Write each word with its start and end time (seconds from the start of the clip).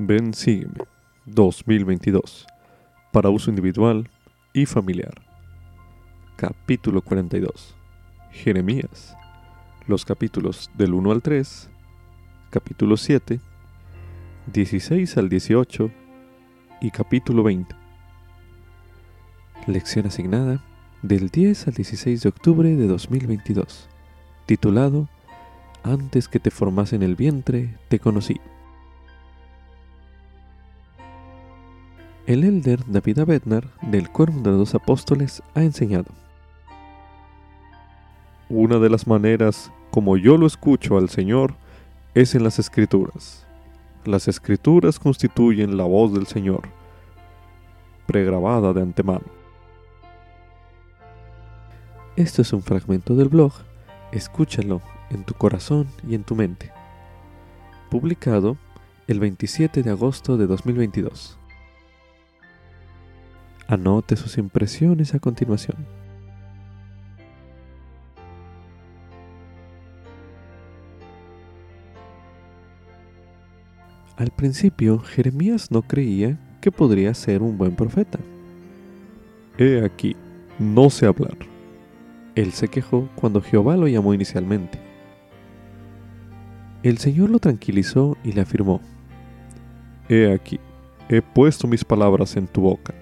Ven 0.00 0.32
Sígueme 0.32 0.74
2022 1.26 2.46
para 3.10 3.30
uso 3.30 3.50
individual 3.50 4.08
y 4.52 4.64
familiar. 4.64 5.12
Capítulo 6.36 7.02
42. 7.02 7.74
Jeremías. 8.30 9.16
Los 9.88 10.04
capítulos 10.04 10.70
del 10.74 10.94
1 10.94 11.10
al 11.10 11.20
3, 11.20 11.68
capítulo 12.50 12.96
7, 12.96 13.40
16 14.52 15.16
al 15.16 15.28
18 15.28 15.90
y 16.80 16.92
capítulo 16.92 17.42
20. 17.42 17.74
Lección 19.66 20.06
asignada 20.06 20.62
del 21.02 21.28
10 21.28 21.66
al 21.66 21.74
16 21.74 22.22
de 22.22 22.28
octubre 22.28 22.76
de 22.76 22.86
2022, 22.86 23.88
titulado 24.46 25.08
Antes 25.82 26.28
que 26.28 26.38
te 26.38 26.52
formase 26.52 26.94
en 26.94 27.02
el 27.02 27.16
vientre, 27.16 27.76
te 27.88 27.98
conocí. 27.98 28.40
El 32.28 32.44
elder 32.44 32.80
David 32.86 33.20
Abednar, 33.20 33.70
del 33.80 34.10
Cuervo 34.10 34.42
de 34.42 34.50
los 34.50 34.58
Dos 34.58 34.74
Apóstoles, 34.74 35.42
ha 35.54 35.62
enseñado. 35.62 36.12
Una 38.50 38.78
de 38.78 38.90
las 38.90 39.06
maneras 39.06 39.72
como 39.90 40.18
yo 40.18 40.36
lo 40.36 40.46
escucho 40.46 40.98
al 40.98 41.08
Señor 41.08 41.54
es 42.12 42.34
en 42.34 42.44
las 42.44 42.58
Escrituras. 42.58 43.46
Las 44.04 44.28
Escrituras 44.28 44.98
constituyen 44.98 45.78
la 45.78 45.84
voz 45.84 46.12
del 46.12 46.26
Señor, 46.26 46.68
pregrabada 48.06 48.74
de 48.74 48.82
antemano. 48.82 49.24
Esto 52.16 52.42
es 52.42 52.52
un 52.52 52.60
fragmento 52.60 53.16
del 53.16 53.30
blog, 53.30 53.54
escúchalo 54.12 54.82
en 55.08 55.24
tu 55.24 55.32
corazón 55.32 55.88
y 56.06 56.14
en 56.14 56.24
tu 56.24 56.34
mente. 56.34 56.72
Publicado 57.90 58.58
el 59.06 59.18
27 59.18 59.82
de 59.82 59.88
agosto 59.88 60.36
de 60.36 60.46
2022. 60.46 61.38
Anote 63.68 64.16
sus 64.16 64.38
impresiones 64.38 65.14
a 65.14 65.18
continuación. 65.18 65.76
Al 74.16 74.30
principio, 74.30 74.98
Jeremías 75.00 75.70
no 75.70 75.82
creía 75.82 76.38
que 76.62 76.72
podría 76.72 77.12
ser 77.12 77.42
un 77.42 77.58
buen 77.58 77.76
profeta. 77.76 78.18
He 79.58 79.84
aquí, 79.84 80.16
no 80.58 80.88
sé 80.88 81.04
hablar. 81.04 81.36
Él 82.36 82.52
se 82.52 82.68
quejó 82.68 83.10
cuando 83.16 83.42
Jehová 83.42 83.76
lo 83.76 83.86
llamó 83.86 84.14
inicialmente. 84.14 84.78
El 86.82 86.96
Señor 86.96 87.28
lo 87.28 87.38
tranquilizó 87.38 88.16
y 88.24 88.32
le 88.32 88.40
afirmó, 88.40 88.80
He 90.08 90.32
aquí, 90.32 90.58
he 91.10 91.20
puesto 91.20 91.66
mis 91.68 91.84
palabras 91.84 92.34
en 92.34 92.46
tu 92.46 92.62
boca. 92.62 92.94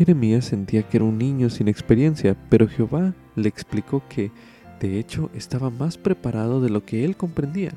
Jeremías 0.00 0.46
sentía 0.46 0.82
que 0.82 0.96
era 0.96 1.04
un 1.04 1.18
niño 1.18 1.50
sin 1.50 1.68
experiencia, 1.68 2.34
pero 2.48 2.66
Jehová 2.66 3.12
le 3.36 3.50
explicó 3.50 4.02
que, 4.08 4.32
de 4.80 4.98
hecho, 4.98 5.28
estaba 5.34 5.68
más 5.68 5.98
preparado 5.98 6.62
de 6.62 6.70
lo 6.70 6.86
que 6.86 7.04
él 7.04 7.18
comprendía. 7.18 7.72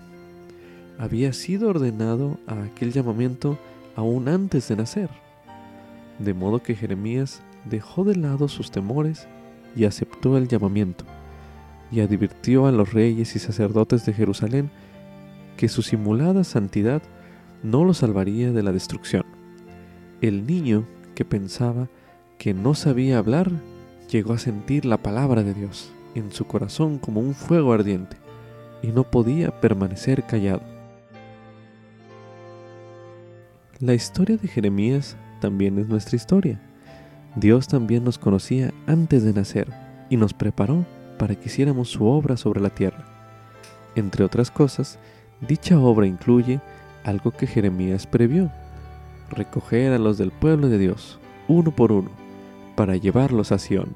Había 0.98 1.34
sido 1.34 1.68
ordenado 1.68 2.38
a 2.48 2.64
aquel 2.64 2.94
llamamiento 2.94 3.60
aún 3.98 4.30
antes 4.30 4.70
de 4.70 4.78
nacer. 4.78 5.10
De 6.18 6.34
modo 6.34 6.64
que 6.64 6.76
Jeremías 6.76 7.42
dejó 7.66 8.06
de 8.06 8.16
lado 8.16 8.48
sus 8.48 8.72
temores 8.72 9.28
y 9.76 9.84
aceptó 9.84 10.38
el 10.38 10.48
llamamiento, 10.48 11.04
y 11.92 12.00
advirtió 12.00 12.68
a 12.68 12.72
los 12.72 12.94
reyes 12.94 13.36
y 13.36 13.40
sacerdotes 13.40 14.06
de 14.06 14.14
Jerusalén 14.14 14.72
que 15.58 15.68
su 15.68 15.82
simulada 15.82 16.46
santidad 16.46 17.02
no 17.64 17.84
lo 17.84 17.94
salvaría 17.94 18.54
de 18.54 18.64
la 18.64 18.72
destrucción. 18.72 19.26
El 20.22 20.48
niño 20.48 20.86
que 21.16 21.26
pensaba 21.26 21.90
que 22.44 22.54
no 22.54 22.74
sabía 22.74 23.20
hablar, 23.20 23.50
llegó 24.12 24.34
a 24.34 24.38
sentir 24.38 24.84
la 24.84 24.98
palabra 24.98 25.44
de 25.44 25.54
Dios 25.54 25.94
en 26.14 26.34
su 26.34 26.46
corazón 26.46 27.00
como 27.00 27.22
un 27.22 27.36
fuego 27.36 27.72
ardiente 27.72 28.18
y 28.82 28.88
no 28.88 29.10
podía 29.10 29.62
permanecer 29.62 30.24
callado. 30.24 30.62
La 33.80 33.94
historia 33.94 34.36
de 34.36 34.50
Jeremías 34.50 35.16
también 35.40 35.80
es 35.80 35.88
nuestra 35.88 36.18
historia. 36.18 36.60
Dios 37.38 37.70
también 37.70 38.04
nos 38.04 38.18
conocía 38.18 38.74
antes 38.88 39.24
de 39.24 39.32
nacer 39.32 39.70
y 40.10 40.18
nos 40.18 40.34
preparó 40.34 40.86
para 41.18 41.36
que 41.36 41.46
hiciéramos 41.46 41.92
su 41.92 42.06
obra 42.06 42.36
sobre 42.36 42.60
la 42.60 42.72
tierra. 42.72 43.06
Entre 43.96 44.26
otras 44.26 44.52
cosas, 44.52 45.00
dicha 45.48 45.80
obra 45.80 46.08
incluye 46.08 46.60
algo 47.06 47.32
que 47.32 47.48
Jeremías 47.48 48.06
previó, 48.06 48.52
recoger 49.30 49.94
a 49.94 49.98
los 49.98 50.18
del 50.18 50.32
pueblo 50.32 50.68
de 50.68 50.78
Dios, 50.78 51.20
uno 51.48 51.72
por 51.72 51.94
uno, 51.94 52.23
para 52.76 52.96
llevarlos 52.96 53.52
a 53.52 53.60
Sion. 53.60 53.96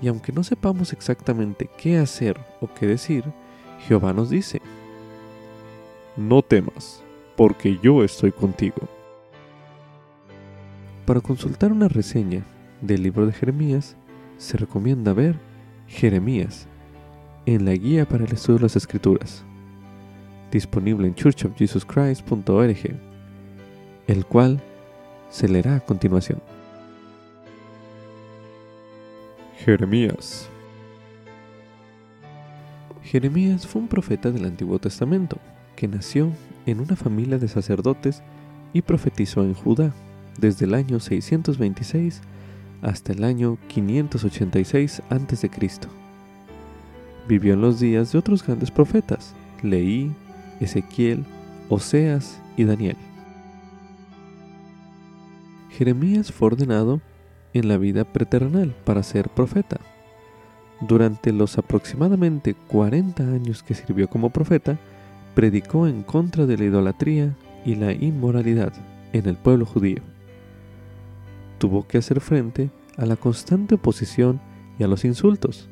Y 0.00 0.08
aunque 0.08 0.32
no 0.32 0.42
sepamos 0.42 0.92
exactamente 0.92 1.70
qué 1.78 1.98
hacer 1.98 2.38
o 2.60 2.68
qué 2.74 2.86
decir, 2.86 3.24
Jehová 3.86 4.12
nos 4.12 4.30
dice, 4.30 4.60
No 6.16 6.42
temas, 6.42 7.02
porque 7.36 7.78
yo 7.82 8.02
estoy 8.04 8.32
contigo. 8.32 8.88
Para 11.06 11.20
consultar 11.20 11.72
una 11.72 11.88
reseña 11.88 12.44
del 12.80 13.02
libro 13.02 13.26
de 13.26 13.32
Jeremías, 13.32 13.96
se 14.38 14.56
recomienda 14.56 15.12
ver 15.12 15.36
Jeremías 15.86 16.66
en 17.46 17.64
la 17.64 17.72
guía 17.72 18.06
para 18.06 18.24
el 18.24 18.32
estudio 18.32 18.58
de 18.58 18.62
las 18.62 18.76
escrituras, 18.76 19.44
disponible 20.50 21.06
en 21.06 21.14
churchofjesuschrist.org, 21.14 23.00
el 24.06 24.26
cual 24.26 24.60
se 25.30 25.48
leerá 25.48 25.76
a 25.76 25.80
continuación. 25.80 26.40
Jeremías 29.64 30.48
Jeremías 33.04 33.64
fue 33.64 33.80
un 33.80 33.86
profeta 33.86 34.32
del 34.32 34.44
Antiguo 34.44 34.80
Testamento 34.80 35.38
que 35.76 35.86
nació 35.86 36.32
en 36.66 36.80
una 36.80 36.96
familia 36.96 37.38
de 37.38 37.46
sacerdotes 37.46 38.24
y 38.72 38.82
profetizó 38.82 39.44
en 39.44 39.54
Judá 39.54 39.94
desde 40.36 40.64
el 40.64 40.74
año 40.74 40.98
626 40.98 42.22
hasta 42.82 43.12
el 43.12 43.22
año 43.22 43.56
586 43.68 45.00
a.C. 45.08 45.50
Vivió 47.28 47.54
en 47.54 47.60
los 47.60 47.78
días 47.78 48.10
de 48.10 48.18
otros 48.18 48.44
grandes 48.44 48.72
profetas, 48.72 49.32
Leí, 49.62 50.12
Ezequiel, 50.58 51.24
Oseas 51.68 52.40
y 52.56 52.64
Daniel. 52.64 52.96
Jeremías 55.70 56.32
fue 56.32 56.48
ordenado 56.48 57.00
en 57.54 57.68
la 57.68 57.78
vida 57.78 58.04
preternal 58.04 58.74
para 58.84 59.02
ser 59.02 59.28
profeta. 59.28 59.78
Durante 60.80 61.32
los 61.32 61.58
aproximadamente 61.58 62.54
40 62.68 63.22
años 63.22 63.62
que 63.62 63.74
sirvió 63.74 64.08
como 64.08 64.30
profeta, 64.30 64.78
predicó 65.34 65.86
en 65.86 66.02
contra 66.02 66.46
de 66.46 66.58
la 66.58 66.64
idolatría 66.64 67.36
y 67.64 67.76
la 67.76 67.92
inmoralidad 67.92 68.72
en 69.12 69.28
el 69.28 69.36
pueblo 69.36 69.64
judío. 69.64 70.02
Tuvo 71.58 71.86
que 71.86 71.98
hacer 71.98 72.20
frente 72.20 72.70
a 72.96 73.06
la 73.06 73.16
constante 73.16 73.76
oposición 73.76 74.40
y 74.78 74.82
a 74.82 74.88
los 74.88 75.04
insultos. 75.04 75.68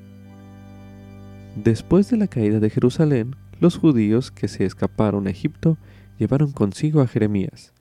Después 1.56 2.08
de 2.10 2.16
la 2.16 2.28
caída 2.28 2.60
de 2.60 2.70
Jerusalén, 2.70 3.34
los 3.58 3.76
judíos 3.76 4.30
que 4.30 4.48
se 4.48 4.64
escaparon 4.64 5.26
a 5.26 5.30
Egipto 5.30 5.76
llevaron 6.18 6.52
consigo 6.52 7.00
a 7.00 7.08
Jeremías, 7.08 7.72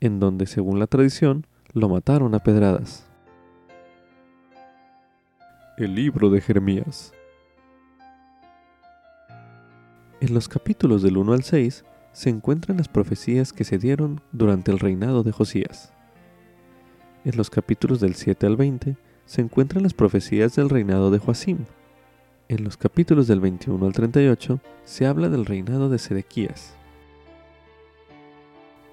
en 0.00 0.18
donde, 0.18 0.46
según 0.46 0.78
la 0.78 0.86
tradición, 0.86 1.46
lo 1.74 1.88
mataron 1.88 2.34
a 2.34 2.38
pedradas. 2.38 3.09
El 5.80 5.94
libro 5.94 6.28
de 6.28 6.42
Jeremías. 6.42 7.14
En 10.20 10.34
los 10.34 10.46
capítulos 10.46 11.00
del 11.00 11.16
1 11.16 11.32
al 11.32 11.42
6 11.42 11.86
se 12.12 12.28
encuentran 12.28 12.76
las 12.76 12.88
profecías 12.88 13.54
que 13.54 13.64
se 13.64 13.78
dieron 13.78 14.20
durante 14.30 14.70
el 14.72 14.78
reinado 14.78 15.22
de 15.22 15.32
Josías. 15.32 15.94
En 17.24 17.34
los 17.38 17.48
capítulos 17.48 17.98
del 17.98 18.14
7 18.14 18.46
al 18.46 18.58
20 18.58 18.98
se 19.24 19.40
encuentran 19.40 19.82
las 19.82 19.94
profecías 19.94 20.54
del 20.54 20.68
reinado 20.68 21.10
de 21.10 21.18
Joacim. 21.18 21.64
En 22.48 22.62
los 22.62 22.76
capítulos 22.76 23.26
del 23.26 23.40
21 23.40 23.86
al 23.86 23.94
38 23.94 24.60
se 24.84 25.06
habla 25.06 25.30
del 25.30 25.46
reinado 25.46 25.88
de 25.88 25.98
Sedequías. 25.98 26.74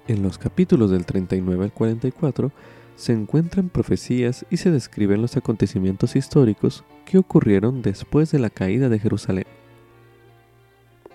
En 0.06 0.22
los 0.22 0.38
capítulos 0.38 0.90
del 0.90 1.04
39 1.04 1.64
al 1.64 1.72
44 1.74 2.50
se 2.98 3.12
encuentran 3.12 3.68
profecías 3.68 4.44
y 4.50 4.56
se 4.56 4.72
describen 4.72 5.22
los 5.22 5.36
acontecimientos 5.36 6.16
históricos 6.16 6.84
que 7.04 7.18
ocurrieron 7.18 7.80
después 7.80 8.32
de 8.32 8.40
la 8.40 8.50
caída 8.50 8.88
de 8.88 8.98
Jerusalén. 8.98 9.46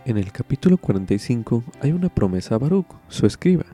En 0.06 0.18
el 0.18 0.31
capítulo 0.31 0.77
45 0.77 1.62
hay 1.81 1.91
una 1.91 2.07
promesa 2.07 2.56
a 2.56 2.57
Baruch, 2.57 2.88
su 3.09 3.25
escriba, 3.25 3.65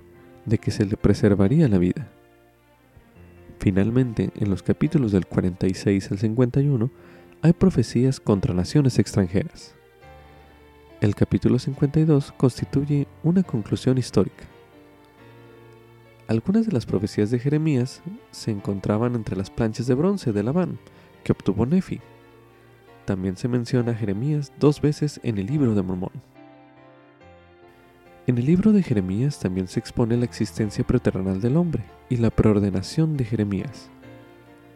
de 0.45 0.57
que 0.57 0.71
se 0.71 0.85
le 0.85 0.97
preservaría 0.97 1.67
la 1.67 1.77
vida. 1.77 2.09
Finalmente, 3.59 4.31
en 4.35 4.49
los 4.49 4.63
capítulos 4.63 5.11
del 5.11 5.27
46 5.27 6.11
al 6.11 6.17
51, 6.17 6.89
hay 7.43 7.53
profecías 7.53 8.19
contra 8.19 8.55
naciones 8.55 8.97
extranjeras. 8.97 9.75
El 10.99 11.13
capítulo 11.13 11.59
52 11.59 12.31
constituye 12.31 13.07
una 13.21 13.43
conclusión 13.43 13.99
histórica. 13.99 14.48
Algunas 16.29 16.67
de 16.67 16.71
las 16.71 16.85
profecías 16.85 17.31
de 17.31 17.39
Jeremías 17.39 18.03
se 18.29 18.51
encontraban 18.51 19.15
entre 19.15 19.35
las 19.35 19.49
planchas 19.49 19.87
de 19.87 19.95
bronce 19.95 20.31
de 20.31 20.43
Labán 20.43 20.77
que 21.23 21.31
obtuvo 21.31 21.65
Nefi. 21.65 22.01
También 23.05 23.35
se 23.35 23.47
menciona 23.47 23.93
a 23.93 23.95
Jeremías 23.95 24.53
dos 24.59 24.79
veces 24.79 25.19
en 25.23 25.39
el 25.39 25.47
libro 25.47 25.73
de 25.73 25.81
Mormón. 25.81 26.11
En 28.27 28.37
el 28.37 28.45
libro 28.45 28.71
de 28.73 28.83
Jeremías 28.83 29.39
también 29.39 29.67
se 29.67 29.79
expone 29.79 30.17
la 30.17 30.25
existencia 30.25 30.85
preterrenal 30.85 31.41
del 31.41 31.57
hombre 31.57 31.83
y 32.09 32.17
la 32.17 32.29
preordenación 32.29 33.17
de 33.17 33.25
Jeremías. 33.25 33.89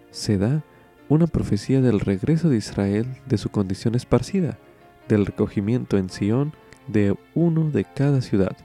Se 0.10 0.40
da 0.40 0.64
una 1.08 1.28
profecía 1.28 1.82
del 1.82 2.00
regreso 2.00 2.50
de 2.50 2.58
Israel 2.58 3.06
de 3.28 3.38
su 3.38 3.50
condición 3.50 3.94
esparcida, 3.94 4.58
del 5.08 5.28
recogimiento 5.28 6.00
en 6.00 6.10
Sión 6.10 6.54
de 6.88 7.16
uno 7.36 7.70
de 7.70 7.84
cada 7.84 8.24
ciudad 8.24 8.58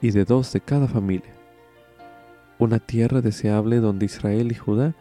y 0.00 0.12
de 0.12 0.24
dos 0.24 0.52
de 0.52 0.60
cada 0.60 0.86
familia. 0.86 1.39
Una 2.60 2.78
tierra 2.78 3.22
deseable 3.22 3.78
donde 3.78 4.04
Israel 4.04 4.52
y 4.52 4.54
Judá 4.54 4.94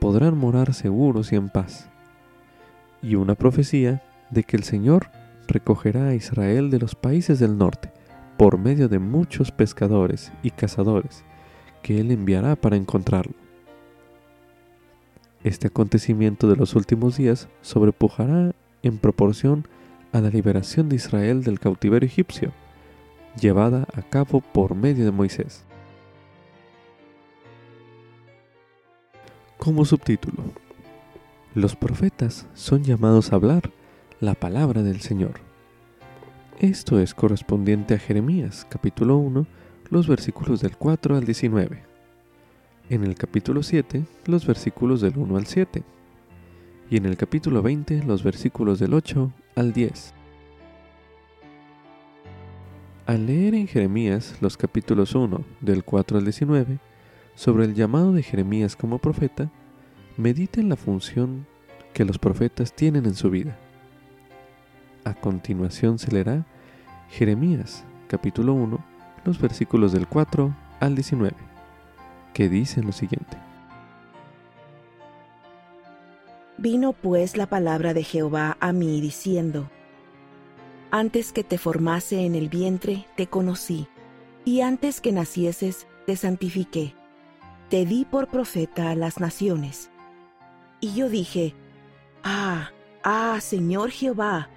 podrán 0.00 0.36
morar 0.36 0.74
seguros 0.74 1.32
y 1.32 1.36
en 1.36 1.48
paz. 1.48 1.88
Y 3.02 3.14
una 3.14 3.36
profecía 3.36 4.02
de 4.30 4.42
que 4.42 4.56
el 4.56 4.64
Señor 4.64 5.10
recogerá 5.46 6.08
a 6.08 6.14
Israel 6.14 6.70
de 6.70 6.80
los 6.80 6.96
países 6.96 7.38
del 7.38 7.56
norte 7.56 7.92
por 8.36 8.58
medio 8.58 8.88
de 8.88 8.98
muchos 8.98 9.52
pescadores 9.52 10.32
y 10.42 10.50
cazadores 10.50 11.24
que 11.82 12.00
Él 12.00 12.10
enviará 12.10 12.56
para 12.56 12.74
encontrarlo. 12.74 13.34
Este 15.44 15.68
acontecimiento 15.68 16.48
de 16.48 16.56
los 16.56 16.74
últimos 16.74 17.16
días 17.16 17.48
sobrepujará 17.62 18.52
en 18.82 18.98
proporción 18.98 19.68
a 20.10 20.20
la 20.20 20.30
liberación 20.30 20.88
de 20.88 20.96
Israel 20.96 21.44
del 21.44 21.60
cautiverio 21.60 22.08
egipcio, 22.08 22.52
llevada 23.40 23.86
a 23.94 24.02
cabo 24.02 24.40
por 24.40 24.74
medio 24.74 25.04
de 25.04 25.12
Moisés. 25.12 25.64
Como 29.58 29.84
subtítulo, 29.84 30.42
los 31.54 31.76
profetas 31.76 32.46
son 32.54 32.82
llamados 32.82 33.32
a 33.32 33.36
hablar 33.36 33.70
la 34.20 34.34
palabra 34.34 34.82
del 34.82 35.00
Señor. 35.00 35.40
Esto 36.58 36.98
es 36.98 37.14
correspondiente 37.14 37.94
a 37.94 37.98
Jeremías 37.98 38.66
capítulo 38.68 39.16
1, 39.16 39.46
los 39.90 40.08
versículos 40.08 40.60
del 40.60 40.76
4 40.76 41.16
al 41.16 41.24
19. 41.24 41.82
En 42.90 43.04
el 43.04 43.14
capítulo 43.14 43.62
7, 43.62 44.04
los 44.26 44.44
versículos 44.46 45.00
del 45.00 45.16
1 45.16 45.36
al 45.36 45.46
7. 45.46 45.82
Y 46.90 46.96
en 46.96 47.06
el 47.06 47.16
capítulo 47.16 47.62
20, 47.62 48.02
los 48.02 48.22
versículos 48.22 48.80
del 48.80 48.92
8 48.92 49.32
al 49.54 49.72
10. 49.72 50.14
Al 53.06 53.26
leer 53.26 53.54
en 53.54 53.68
Jeremías 53.68 54.36
los 54.40 54.56
capítulos 54.56 55.14
1 55.14 55.42
del 55.60 55.84
4 55.84 56.18
al 56.18 56.24
19 56.24 56.78
sobre 57.34 57.64
el 57.64 57.74
llamado 57.74 58.12
de 58.12 58.22
Jeremías 58.22 58.76
como 58.76 58.98
profeta, 58.98 59.50
medita 60.16 60.60
en 60.60 60.68
la 60.68 60.76
función 60.76 61.46
que 61.92 62.04
los 62.04 62.18
profetas 62.18 62.74
tienen 62.74 63.06
en 63.06 63.14
su 63.14 63.30
vida. 63.30 63.58
A 65.04 65.14
continuación 65.14 65.98
se 65.98 66.10
leerá 66.12 66.46
Jeremías 67.10 67.84
capítulo 68.08 68.54
1, 68.54 68.84
los 69.24 69.40
versículos 69.40 69.92
del 69.92 70.06
4 70.06 70.54
al 70.80 70.94
19, 70.94 71.34
que 72.32 72.48
dicen 72.48 72.86
lo 72.86 72.92
siguiente. 72.92 73.36
Vino 76.58 76.92
pues 76.92 77.36
la 77.36 77.46
palabra 77.46 77.94
de 77.94 78.04
Jehová 78.04 78.56
a 78.60 78.72
mí 78.72 79.00
diciendo, 79.00 79.68
Antes 80.90 81.32
que 81.32 81.42
te 81.42 81.58
formase 81.58 82.24
en 82.24 82.34
el 82.34 82.48
vientre, 82.48 83.06
te 83.16 83.26
conocí, 83.26 83.88
y 84.44 84.60
antes 84.60 85.00
que 85.00 85.10
nacieses, 85.10 85.86
te 86.06 86.16
santifiqué, 86.16 86.94
te 87.74 87.84
di 87.84 88.04
por 88.04 88.28
profeta 88.28 88.90
a 88.90 88.94
las 88.94 89.18
naciones. 89.18 89.90
Y 90.78 90.94
yo 90.94 91.08
dije, 91.08 91.56
Ah, 92.22 92.70
ah, 93.02 93.40
Señor 93.40 93.90
Jehová, 93.90 94.48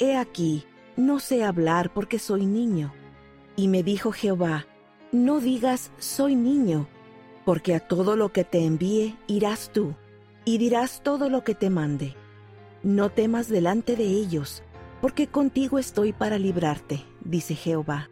He 0.00 0.16
aquí, 0.16 0.64
no 0.96 1.20
sé 1.20 1.44
hablar 1.44 1.92
porque 1.94 2.18
soy 2.18 2.46
niño. 2.46 2.92
Y 3.54 3.68
me 3.68 3.84
dijo 3.84 4.10
Jehová, 4.10 4.66
no 5.12 5.38
digas 5.38 5.92
soy 6.00 6.34
niño, 6.34 6.88
porque 7.44 7.76
a 7.76 7.78
todo 7.78 8.16
lo 8.16 8.32
que 8.32 8.42
te 8.42 8.64
envíe 8.64 9.16
irás 9.28 9.70
tú, 9.72 9.94
y 10.44 10.58
dirás 10.58 11.00
todo 11.04 11.30
lo 11.30 11.44
que 11.44 11.54
te 11.54 11.70
mande. 11.70 12.16
No 12.82 13.08
temas 13.08 13.48
delante 13.48 13.94
de 13.94 14.06
ellos, 14.06 14.64
porque 15.00 15.28
contigo 15.28 15.78
estoy 15.78 16.12
para 16.12 16.40
librarte, 16.40 17.04
dice 17.20 17.54
Jehová. 17.54 18.10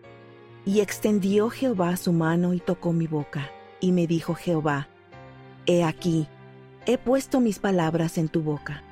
Y 0.65 0.79
extendió 0.79 1.51
Jehová 1.51 1.97
su 1.97 2.13
mano 2.13 2.55
y 2.55 2.61
tocó 2.61 2.93
mi 2.93 3.09
boca, 3.09 3.51
y 3.83 3.93
me 3.93 4.07
dijo 4.07 4.35
Jehová, 4.35 4.89
He 5.67 5.85
aquí, 5.85 6.27
he 6.87 6.97
puesto 6.97 7.41
mis 7.41 7.59
palabras 7.59 8.17
en 8.17 8.31
tu 8.31 8.43
boca 8.43 8.83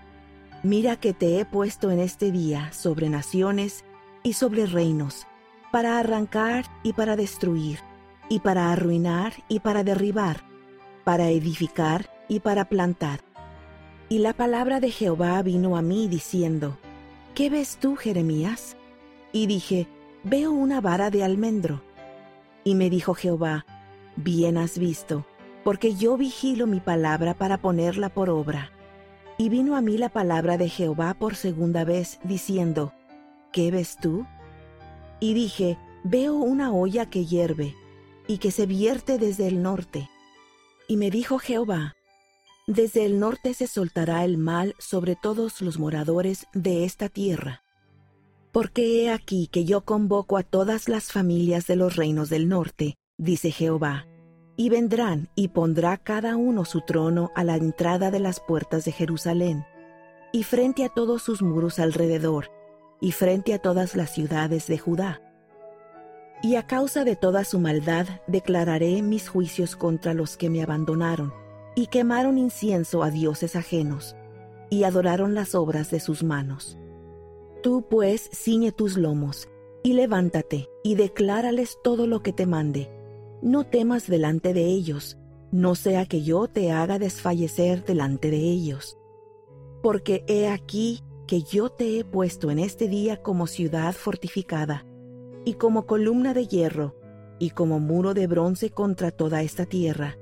Mira 0.63 0.97
que 0.97 1.15
te 1.15 1.41
he 1.41 1.47
puesto 1.47 1.91
en 1.91 2.01
este 2.01 2.31
día 2.31 2.71
sobre 2.73 3.09
naciones 3.09 3.83
y 4.23 4.35
sobre 4.35 4.67
reinos, 4.67 5.27
para 5.73 5.99
arrancar 5.99 6.67
y 6.83 6.93
para 6.93 7.17
destruir, 7.17 7.79
y 8.29 8.41
para 8.41 8.71
arruinar 8.71 9.33
y 9.49 9.61
para 9.61 9.85
derribar, 9.85 10.43
para 11.03 11.31
edificar 11.31 12.11
y 12.29 12.41
para 12.41 12.67
plantar. 12.67 13.21
Y 14.11 14.19
la 14.19 14.35
palabra 14.35 14.81
de 14.81 14.91
Jehová 14.91 15.41
vino 15.41 15.79
a 15.79 15.83
mí 15.83 16.09
diciendo, 16.09 16.77
¿Qué 17.35 17.49
ves 17.49 17.79
tú, 17.79 17.97
Jeremías? 17.97 18.77
Y 19.33 19.47
dije, 19.47 19.89
Veo 20.25 20.51
una 20.51 20.83
vara 20.83 21.11
de 21.11 21.25
almendro. 21.25 21.81
Y 22.65 22.75
me 22.75 22.91
dijo 22.91 23.15
Jehová, 23.15 23.65
Bien 24.22 24.58
has 24.58 24.78
visto, 24.78 25.25
porque 25.64 25.94
yo 25.94 26.19
vigilo 26.19 26.67
mi 26.67 26.81
palabra 26.81 27.32
para 27.32 27.56
ponerla 27.56 28.11
por 28.11 28.28
obra. 28.28 28.70
Y 29.38 29.49
vino 29.49 29.76
a 29.76 29.81
mí 29.81 29.96
la 29.96 30.11
palabra 30.11 30.58
de 30.58 30.69
Jehová 30.69 31.14
por 31.14 31.37
segunda 31.37 31.84
vez, 31.84 32.19
diciendo, 32.22 32.93
¿Qué 33.50 33.70
ves 33.70 33.96
tú? 33.99 34.26
Y 35.20 35.32
dije, 35.32 35.78
Veo 36.05 36.34
una 36.34 36.70
olla 36.70 37.08
que 37.08 37.25
hierve, 37.25 37.75
y 38.26 38.37
que 38.38 38.50
se 38.50 38.67
vierte 38.67 39.17
desde 39.17 39.46
el 39.46 39.62
norte. 39.62 40.11
Y 40.87 40.99
me 40.99 41.11
dijo 41.11 41.38
Jehová, 41.38 41.94
Desde 42.67 43.06
el 43.06 43.20
norte 43.20 43.55
se 43.55 43.67
soltará 43.67 44.26
el 44.26 44.37
mal 44.37 44.75
sobre 44.78 45.17
todos 45.17 45.62
los 45.62 45.78
moradores 45.78 46.46
de 46.52 46.84
esta 46.84 47.08
tierra. 47.08 47.62
Porque 48.52 49.02
he 49.02 49.11
aquí 49.11 49.49
que 49.50 49.64
yo 49.64 49.87
convoco 49.87 50.37
a 50.37 50.43
todas 50.43 50.90
las 50.90 51.11
familias 51.11 51.67
de 51.67 51.76
los 51.76 51.96
reinos 51.96 52.28
del 52.28 52.50
norte, 52.50 52.99
dice 53.17 53.50
Jehová, 53.50 54.06
y 54.60 54.69
vendrán 54.69 55.31
y 55.34 55.48
pondrá 55.48 55.96
cada 55.96 56.36
uno 56.36 56.67
su 56.67 56.82
trono 56.82 57.31
a 57.34 57.44
la 57.44 57.56
entrada 57.56 58.10
de 58.10 58.20
las 58.20 58.40
puertas 58.40 58.84
de 58.84 58.93
Jerusalén, 58.93 59.64
y 60.32 60.43
frente 60.43 60.84
a 60.84 60.90
todos 60.90 61.22
sus 61.22 61.40
muros 61.40 61.79
alrededor, 61.79 62.50
y 63.00 63.12
frente 63.12 63.55
a 63.55 63.58
todas 63.58 63.96
las 63.96 64.12
ciudades 64.12 64.67
de 64.67 64.76
Judá. 64.76 65.22
Y 66.43 66.56
a 66.56 66.67
causa 66.67 67.05
de 67.05 67.17
toda 67.17 67.44
su 67.44 67.58
maldad 67.58 68.06
declararé 68.26 69.00
mis 69.00 69.31
juicios 69.31 69.76
contra 69.76 70.12
los 70.12 70.36
que 70.36 70.50
me 70.50 70.62
abandonaron, 70.62 71.32
y 71.74 71.86
quemaron 71.86 72.36
incienso 72.36 73.02
a 73.02 73.10
dioses 73.10 73.56
ajenos, 73.56 74.14
y 74.69 74.84
adoraron 74.84 75.34
las 75.34 75.55
obras 75.55 75.90
de 75.90 76.00
sus 76.00 76.22
manos. 76.22 76.76
Tú 77.62 77.86
pues 77.88 78.29
ciñe 78.34 78.72
tus 78.72 78.98
lomos, 78.98 79.48
y 79.82 79.94
levántate, 79.94 80.69
y 80.84 80.96
declárales 80.96 81.79
todo 81.82 82.06
lo 82.06 82.22
que 82.22 82.34
te 82.34 82.44
mande, 82.44 83.00
no 83.43 83.65
temas 83.65 84.06
delante 84.06 84.53
de 84.53 84.67
ellos, 84.67 85.19
no 85.51 85.75
sea 85.75 86.06
que 86.06 86.23
yo 86.23 86.47
te 86.47 86.70
haga 86.70 86.99
desfallecer 86.99 87.85
delante 87.85 88.31
de 88.31 88.39
ellos. 88.39 88.99
Porque 89.82 90.25
he 90.29 90.49
aquí 90.49 91.03
que 91.27 91.43
yo 91.43 91.70
te 91.70 91.99
he 91.99 92.05
puesto 92.05 92.51
en 92.51 92.59
este 92.59 92.89
día 92.89 93.23
como 93.23 93.47
ciudad 93.47 93.94
fortificada, 93.94 94.85
y 95.44 95.55
como 95.55 95.87
columna 95.87 96.35
de 96.35 96.47
hierro, 96.47 96.97
y 97.39 97.51
como 97.51 97.81
muro 97.81 98.13
de 98.13 98.27
bronce 98.27 98.70
contra 98.70 99.11
toda 99.11 99.43
esta 99.43 99.65
tierra, 99.65 100.19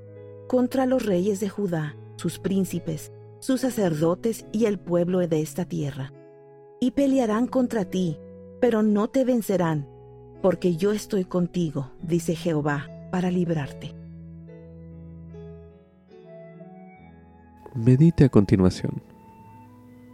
contra 0.47 0.87
los 0.87 1.05
reyes 1.05 1.41
de 1.41 1.49
Judá, 1.49 1.97
sus 2.17 2.39
príncipes, 2.39 3.13
sus 3.41 3.63
sacerdotes 3.63 4.47
y 4.53 4.67
el 4.67 4.79
pueblo 4.79 5.19
de 5.19 5.41
esta 5.41 5.65
tierra. 5.65 6.13
Y 6.81 6.93
pelearán 6.93 7.49
contra 7.49 7.85
ti, 7.85 8.19
pero 8.61 8.83
no 8.83 9.09
te 9.09 9.25
vencerán, 9.25 9.89
porque 10.41 10.77
yo 10.77 10.93
estoy 10.93 11.25
contigo, 11.25 11.91
dice 12.01 12.37
Jehová 12.37 12.89
para 13.11 13.31
librarte. 13.31 13.95
Medite 17.75 18.25
a 18.25 18.29
continuación. 18.29 19.03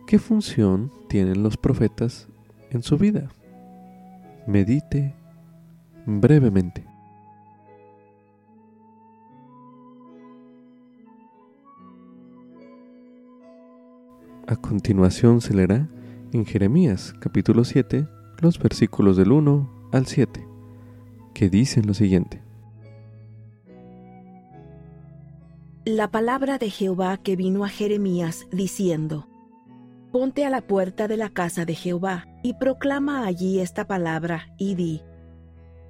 ¿Qué 0.06 0.18
función 0.18 0.92
tienen 1.08 1.42
los 1.42 1.56
profetas 1.56 2.28
en 2.70 2.82
su 2.82 2.98
vida? 2.98 3.30
Medite 4.46 5.14
brevemente. 6.06 6.84
A 14.46 14.56
continuación 14.56 15.40
se 15.40 15.54
leerá 15.54 15.88
en 16.32 16.44
Jeremías 16.44 17.14
capítulo 17.18 17.64
7 17.64 18.06
los 18.40 18.58
versículos 18.58 19.16
del 19.16 19.32
1 19.32 19.88
al 19.92 20.06
7, 20.06 20.46
que 21.32 21.48
dicen 21.48 21.86
lo 21.86 21.94
siguiente. 21.94 22.43
La 25.86 26.10
palabra 26.10 26.56
de 26.56 26.70
Jehová 26.70 27.18
que 27.18 27.36
vino 27.36 27.62
a 27.62 27.68
Jeremías 27.68 28.46
diciendo, 28.50 29.28
Ponte 30.12 30.46
a 30.46 30.48
la 30.48 30.62
puerta 30.62 31.08
de 31.08 31.18
la 31.18 31.28
casa 31.28 31.66
de 31.66 31.74
Jehová 31.74 32.24
y 32.42 32.54
proclama 32.54 33.26
allí 33.26 33.60
esta 33.60 33.86
palabra 33.86 34.54
y 34.56 34.76
di, 34.76 35.02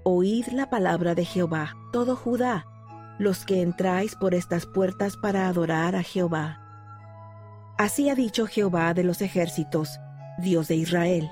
Oíd 0.02 0.48
la 0.48 0.68
palabra 0.68 1.14
de 1.14 1.24
Jehová, 1.24 1.76
todo 1.92 2.16
Judá, 2.16 2.66
los 3.20 3.44
que 3.44 3.62
entráis 3.62 4.16
por 4.16 4.34
estas 4.34 4.66
puertas 4.66 5.16
para 5.16 5.46
adorar 5.46 5.94
a 5.94 6.02
Jehová. 6.02 6.60
Así 7.78 8.08
ha 8.08 8.16
dicho 8.16 8.48
Jehová 8.48 8.94
de 8.94 9.04
los 9.04 9.22
ejércitos, 9.22 10.00
Dios 10.38 10.66
de 10.66 10.74
Israel. 10.74 11.30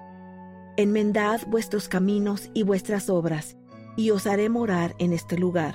Enmendad 0.76 1.40
vuestros 1.49 1.88
caminos 1.88 2.49
y 2.54 2.62
vuestras 2.62 3.11
obras, 3.11 3.57
y 3.97 4.12
os 4.12 4.28
haré 4.28 4.49
morar 4.49 4.95
en 5.00 5.12
este 5.12 5.37
lugar. 5.37 5.75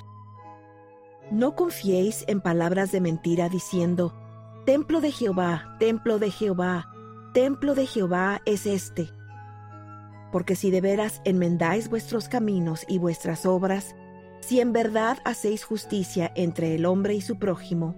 No 1.31 1.55
confiéis 1.55 2.23
en 2.27 2.39
palabras 2.39 2.91
de 2.93 3.01
mentira 3.01 3.49
diciendo, 3.49 4.13
Templo 4.65 5.01
de 5.01 5.11
Jehová, 5.11 5.75
templo 5.77 6.19
de 6.19 6.31
Jehová, 6.31 6.89
templo 7.33 7.75
de 7.75 7.85
Jehová 7.85 8.41
es 8.45 8.65
este. 8.65 9.09
Porque 10.31 10.55
si 10.55 10.71
de 10.71 10.79
veras 10.79 11.21
enmendáis 11.25 11.89
vuestros 11.89 12.29
caminos 12.29 12.85
y 12.87 12.97
vuestras 12.97 13.45
obras, 13.45 13.93
si 14.39 14.61
en 14.61 14.71
verdad 14.71 15.17
hacéis 15.25 15.65
justicia 15.65 16.31
entre 16.35 16.75
el 16.75 16.85
hombre 16.85 17.15
y 17.15 17.21
su 17.21 17.37
prójimo, 17.37 17.95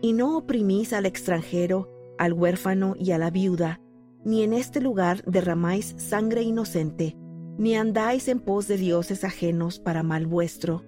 y 0.00 0.12
no 0.12 0.36
oprimís 0.36 0.92
al 0.92 1.06
extranjero, 1.06 1.88
al 2.16 2.32
huérfano 2.32 2.94
y 2.96 3.10
a 3.10 3.18
la 3.18 3.30
viuda, 3.30 3.80
ni 4.24 4.44
en 4.44 4.52
este 4.52 4.80
lugar 4.80 5.24
derramáis 5.24 5.96
sangre 5.98 6.42
inocente, 6.42 7.16
ni 7.58 7.74
andáis 7.74 8.28
en 8.28 8.38
pos 8.38 8.68
de 8.68 8.76
dioses 8.76 9.24
ajenos 9.24 9.80
para 9.80 10.04
mal 10.04 10.26
vuestro, 10.26 10.84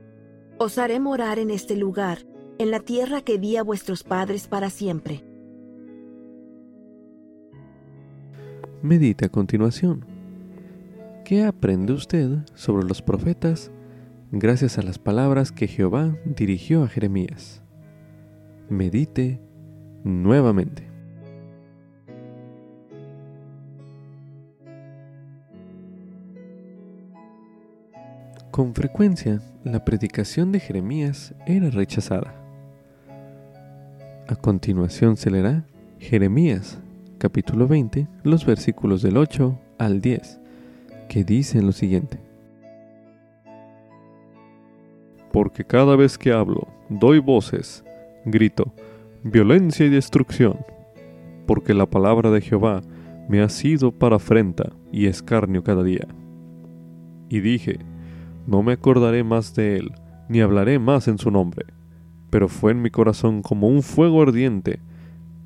os 0.59 0.79
haré 0.79 1.01
morar 1.01 1.39
en 1.39 1.51
este 1.51 1.77
lugar, 1.77 2.19
en 2.59 2.71
la 2.71 2.81
tierra 2.81 3.23
que 3.23 3.39
di 3.39 3.57
a 3.57 3.63
vuestros 3.63 4.03
padres 4.03 4.49
para 4.49 4.71
siempre. 4.71 5.25
Medite 8.83 9.27
a 9.27 9.29
continuación. 9.29 10.05
¿Qué 11.25 11.43
aprende 11.43 11.93
usted 11.93 12.39
sobre 12.55 12.87
los 12.87 13.01
profetas 13.01 13.71
gracias 14.39 14.79
a 14.79 14.83
las 14.83 14.99
palabras 14.99 15.53
que 15.53 15.69
Jehová 15.69 16.17
dirigió 16.25 16.83
a 16.83 16.89
Jeremías. 16.89 17.63
Medite 18.69 19.41
nuevamente. 20.03 20.94
Con 28.55 28.73
frecuencia, 28.73 29.41
la 29.65 29.85
predicación 29.85 30.53
de 30.53 30.61
Jeremías 30.61 31.35
era 31.45 31.71
rechazada. 31.71 32.33
A 34.29 34.37
continuación 34.37 35.17
se 35.17 35.29
leerá 35.29 35.65
Jeremías, 35.99 36.79
capítulo 37.19 37.67
20, 37.67 38.07
los 38.23 38.47
versículos 38.47 39.03
del 39.03 39.17
8 39.17 39.59
al 39.79 40.01
10, 40.01 40.39
que 41.09 41.25
dicen 41.25 41.67
lo 41.67 41.73
siguiente 41.73 42.21
porque 45.33 45.65
cada 45.65 45.97
vez 45.97 46.17
que 46.17 46.31
hablo, 46.31 46.69
doy 46.89 47.19
voces, 47.19 47.85
grito, 48.25 48.73
violencia 49.25 49.85
y 49.85 49.89
destrucción, 49.89 50.59
porque 51.45 51.75
la 51.75 51.87
palabra 51.87 52.31
de 52.31 52.41
Jehová 52.41 52.83
me 53.29 53.43
ha 53.43 53.49
sido 53.49 53.91
para 53.91 54.15
afrenta 54.15 54.71
y 54.93 55.07
escarnio 55.07 55.65
cada 55.65 55.83
día. 55.83 56.07
Y 57.29 57.41
dije, 57.41 57.81
no 58.47 58.63
me 58.63 58.73
acordaré 58.73 59.25
más 59.25 59.55
de 59.55 59.77
él, 59.77 59.93
ni 60.29 60.41
hablaré 60.41 60.79
más 60.79 61.09
en 61.09 61.19
su 61.19 61.31
nombre, 61.31 61.67
pero 62.31 62.49
fue 62.49 62.73
en 62.73 62.83
mi 62.83 62.91
corazón 62.91 63.43
como 63.43 63.69
un 63.69 63.83
fuego 63.83 64.23
ardiente, 64.23 64.81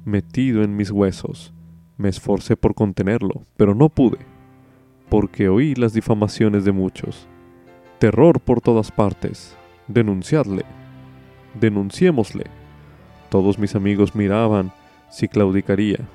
metido 0.05 0.63
en 0.63 0.77
mis 0.77 0.91
huesos. 0.91 1.53
Me 1.97 2.09
esforcé 2.09 2.57
por 2.57 2.75
contenerlo, 2.75 3.45
pero 3.57 3.75
no 3.75 3.89
pude, 3.89 4.19
porque 5.09 5.49
oí 5.49 5.75
las 5.75 5.93
difamaciones 5.93 6.65
de 6.65 6.73
muchos. 6.73 7.29
Terror 7.99 8.41
por 8.41 8.61
todas 8.61 8.93
partes, 8.93 9.57
denunciadle, 9.89 10.65
denunciémosle. 11.61 12.45
Todos 13.29 13.59
mis 13.59 13.75
amigos 13.75 14.15
miraban 14.15 14.73
si 15.11 15.29
claudicaría. 15.29 16.09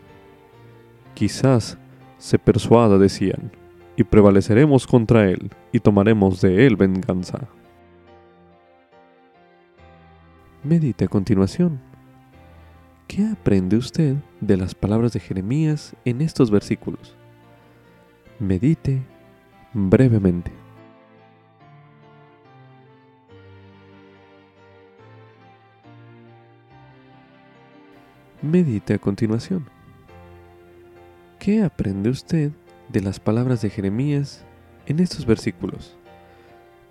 Quizás 1.14 1.78
se 2.18 2.40
persuada, 2.40 2.98
decían, 2.98 3.52
y 3.96 4.04
prevaleceremos 4.04 4.88
contra 4.88 5.30
él 5.30 5.52
y 5.72 5.80
tomaremos 5.80 6.42
de 6.42 6.66
él 6.66 6.76
venganza. 6.76 7.48
Medite 10.64 11.06
a 11.06 11.08
continuación. 11.08 11.80
¿Qué 13.08 13.28
aprende 13.28 13.78
usted 13.78 14.16
de 14.40 14.58
las 14.58 14.74
palabras 14.74 15.14
de 15.14 15.20
Jeremías 15.20 15.96
en 16.06 16.22
estos 16.22 16.50
versículos? 16.50 17.16
Medite 18.40 19.02
brevemente. 19.74 20.52
Medite 28.42 28.94
a 28.94 29.00
continuación. 29.00 29.66
¿Qué 31.40 31.62
aprende 31.62 32.10
usted 32.10 32.52
de 32.94 33.02
las 33.02 33.20
palabras 33.20 33.64
de 33.64 33.72
Jeremías 33.72 34.46
en 34.86 35.00
estos 35.00 35.26
versículos? 35.26 35.98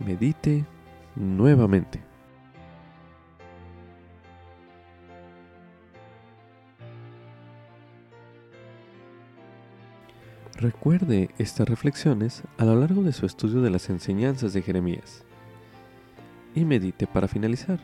Medite 0.01 0.65
nuevamente. 1.15 2.01
Recuerde 10.57 11.31
estas 11.39 11.69
reflexiones 11.69 12.43
a 12.59 12.65
lo 12.65 12.75
largo 12.75 13.05
de 13.05 13.13
su 13.13 13.25
estudio 13.25 13.63
de 13.63 13.71
las 13.71 13.89
enseñanzas 13.89 14.53
de 14.53 14.63
Jeremías. 14.63 15.25
Y 16.57 16.65
medite 16.65 17.07
para 17.07 17.29
finalizar. 17.29 17.79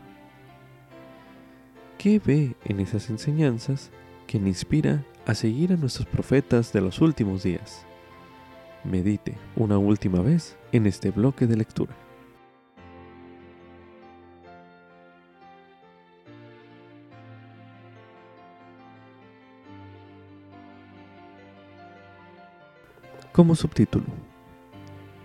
¿Qué 1.99 2.19
ve 2.19 2.57
en 2.65 2.81
esas 2.81 3.11
enseñanzas 3.11 3.91
que 4.27 4.41
le 4.41 4.49
inspira 4.49 5.05
a 5.25 5.35
seguir 5.35 5.73
a 5.73 5.77
nuestros 5.77 6.07
profetas 6.09 6.73
de 6.73 6.81
los 6.81 7.01
últimos 7.01 7.45
días? 7.45 7.88
Medite 8.85 9.37
una 9.57 9.79
última 9.79 10.21
vez 10.21 10.57
en 10.73 10.87
este 10.87 11.11
bloque 11.11 11.47
de 11.47 11.57
lectura. 11.57 11.95
Como 23.33 23.55
subtítulo, 23.55 24.07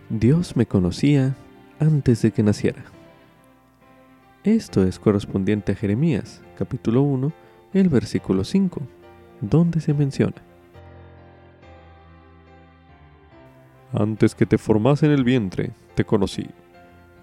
Dios 0.10 0.56
me 0.56 0.68
conocía 0.68 1.36
antes 1.80 2.22
de 2.22 2.32
que 2.32 2.44
naciera. 2.44 2.84
Esto 4.44 4.84
es 4.84 5.00
correspondiente 5.00 5.72
a 5.72 5.76
Jeremías, 5.76 6.42
capítulo 6.58 7.02
1, 7.02 7.32
el 7.74 7.90
versículo 7.90 8.44
5, 8.44 8.82
donde 9.42 9.82
se 9.82 9.94
menciona. 9.94 10.53
Antes 13.94 14.34
que 14.34 14.48
te 14.48 14.58
formase 14.58 15.06
en 15.06 15.12
el 15.12 15.24
vientre, 15.24 15.70
te 15.94 16.04
conocí, 16.04 16.50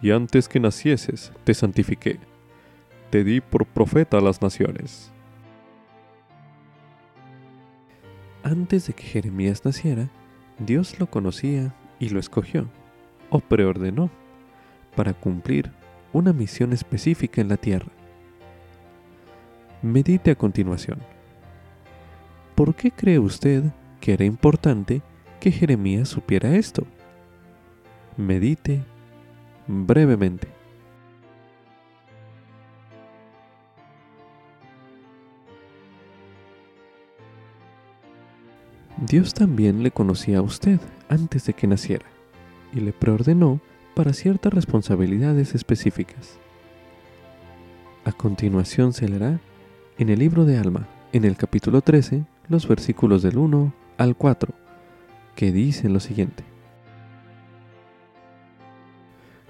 y 0.00 0.12
antes 0.12 0.48
que 0.48 0.60
nacieses, 0.60 1.32
te 1.42 1.52
santifiqué. 1.52 2.20
Te 3.10 3.24
di 3.24 3.40
por 3.40 3.66
profeta 3.66 4.18
a 4.18 4.20
las 4.20 4.40
naciones. 4.40 5.10
Antes 8.44 8.86
de 8.86 8.92
que 8.92 9.02
Jeremías 9.02 9.64
naciera, 9.64 10.08
Dios 10.60 11.00
lo 11.00 11.06
conocía 11.10 11.74
y 11.98 12.10
lo 12.10 12.20
escogió, 12.20 12.68
o 13.30 13.40
preordenó, 13.40 14.08
para 14.94 15.12
cumplir 15.12 15.72
una 16.12 16.32
misión 16.32 16.72
específica 16.72 17.40
en 17.40 17.48
la 17.48 17.56
tierra. 17.56 17.90
Medite 19.82 20.30
a 20.30 20.36
continuación. 20.36 21.00
¿Por 22.54 22.76
qué 22.76 22.92
cree 22.92 23.18
usted 23.18 23.64
que 24.00 24.12
era 24.12 24.24
importante 24.24 25.02
que 25.40 25.50
Jeremías 25.50 26.08
supiera 26.08 26.54
esto? 26.54 26.86
Medite 28.16 28.84
brevemente. 29.66 30.48
Dios 38.98 39.32
también 39.32 39.82
le 39.82 39.90
conocía 39.90 40.38
a 40.38 40.42
usted 40.42 40.78
antes 41.08 41.46
de 41.46 41.54
que 41.54 41.66
naciera 41.66 42.04
y 42.72 42.80
le 42.80 42.92
preordenó 42.92 43.60
para 43.94 44.12
ciertas 44.12 44.52
responsabilidades 44.52 45.54
específicas. 45.54 46.38
A 48.04 48.12
continuación 48.12 48.92
se 48.92 49.08
leerá 49.08 49.40
en 49.98 50.10
el 50.10 50.18
libro 50.18 50.44
de 50.44 50.58
Alma, 50.58 50.86
en 51.12 51.24
el 51.24 51.36
capítulo 51.36 51.80
13, 51.80 52.24
los 52.48 52.68
versículos 52.68 53.22
del 53.22 53.38
1 53.38 53.72
al 53.96 54.16
4, 54.16 54.54
que 55.40 55.52
dicen 55.52 55.94
lo 55.94 56.00
siguiente. 56.00 56.44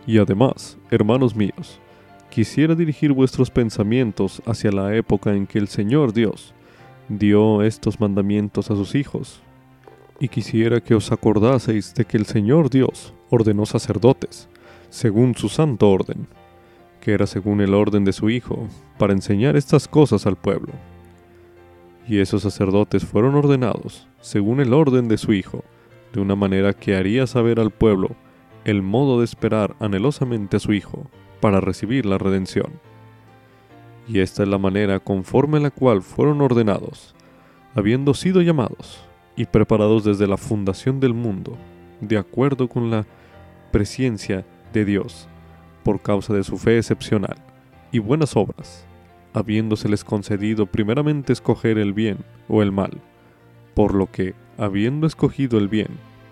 Y 0.07 0.19
además, 0.19 0.79
hermanos 0.89 1.35
míos, 1.35 1.81
quisiera 2.31 2.77
dirigir 2.77 3.11
vuestros 3.11 3.51
pensamientos 3.51 4.41
hacia 4.47 4.71
la 4.71 4.95
época 4.95 5.35
en 5.35 5.49
que 5.49 5.59
el 5.59 5.67
Señor 5.67 6.13
Dios 6.13 6.55
dio 7.09 7.63
estos 7.63 7.99
mandamientos 7.99 8.71
a 8.71 8.77
sus 8.77 8.95
hijos. 8.95 9.43
Y 10.21 10.29
quisiera 10.29 10.81
que 10.81 10.95
os 10.95 11.11
acordaseis 11.11 11.93
de 11.93 12.05
que 12.05 12.19
el 12.19 12.27
Señor 12.27 12.71
Dios 12.71 13.13
ordenó 13.29 13.67
sacerdotes, 13.67 14.49
según 14.91 15.35
su 15.35 15.49
santo 15.49 15.91
orden, 15.91 16.29
que 17.01 17.15
era 17.15 17.27
según 17.27 17.61
el 17.61 17.75
orden 17.75 18.05
de 18.05 18.13
su 18.13 18.31
Hijo, 18.31 18.69
para 18.97 19.13
enseñar 19.13 19.57
estas 19.57 19.89
cosas 19.89 20.25
al 20.25 20.37
pueblo. 20.37 20.73
Y 22.07 22.21
esos 22.21 22.43
sacerdotes 22.43 23.05
fueron 23.05 23.35
ordenados, 23.35 24.07
según 24.21 24.61
el 24.61 24.73
orden 24.73 25.09
de 25.09 25.19
su 25.19 25.33
Hijo, 25.33 25.65
de 26.13 26.21
una 26.21 26.37
manera 26.37 26.73
que 26.73 26.97
haría 26.97 27.27
saber 27.27 27.61
al 27.61 27.71
pueblo 27.71 28.17
el 28.65 28.83
modo 28.83 29.19
de 29.19 29.25
esperar 29.25 29.75
anhelosamente 29.81 30.57
a 30.57 30.61
su 30.61 30.73
Hijo, 30.73 31.07
para 31.41 31.61
recibir 31.61 32.07
la 32.07 32.19
redención. 32.19 32.73
Y 34.07 34.21
esta 34.21 34.43
es 34.43 34.49
la 34.49 34.59
manera 34.59 35.01
conforme 35.01 35.61
la 35.61 35.71
cual 35.71 36.03
fueron 36.03 36.41
ordenados, 36.41 37.15
habiendo 37.75 38.15
sido 38.15 38.43
llamados 38.43 39.03
y 39.37 39.47
preparados 39.47 40.05
desde 40.05 40.27
la 40.27 40.37
fundación 40.37 41.01
del 41.01 41.15
mundo, 41.15 41.57
de 42.01 42.19
acuerdo 42.19 42.69
con 42.69 42.91
la 42.91 43.07
presencia 43.71 44.45
de 44.73 44.85
Dios, 44.85 45.29
por 45.83 46.03
causa 46.03 46.35
de 46.35 46.45
su 46.45 46.59
fe 46.59 46.79
excepcional 46.79 47.37
y 47.93 47.99
buenas 47.99 48.37
obras, 48.37 48.85
habiéndoseles 49.33 50.05
concedido 50.05 50.67
primeramente 50.67 51.33
escoger 51.33 51.79
el 51.79 51.93
bien 51.93 52.19
o 52.49 52.63
el 52.63 52.73
mal, 52.73 53.01
por 53.75 53.95
lo 53.95 54.11
que, 54.11 54.35
habiendo 54.61 55.07
escogido 55.07 55.57
el 55.57 55.69
bien 55.69 55.89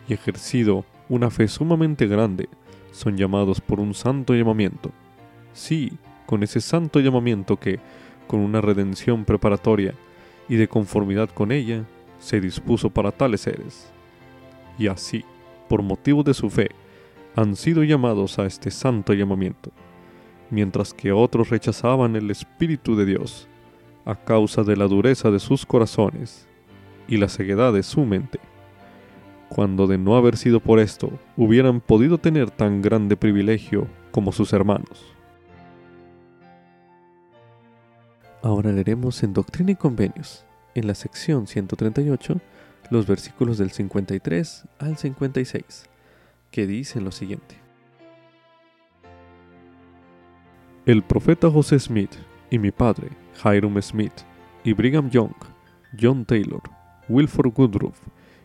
y 0.06 0.12
ejercido 0.12 0.84
una 1.08 1.30
fe 1.30 1.48
sumamente 1.48 2.06
grande, 2.06 2.50
son 2.92 3.16
llamados 3.16 3.62
por 3.62 3.80
un 3.80 3.94
santo 3.94 4.34
llamamiento. 4.34 4.90
Sí, 5.54 5.92
con 6.26 6.42
ese 6.42 6.60
santo 6.60 7.00
llamamiento 7.00 7.56
que, 7.56 7.80
con 8.26 8.40
una 8.40 8.60
redención 8.60 9.24
preparatoria 9.24 9.94
y 10.46 10.56
de 10.56 10.68
conformidad 10.68 11.30
con 11.30 11.52
ella, 11.52 11.86
se 12.18 12.38
dispuso 12.38 12.90
para 12.90 13.12
tales 13.12 13.40
seres. 13.40 13.90
Y 14.78 14.88
así, 14.88 15.24
por 15.66 15.82
motivo 15.82 16.22
de 16.22 16.34
su 16.34 16.50
fe, 16.50 16.68
han 17.34 17.56
sido 17.56 17.82
llamados 17.82 18.38
a 18.38 18.44
este 18.44 18.70
santo 18.70 19.14
llamamiento, 19.14 19.70
mientras 20.50 20.92
que 20.92 21.12
otros 21.12 21.48
rechazaban 21.48 22.14
el 22.14 22.30
Espíritu 22.30 22.94
de 22.94 23.06
Dios 23.06 23.48
a 24.04 24.14
causa 24.16 24.64
de 24.64 24.76
la 24.76 24.86
dureza 24.86 25.30
de 25.30 25.38
sus 25.38 25.64
corazones 25.64 26.46
y 27.08 27.16
la 27.16 27.28
ceguedad 27.28 27.72
de 27.72 27.82
su 27.82 28.04
mente 28.04 28.38
cuando 29.48 29.86
de 29.86 29.98
no 29.98 30.16
haber 30.16 30.36
sido 30.36 30.60
por 30.60 30.78
esto 30.78 31.10
hubieran 31.36 31.80
podido 31.80 32.18
tener 32.18 32.50
tan 32.50 32.82
grande 32.82 33.16
privilegio 33.16 33.88
como 34.10 34.32
sus 34.32 34.52
hermanos. 34.52 35.14
Ahora 38.42 38.70
leeremos 38.70 39.22
en 39.22 39.32
Doctrina 39.32 39.72
y 39.72 39.74
Convenios, 39.74 40.44
en 40.74 40.86
la 40.86 40.94
sección 40.94 41.46
138, 41.46 42.40
los 42.90 43.06
versículos 43.06 43.58
del 43.58 43.70
53 43.70 44.64
al 44.78 44.96
56, 44.96 45.86
que 46.50 46.66
dicen 46.66 47.04
lo 47.04 47.10
siguiente. 47.10 47.56
El 50.86 51.02
profeta 51.02 51.50
José 51.50 51.78
Smith 51.80 52.12
y 52.50 52.58
mi 52.58 52.70
padre, 52.70 53.08
Hiram 53.44 53.80
Smith, 53.82 54.12
y 54.64 54.72
Brigham 54.72 55.10
Young, 55.10 55.34
John 56.00 56.24
Taylor, 56.24 56.62
Wilford 57.08 57.52
Woodruff, 57.56 57.98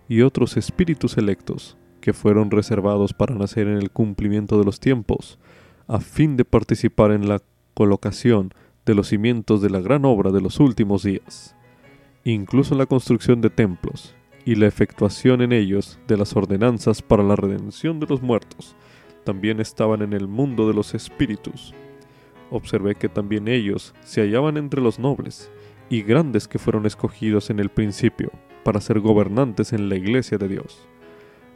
y 0.07 0.21
otros 0.21 0.57
espíritus 0.57 1.17
electos 1.17 1.77
que 2.01 2.13
fueron 2.13 2.51
reservados 2.51 3.13
para 3.13 3.35
nacer 3.35 3.67
en 3.67 3.77
el 3.77 3.89
cumplimiento 3.89 4.59
de 4.59 4.65
los 4.65 4.79
tiempos, 4.79 5.39
a 5.87 5.99
fin 5.99 6.37
de 6.37 6.45
participar 6.45 7.11
en 7.11 7.27
la 7.27 7.41
colocación 7.73 8.53
de 8.85 8.93
los 8.93 9.07
cimientos 9.07 9.61
de 9.61 9.69
la 9.69 9.79
gran 9.79 10.05
obra 10.05 10.31
de 10.31 10.41
los 10.41 10.59
últimos 10.59 11.03
días, 11.03 11.55
incluso 12.25 12.75
la 12.75 12.85
construcción 12.85 13.41
de 13.41 13.49
templos 13.49 14.15
y 14.45 14.55
la 14.55 14.67
efectuación 14.67 15.41
en 15.41 15.53
ellos 15.53 15.99
de 16.07 16.17
las 16.17 16.35
ordenanzas 16.35 17.01
para 17.01 17.23
la 17.23 17.35
redención 17.35 17.99
de 17.99 18.07
los 18.07 18.21
muertos, 18.21 18.75
también 19.23 19.61
estaban 19.61 20.01
en 20.01 20.11
el 20.11 20.27
mundo 20.27 20.67
de 20.67 20.73
los 20.73 20.93
espíritus. 20.93 21.73
Observé 22.51 22.95
que 22.95 23.07
también 23.07 23.47
ellos 23.47 23.95
se 24.03 24.21
hallaban 24.21 24.57
entre 24.57 24.81
los 24.81 24.99
nobles 24.99 25.49
y 25.89 26.01
grandes 26.01 26.47
que 26.47 26.59
fueron 26.59 26.85
escogidos 26.85 27.49
en 27.49 27.59
el 27.59 27.69
principio 27.69 28.31
para 28.63 28.81
ser 28.81 28.99
gobernantes 28.99 29.73
en 29.73 29.89
la 29.89 29.95
iglesia 29.95 30.37
de 30.37 30.47
Dios. 30.47 30.87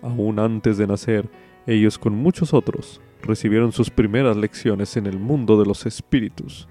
Aún 0.02 0.39
antes 0.39 0.78
de 0.78 0.88
nacer, 0.88 1.30
ellos 1.65 1.98
con 1.98 2.15
muchos 2.15 2.54
otros 2.54 3.02
recibieron 3.22 3.72
sus 3.72 3.89
primeras 3.89 4.38
lecciones 4.38 4.96
en 4.98 5.06
el 5.08 5.20
mundo 5.20 5.60
de 5.60 5.65
los 5.65 5.86
espíritus 5.86 6.67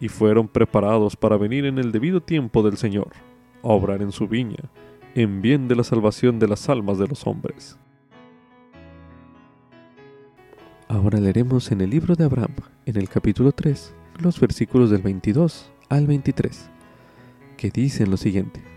y 0.00 0.08
fueron 0.08 0.48
preparados 0.48 1.16
para 1.16 1.36
venir 1.36 1.64
en 1.66 1.78
el 1.78 1.92
debido 1.92 2.20
tiempo 2.20 2.62
del 2.62 2.76
Señor, 2.76 3.12
a 3.62 3.68
obrar 3.68 4.02
en 4.02 4.12
su 4.12 4.28
viña, 4.28 4.70
en 5.14 5.42
bien 5.42 5.68
de 5.68 5.76
la 5.76 5.84
salvación 5.84 6.38
de 6.38 6.48
las 6.48 6.68
almas 6.68 6.98
de 6.98 7.08
los 7.08 7.26
hombres. 7.26 7.78
Ahora 10.88 11.18
leeremos 11.18 11.72
en 11.72 11.80
el 11.80 11.90
libro 11.90 12.14
de 12.14 12.24
Abraham, 12.24 12.54
en 12.86 12.96
el 12.96 13.08
capítulo 13.08 13.52
3, 13.52 13.94
los 14.20 14.38
versículos 14.38 14.90
del 14.90 15.02
22 15.02 15.72
al 15.88 16.06
23, 16.06 16.70
que 17.56 17.70
dicen 17.70 18.10
lo 18.10 18.16
siguiente. 18.16 18.73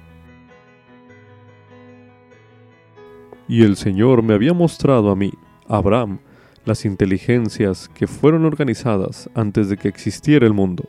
Y 3.49 3.63
el 3.63 3.77
Señor 3.77 4.23
me 4.23 4.33
había 4.33 4.53
mostrado 4.53 5.09
a 5.09 5.15
mí, 5.15 5.31
Abraham, 5.69 6.19
las 6.65 6.83
inteligencias 6.83 7.87
que 7.87 8.05
fueron 8.05 8.43
organizadas 8.43 9.29
antes 9.35 9.69
de 9.69 9.77
que 9.77 9.87
existiera 9.87 10.45
el 10.45 10.53
mundo. 10.53 10.83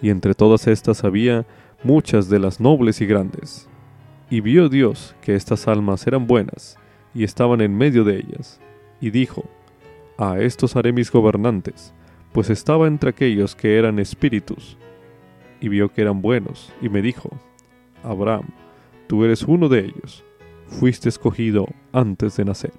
Y 0.00 0.10
entre 0.10 0.34
todas 0.34 0.68
estas 0.68 1.02
había 1.02 1.44
muchas 1.82 2.28
de 2.28 2.38
las 2.38 2.60
nobles 2.60 3.00
y 3.00 3.06
grandes. 3.06 3.68
Y 4.30 4.40
vio 4.40 4.68
Dios 4.68 5.16
que 5.22 5.34
estas 5.34 5.66
almas 5.66 6.06
eran 6.06 6.28
buenas, 6.28 6.78
y 7.14 7.24
estaban 7.24 7.60
en 7.60 7.76
medio 7.76 8.04
de 8.04 8.18
ellas. 8.18 8.60
Y 9.00 9.10
dijo, 9.10 9.44
A 10.16 10.38
estos 10.38 10.76
haré 10.76 10.92
mis 10.92 11.10
gobernantes, 11.10 11.92
pues 12.32 12.48
estaba 12.48 12.86
entre 12.86 13.10
aquellos 13.10 13.56
que 13.56 13.76
eran 13.76 13.98
espíritus. 13.98 14.78
Y 15.60 15.68
vio 15.68 15.88
que 15.88 16.02
eran 16.02 16.22
buenos, 16.22 16.72
y 16.80 16.88
me 16.88 17.02
dijo, 17.02 17.28
Abraham, 18.04 18.50
tú 19.08 19.24
eres 19.24 19.42
uno 19.42 19.68
de 19.68 19.80
ellos 19.80 20.24
fuiste 20.78 21.08
escogido 21.08 21.66
antes 21.92 22.36
de 22.36 22.44
nacer. 22.44 22.72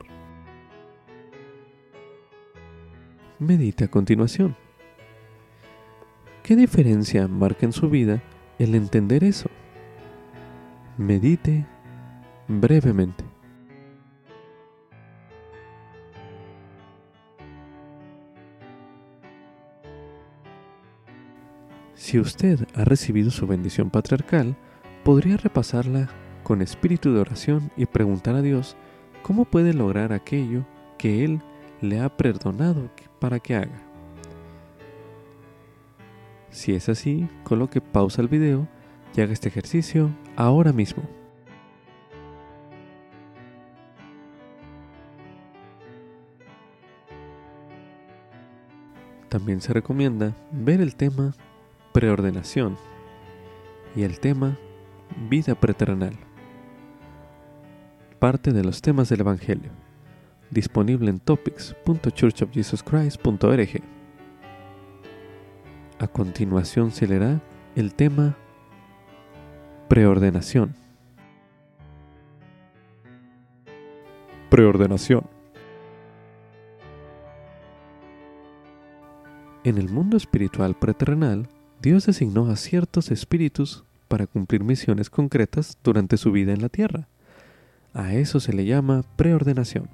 Medite 3.40 3.86
a 3.86 3.88
continuación. 3.88 4.56
¿Qué 6.44 6.56
diferencia 6.56 7.28
marca 7.28 7.66
en 7.66 7.74
su 7.74 7.90
vida 7.90 8.22
el 8.60 8.76
entender 8.76 9.24
eso? 9.24 9.50
Medite 10.98 11.66
brevemente. 12.48 13.24
Si 21.96 22.20
usted 22.20 22.68
ha 22.76 22.84
recibido 22.84 23.32
su 23.32 23.48
bendición 23.48 23.90
patriarcal, 23.90 24.58
podría 25.04 25.38
repasarla 25.38 26.10
con 26.44 26.62
espíritu 26.62 27.14
de 27.14 27.22
oración 27.22 27.72
y 27.78 27.86
preguntar 27.86 28.36
a 28.36 28.42
Dios 28.42 28.76
cómo 29.24 29.46
puede 29.46 29.74
lograr 29.74 30.14
aquello 30.14 30.66
que 30.98 31.24
Él 31.24 31.42
le 31.82 32.00
ha 32.00 32.16
perdonado 32.16 32.90
para 33.20 33.40
que 33.40 33.56
haga. 33.56 33.82
Si 36.50 36.74
es 36.74 36.88
así, 36.88 37.28
coloque 37.44 37.82
pausa 37.82 38.22
al 38.22 38.28
video 38.28 38.68
y 39.16 39.22
haga 39.22 39.34
este 39.34 39.50
ejercicio 39.50 40.10
ahora 40.36 40.72
mismo. 40.72 41.04
También 49.30 49.62
se 49.62 49.74
recomienda 49.74 50.36
ver 50.52 50.80
el 50.80 50.96
tema 50.96 51.34
preordenación 51.92 52.78
y 53.96 54.04
el 54.04 54.20
tema 54.20 54.60
vida 55.28 55.56
preterrenal 55.56 56.23
parte 58.24 58.54
de 58.54 58.64
los 58.64 58.82
temas 58.82 59.10
del 59.10 59.20
Evangelio, 59.20 59.70
disponible 60.50 61.10
en 61.10 61.20
topics.churchofjesuschrist.org. 61.20 63.84
A 66.00 66.08
continuación 66.08 66.92
se 66.92 67.06
leerá 67.06 67.42
el 67.76 67.94
tema 67.94 68.38
Preordenación. 69.90 70.74
Preordenación. 74.50 75.26
En 79.66 79.78
el 79.78 79.90
mundo 79.90 80.16
espiritual 80.16 80.76
preterrenal, 80.76 81.50
Dios 81.82 82.06
designó 82.06 82.48
a 82.48 82.56
ciertos 82.56 83.12
espíritus 83.12 83.84
para 84.08 84.28
cumplir 84.28 84.64
misiones 84.64 85.10
concretas 85.10 85.78
durante 85.84 86.16
su 86.16 86.32
vida 86.32 86.54
en 86.54 86.62
la 86.62 86.70
tierra. 86.70 87.10
A 87.94 88.14
eso 88.16 88.40
se 88.40 88.54
le 88.54 88.66
llama 88.66 89.04
preordenación. 89.16 89.88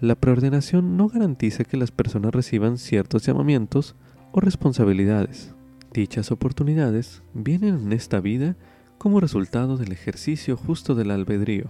la 0.00 0.14
preordenación 0.14 0.96
no 0.96 1.08
garantiza 1.08 1.64
que 1.64 1.76
las 1.76 1.90
personas 1.90 2.34
reciban 2.34 2.78
ciertos 2.78 3.24
llamamientos 3.24 3.94
o 4.32 4.40
responsabilidades. 4.40 5.54
Dichas 5.92 6.30
oportunidades 6.30 7.22
vienen 7.32 7.76
en 7.76 7.92
esta 7.92 8.20
vida 8.20 8.56
como 8.98 9.20
resultado 9.20 9.76
del 9.76 9.92
ejercicio 9.92 10.56
justo 10.56 10.94
del 10.94 11.10
albedrío, 11.10 11.66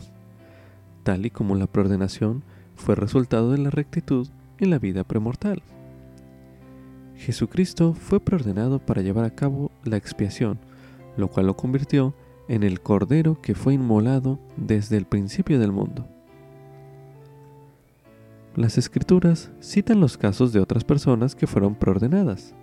tal 1.02 1.26
y 1.26 1.30
como 1.30 1.54
la 1.54 1.66
preordenación 1.66 2.42
fue 2.76 2.94
resultado 2.94 3.52
de 3.52 3.58
la 3.58 3.70
rectitud 3.70 4.28
en 4.58 4.70
la 4.70 4.78
vida 4.78 5.04
premortal. 5.04 5.62
Jesucristo 7.16 7.94
fue 7.94 8.20
preordenado 8.20 8.78
para 8.78 9.02
llevar 9.02 9.24
a 9.24 9.34
cabo 9.34 9.70
la 9.84 9.96
expiación, 9.96 10.58
lo 11.16 11.28
cual 11.28 11.46
lo 11.46 11.56
convirtió 11.56 12.14
en 12.48 12.62
el 12.62 12.80
Cordero 12.80 13.40
que 13.40 13.54
fue 13.54 13.74
inmolado 13.74 14.38
desde 14.56 14.96
el 14.96 15.06
principio 15.06 15.58
del 15.58 15.72
mundo. 15.72 16.06
Las 18.56 18.78
escrituras 18.78 19.50
citan 19.60 20.00
los 20.00 20.16
casos 20.16 20.52
de 20.52 20.60
otras 20.60 20.84
personas 20.84 21.34
que 21.34 21.46
fueron 21.46 21.74
preordenadas. 21.74 22.54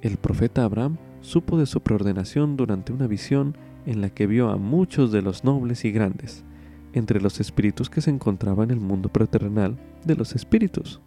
El 0.00 0.18
profeta 0.18 0.64
Abraham 0.64 0.98
supo 1.20 1.58
de 1.58 1.66
su 1.66 1.80
preordenación 1.80 2.56
durante 2.56 2.92
una 2.92 3.08
visión 3.08 3.56
en 3.86 4.00
la 4.00 4.10
que 4.10 4.26
vio 4.26 4.50
a 4.50 4.56
muchos 4.56 5.10
de 5.10 5.22
los 5.22 5.42
nobles 5.42 5.84
y 5.84 5.90
grandes, 5.90 6.44
entre 6.92 7.20
los 7.20 7.40
espíritus 7.40 7.90
que 7.90 8.00
se 8.00 8.10
encontraban 8.10 8.70
en 8.70 8.78
el 8.78 8.84
mundo 8.84 9.08
preterrenal 9.08 9.76
de 10.04 10.14
los 10.14 10.34
espíritus. 10.34 11.00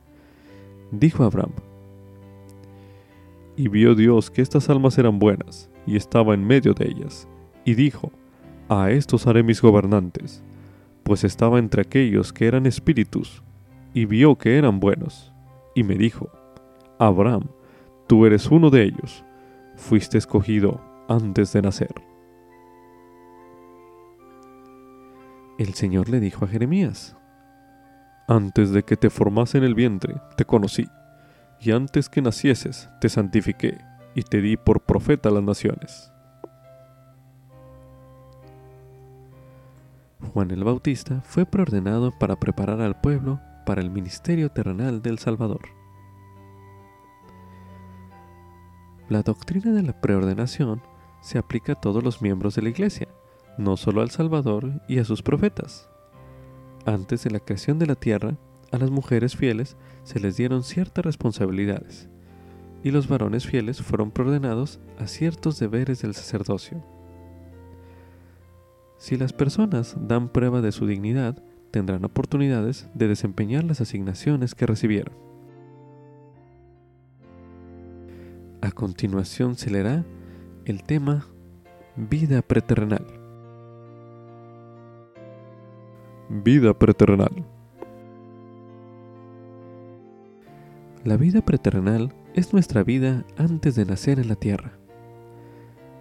Dijo 0.91 1.24
Abraham, 1.24 1.52
y 3.56 3.67
vio 3.67 3.95
Dios 3.95 4.32
que 4.32 4.41
estas 4.41 4.69
almas 4.69 4.98
eran 4.98 5.19
buenas, 5.19 5.69
y 5.86 5.95
estaba 5.95 6.34
en 6.34 6.45
medio 6.45 6.74
de 6.74 6.88
ellas, 6.88 7.28
y 7.69 7.75
dijo, 7.75 8.12
A 8.67 8.89
estos 8.89 9.27
haré 9.27 9.43
mis 9.43 9.62
gobernantes, 9.62 10.43
pues 11.03 11.23
estaba 11.23 11.60
entre 11.60 11.84
aquellos 11.84 12.34
que 12.34 12.47
eran 12.47 12.65
espíritus, 12.65 13.43
y 13.93 14.05
vio 14.05 14.38
que 14.39 14.58
eran 14.58 14.79
buenos, 14.79 15.32
y 15.75 15.84
me 15.84 15.93
dijo, 15.93 16.32
Abraham, 16.97 17.43
tú 18.08 18.25
eres 18.25 18.47
uno 18.47 18.71
de 18.71 18.86
ellos, 18.86 19.23
fuiste 19.75 20.17
escogido 20.17 20.82
antes 21.08 21.53
de 21.53 21.62
nacer. 21.62 21.93
El 25.60 25.75
Señor 25.75 26.10
le 26.10 26.19
dijo 26.19 26.45
a 26.45 26.47
Jeremías, 26.47 27.15
Antes 28.27 28.71
de 28.71 28.82
que 28.82 28.97
te 28.97 29.12
formase 29.12 29.60
en 29.60 29.63
el 29.63 29.75
vientre, 29.75 30.15
te 30.38 30.45
conocí, 30.45 30.88
y 31.60 31.69
antes 31.69 32.10
que 32.10 32.23
nacieses, 32.23 32.89
te 32.99 33.10
santifiqué, 33.10 33.77
y 34.15 34.23
te 34.23 34.41
di 34.41 34.58
por 34.58 34.82
profeta 34.82 35.29
a 35.29 35.34
las 35.34 35.43
naciones. 35.43 36.12
Juan 40.21 40.51
el 40.51 40.63
Bautista 40.63 41.21
fue 41.21 41.45
preordenado 41.45 42.12
para 42.17 42.39
preparar 42.39 42.82
al 42.82 42.99
pueblo 42.99 43.39
para 43.65 43.82
el 43.82 43.89
ministerio 43.89 44.51
terrenal 44.51 45.01
del 45.01 45.17
Salvador. 45.17 45.62
La 49.08 49.23
doctrina 49.23 49.71
de 49.71 49.82
la 49.82 49.99
preordenación 49.99 50.82
se 51.21 51.38
aplica 51.38 51.73
a 51.73 51.82
todos 51.82 52.03
los 52.03 52.21
miembros 52.21 52.55
de 52.55 52.62
la 52.62 52.69
Iglesia, 52.69 53.08
no 53.58 53.75
solo 53.75 54.01
al 54.01 54.12
Salvador 54.12 54.82
y 54.88 54.99
a 54.99 55.05
sus 55.05 55.23
profetas. 55.23 55.89
Antes 56.86 57.23
de 57.23 57.32
la 57.32 57.39
creación 57.39 57.79
de 57.79 57.88
la 57.88 57.95
tierra, 57.95 58.38
a 58.71 58.77
las 58.77 58.91
mujeres 58.91 59.36
fieles 59.36 59.77
se 60.03 60.19
les 60.19 60.38
dieron 60.38 60.63
ciertas 60.63 61.03
responsabilidades, 61.03 62.08
y 62.84 62.91
los 62.91 63.08
varones 63.08 63.47
fieles 63.47 63.82
fueron 63.82 64.12
preordenados 64.12 64.79
a 64.99 65.08
ciertos 65.08 65.60
deberes 65.60 66.01
del 66.01 66.13
sacerdocio. 66.13 66.84
Si 68.99 69.15
las 69.15 69.31
personas 69.31 69.95
dan 69.97 70.27
prueba 70.27 70.59
de 70.62 70.73
su 70.73 70.85
dignidad, 70.85 71.41
tendrán 71.71 72.03
oportunidades 72.03 72.89
de 72.93 73.07
desempeñar 73.07 73.63
las 73.63 73.79
asignaciones 73.79 74.55
que 74.55 74.65
recibieron. 74.65 75.15
A 78.62 78.71
continuación 78.71 79.55
se 79.55 79.71
leerá 79.71 80.05
el 80.65 80.83
tema 80.83 81.27
Vida 81.95 82.41
preterrenal. 82.41 83.05
Vida 86.29 86.73
preterrenal. 86.73 87.45
La 91.05 91.15
vida 91.15 91.41
preterrenal 91.41 92.13
es 92.33 92.51
nuestra 92.51 92.83
vida 92.83 93.25
antes 93.38 93.75
de 93.75 93.85
nacer 93.85 94.19
en 94.19 94.27
la 94.27 94.35
tierra. 94.35 94.73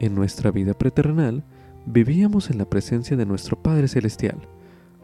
En 0.00 0.16
nuestra 0.16 0.50
vida 0.50 0.74
preterrenal 0.74 1.44
vivíamos 1.90 2.50
en 2.50 2.58
la 2.58 2.68
presencia 2.68 3.16
de 3.16 3.24
nuestro 3.24 3.60
Padre 3.62 3.88
Celestial 3.88 4.38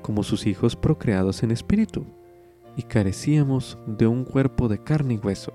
como 0.02 0.22
sus 0.22 0.46
hijos 0.46 0.76
procreados 0.76 1.42
en 1.42 1.50
espíritu, 1.50 2.04
y 2.76 2.82
carecíamos 2.82 3.78
de 3.86 4.06
un 4.06 4.24
cuerpo 4.24 4.68
de 4.68 4.82
carne 4.82 5.14
y 5.14 5.16
hueso. 5.16 5.52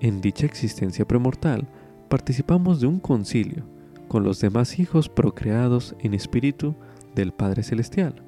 En 0.00 0.22
dicha 0.22 0.46
existencia 0.46 1.06
premortal 1.06 1.68
participamos 2.08 2.80
de 2.80 2.86
un 2.86 2.98
concilio 2.98 3.64
con 4.08 4.24
los 4.24 4.40
demás 4.40 4.78
hijos 4.78 5.10
procreados 5.10 5.94
en 5.98 6.14
espíritu 6.14 6.74
del 7.14 7.32
Padre 7.32 7.62
Celestial. 7.62 8.22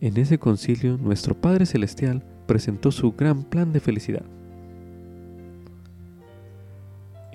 En 0.00 0.16
ese 0.18 0.38
concilio 0.38 0.98
nuestro 0.98 1.34
Padre 1.34 1.66
Celestial 1.66 2.24
presentó 2.46 2.92
su 2.92 3.12
gran 3.12 3.42
plan 3.42 3.72
de 3.72 3.80
felicidad. 3.80 4.24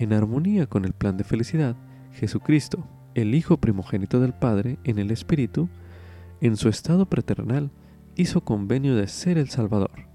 En 0.02 0.14
armonía 0.14 0.66
con 0.66 0.84
el 0.84 0.94
plan 0.94 1.16
de 1.16 1.24
felicidad, 1.24 1.76
Jesucristo, 2.14 2.88
el 3.14 3.36
Hijo 3.36 3.58
primogénito 3.58 4.20
del 4.20 4.34
Padre 4.34 4.80
en 4.84 4.98
el 4.98 5.12
Espíritu, 5.12 5.70
en 6.42 6.58
su 6.58 6.70
estado 6.70 7.06
preternal, 7.06 7.70
hizo 8.16 8.42
convenio 8.42 8.96
de 8.96 9.08
ser 9.08 9.38
el 9.38 9.50
Salvador. 9.50 10.08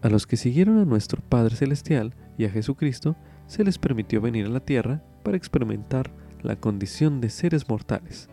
A 0.00 0.08
los 0.08 0.26
que 0.26 0.38
siguieron 0.38 0.78
a 0.78 0.86
nuestro 0.86 1.20
Padre 1.20 1.54
Celestial 1.54 2.14
y 2.38 2.46
a 2.46 2.50
Jesucristo, 2.50 3.14
se 3.46 3.62
les 3.62 3.76
permitió 3.76 4.22
venir 4.22 4.46
a 4.46 4.48
la 4.48 4.60
tierra 4.60 5.02
para 5.22 5.36
experimentar 5.36 6.10
la 6.42 6.56
condición 6.56 7.20
de 7.20 7.28
seres 7.28 7.68
mortales 7.68 8.30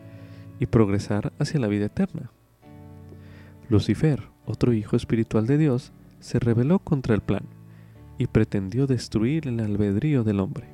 y 0.57 0.67
progresar 0.67 1.33
hacia 1.37 1.59
la 1.59 1.67
vida 1.67 1.87
eterna. 1.87 2.31
Lucifer, 3.67 4.23
otro 4.45 4.71
hijo 4.71 4.95
espiritual 4.95 5.47
de 5.47 5.57
Dios, 5.57 5.91
se 6.21 6.39
rebeló 6.39 6.79
contra 6.79 7.13
el 7.13 7.19
plan 7.19 7.43
y 8.21 8.27
pretendió 8.27 8.85
destruir 8.85 9.47
el 9.47 9.59
albedrío 9.59 10.23
del 10.23 10.41
hombre. 10.41 10.67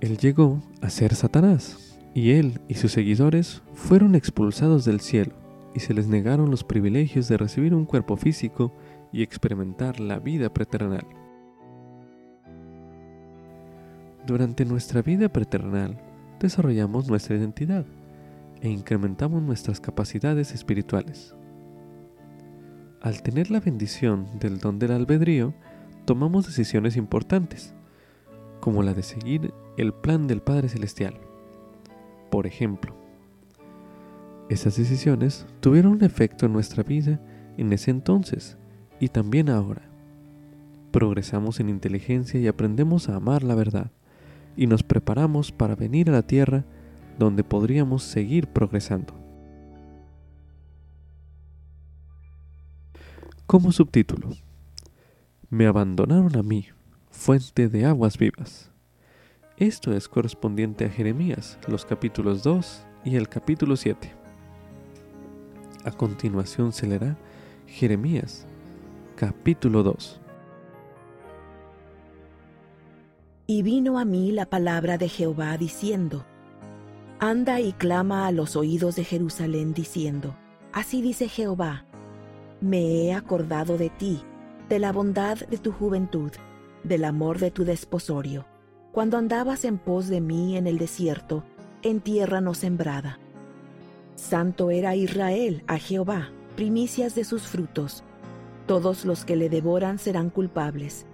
Él 0.00 0.18
llegó 0.18 0.60
a 0.80 0.90
ser 0.90 1.14
Satanás, 1.14 1.96
y 2.12 2.32
él 2.32 2.60
y 2.66 2.74
sus 2.74 2.90
seguidores 2.90 3.62
fueron 3.72 4.16
expulsados 4.16 4.84
del 4.84 4.98
cielo, 4.98 5.32
y 5.76 5.78
se 5.78 5.94
les 5.94 6.08
negaron 6.08 6.50
los 6.50 6.64
privilegios 6.64 7.28
de 7.28 7.36
recibir 7.36 7.72
un 7.72 7.84
cuerpo 7.84 8.16
físico 8.16 8.72
y 9.12 9.22
experimentar 9.22 10.00
la 10.00 10.18
vida 10.18 10.52
preternal. 10.52 11.06
Durante 14.26 14.64
nuestra 14.64 15.02
vida 15.02 15.28
preternal, 15.28 15.96
desarrollamos 16.40 17.06
nuestra 17.06 17.36
identidad 17.36 17.86
e 18.60 18.70
incrementamos 18.70 19.40
nuestras 19.40 19.78
capacidades 19.78 20.52
espirituales. 20.52 21.36
Al 23.00 23.22
tener 23.22 23.52
la 23.52 23.60
bendición 23.60 24.26
del 24.40 24.58
don 24.58 24.80
del 24.80 24.90
albedrío, 24.90 25.54
tomamos 26.04 26.46
decisiones 26.46 26.96
importantes, 26.96 27.74
como 28.60 28.82
la 28.82 28.94
de 28.94 29.02
seguir 29.02 29.52
el 29.76 29.92
plan 29.92 30.26
del 30.26 30.40
Padre 30.42 30.68
Celestial. 30.68 31.14
Por 32.30 32.46
ejemplo, 32.46 32.96
esas 34.48 34.76
decisiones 34.76 35.46
tuvieron 35.60 35.92
un 35.92 36.04
efecto 36.04 36.46
en 36.46 36.52
nuestra 36.52 36.82
vida 36.82 37.20
en 37.56 37.72
ese 37.72 37.90
entonces 37.90 38.56
y 39.00 39.08
también 39.08 39.48
ahora. 39.48 39.82
Progresamos 40.90 41.58
en 41.58 41.70
inteligencia 41.70 42.38
y 42.38 42.46
aprendemos 42.46 43.08
a 43.08 43.16
amar 43.16 43.42
la 43.42 43.54
verdad 43.54 43.90
y 44.56 44.66
nos 44.66 44.82
preparamos 44.82 45.52
para 45.52 45.74
venir 45.74 46.10
a 46.10 46.12
la 46.12 46.22
tierra 46.22 46.64
donde 47.18 47.44
podríamos 47.44 48.02
seguir 48.02 48.46
progresando. 48.48 49.14
Como 53.46 53.72
subtítulo, 53.72 54.30
me 55.52 55.66
abandonaron 55.66 56.34
a 56.34 56.42
mí, 56.42 56.68
fuente 57.10 57.68
de 57.68 57.84
aguas 57.84 58.16
vivas. 58.16 58.70
Esto 59.58 59.92
es 59.92 60.08
correspondiente 60.08 60.86
a 60.86 60.88
Jeremías, 60.88 61.58
los 61.68 61.84
capítulos 61.84 62.42
2 62.42 62.86
y 63.04 63.16
el 63.16 63.28
capítulo 63.28 63.76
7. 63.76 64.10
A 65.84 65.90
continuación 65.90 66.72
se 66.72 66.86
leerá 66.86 67.18
Jeremías, 67.66 68.46
capítulo 69.14 69.82
2. 69.82 70.22
Y 73.46 73.62
vino 73.62 73.98
a 73.98 74.06
mí 74.06 74.32
la 74.32 74.46
palabra 74.46 74.96
de 74.96 75.10
Jehová 75.10 75.58
diciendo, 75.58 76.24
Anda 77.18 77.60
y 77.60 77.74
clama 77.74 78.26
a 78.26 78.32
los 78.32 78.56
oídos 78.56 78.96
de 78.96 79.04
Jerusalén 79.04 79.74
diciendo, 79.74 80.34
Así 80.72 81.02
dice 81.02 81.28
Jehová, 81.28 81.84
me 82.62 83.04
he 83.04 83.12
acordado 83.12 83.76
de 83.76 83.90
ti, 83.90 84.22
de 84.72 84.78
la 84.78 84.90
bondad 84.90 85.36
de 85.36 85.58
tu 85.58 85.70
juventud, 85.70 86.32
del 86.82 87.04
amor 87.04 87.38
de 87.38 87.50
tu 87.50 87.66
desposorio 87.66 88.46
cuando 88.90 89.18
andabas 89.18 89.66
en 89.66 89.76
pos 89.76 90.08
de 90.08 90.22
mí 90.22 90.56
en 90.56 90.66
el 90.66 90.78
desierto, 90.78 91.44
en 91.82 92.00
tierra 92.00 92.40
no 92.40 92.54
sembrada. 92.54 93.18
Santo 94.16 94.70
era 94.70 94.96
Israel 94.96 95.62
a 95.66 95.76
Jehová, 95.76 96.30
primicias 96.56 97.14
de 97.14 97.24
sus 97.24 97.42
frutos. 97.42 98.02
Todos 98.66 99.04
los 99.04 99.26
que 99.26 99.36
le 99.36 99.50
devoran 99.50 99.98
serán 99.98 100.30
culpables. 100.30 101.04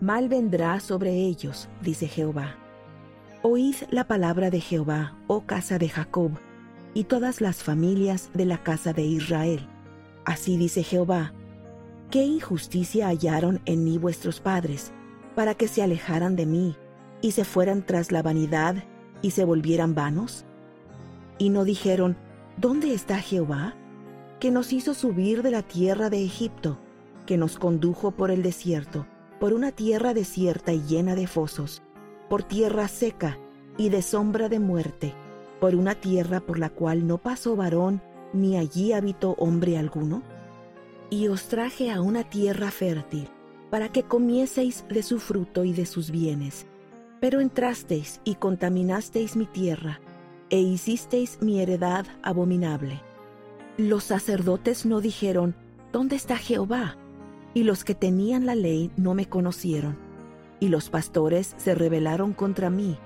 Mal 0.00 0.28
vendrá 0.28 0.80
sobre 0.80 1.12
ellos, 1.12 1.68
dice 1.82 2.08
Jehová. 2.08 2.56
Oíd 3.42 3.76
la 3.90 4.08
palabra 4.08 4.50
de 4.50 4.60
Jehová, 4.60 5.16
oh 5.28 5.42
casa 5.42 5.78
de 5.78 5.88
Jacob, 5.88 6.32
y 6.94 7.04
todas 7.04 7.40
las 7.40 7.62
familias 7.62 8.30
de 8.34 8.44
la 8.44 8.58
casa 8.58 8.92
de 8.92 9.02
Israel. 9.02 9.68
Así 10.24 10.56
dice 10.56 10.82
Jehová, 10.82 11.32
¿qué 12.14 12.22
injusticia 12.22 13.08
hallaron 13.08 13.60
en 13.64 13.82
mí 13.82 13.98
vuestros 13.98 14.38
padres, 14.38 14.92
para 15.34 15.56
que 15.56 15.66
se 15.66 15.82
alejaran 15.82 16.36
de 16.36 16.46
mí, 16.46 16.76
y 17.20 17.32
se 17.32 17.44
fueran 17.44 17.84
tras 17.84 18.12
la 18.12 18.22
vanidad, 18.22 18.84
y 19.20 19.32
se 19.32 19.44
volvieran 19.44 19.96
vanos? 19.96 20.44
Y 21.38 21.48
no 21.48 21.64
dijeron, 21.64 22.16
¿dónde 22.56 22.94
está 22.94 23.18
Jehová? 23.18 23.74
Que 24.38 24.52
nos 24.52 24.72
hizo 24.72 24.94
subir 24.94 25.42
de 25.42 25.50
la 25.50 25.62
tierra 25.62 26.08
de 26.08 26.24
Egipto, 26.24 26.78
que 27.26 27.36
nos 27.36 27.58
condujo 27.58 28.12
por 28.12 28.30
el 28.30 28.44
desierto, 28.44 29.08
por 29.40 29.52
una 29.52 29.72
tierra 29.72 30.14
desierta 30.14 30.72
y 30.72 30.82
llena 30.82 31.16
de 31.16 31.26
fosos, 31.26 31.82
por 32.30 32.44
tierra 32.44 32.86
seca 32.86 33.40
y 33.76 33.88
de 33.88 34.02
sombra 34.02 34.48
de 34.48 34.60
muerte, 34.60 35.14
por 35.58 35.74
una 35.74 35.96
tierra 35.96 36.38
por 36.38 36.60
la 36.60 36.70
cual 36.70 37.08
no 37.08 37.18
pasó 37.18 37.56
varón, 37.56 38.00
ni 38.32 38.56
allí 38.56 38.92
habitó 38.92 39.34
hombre 39.36 39.78
alguno? 39.78 40.22
Y 41.10 41.28
os 41.28 41.48
traje 41.48 41.90
a 41.90 42.00
una 42.00 42.24
tierra 42.24 42.70
fértil, 42.70 43.28
para 43.70 43.90
que 43.90 44.02
comieseis 44.02 44.84
de 44.88 45.02
su 45.02 45.18
fruto 45.18 45.64
y 45.64 45.72
de 45.72 45.86
sus 45.86 46.10
bienes. 46.10 46.66
Pero 47.20 47.40
entrasteis 47.40 48.20
y 48.24 48.34
contaminasteis 48.36 49.36
mi 49.36 49.46
tierra, 49.46 50.00
e 50.50 50.60
hicisteis 50.60 51.38
mi 51.40 51.60
heredad 51.60 52.06
abominable. 52.22 53.00
Los 53.76 54.04
sacerdotes 54.04 54.86
no 54.86 55.00
dijeron, 55.00 55.56
¿Dónde 55.92 56.16
está 56.16 56.36
Jehová? 56.36 56.96
Y 57.54 57.62
los 57.62 57.84
que 57.84 57.94
tenían 57.94 58.46
la 58.46 58.54
ley 58.54 58.90
no 58.96 59.14
me 59.14 59.26
conocieron. 59.26 59.96
Y 60.60 60.68
los 60.68 60.90
pastores 60.90 61.54
se 61.56 61.74
rebelaron 61.74 62.32
contra 62.32 62.70
mí, 62.70 62.98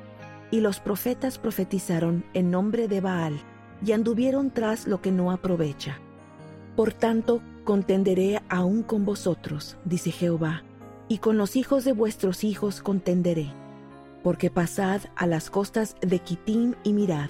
y 0.50 0.60
los 0.60 0.80
profetas 0.80 1.38
profetizaron 1.38 2.24
en 2.34 2.50
nombre 2.50 2.88
de 2.88 3.00
Baal, 3.00 3.40
y 3.84 3.92
anduvieron 3.92 4.50
tras 4.50 4.86
lo 4.86 5.00
que 5.02 5.12
no 5.12 5.30
aprovecha. 5.30 5.98
Por 6.76 6.92
tanto, 6.92 7.42
contenderé 7.68 8.40
aún 8.48 8.82
con 8.82 9.04
vosotros, 9.04 9.76
dice 9.84 10.10
Jehová, 10.10 10.62
y 11.06 11.18
con 11.18 11.36
los 11.36 11.54
hijos 11.54 11.84
de 11.84 11.92
vuestros 11.92 12.42
hijos 12.42 12.80
contenderé. 12.80 13.52
Porque 14.22 14.48
pasad 14.48 15.02
a 15.16 15.26
las 15.26 15.50
costas 15.50 15.94
de 16.00 16.18
Kitim 16.18 16.76
y 16.82 16.94
mirad, 16.94 17.28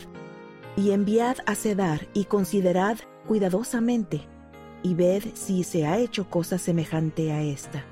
y 0.77 0.93
enviad 0.93 1.39
a 1.47 1.57
Cedar 1.57 2.07
y 2.15 2.27
considerad 2.27 2.99
cuidadosamente, 3.27 4.29
y 4.85 4.95
ved 4.95 5.25
si 5.35 5.65
se 5.65 5.89
ha 5.89 5.99
hecho 5.99 6.31
cosa 6.31 6.57
semejante 6.57 7.33
a 7.33 7.43
esta. 7.43 7.85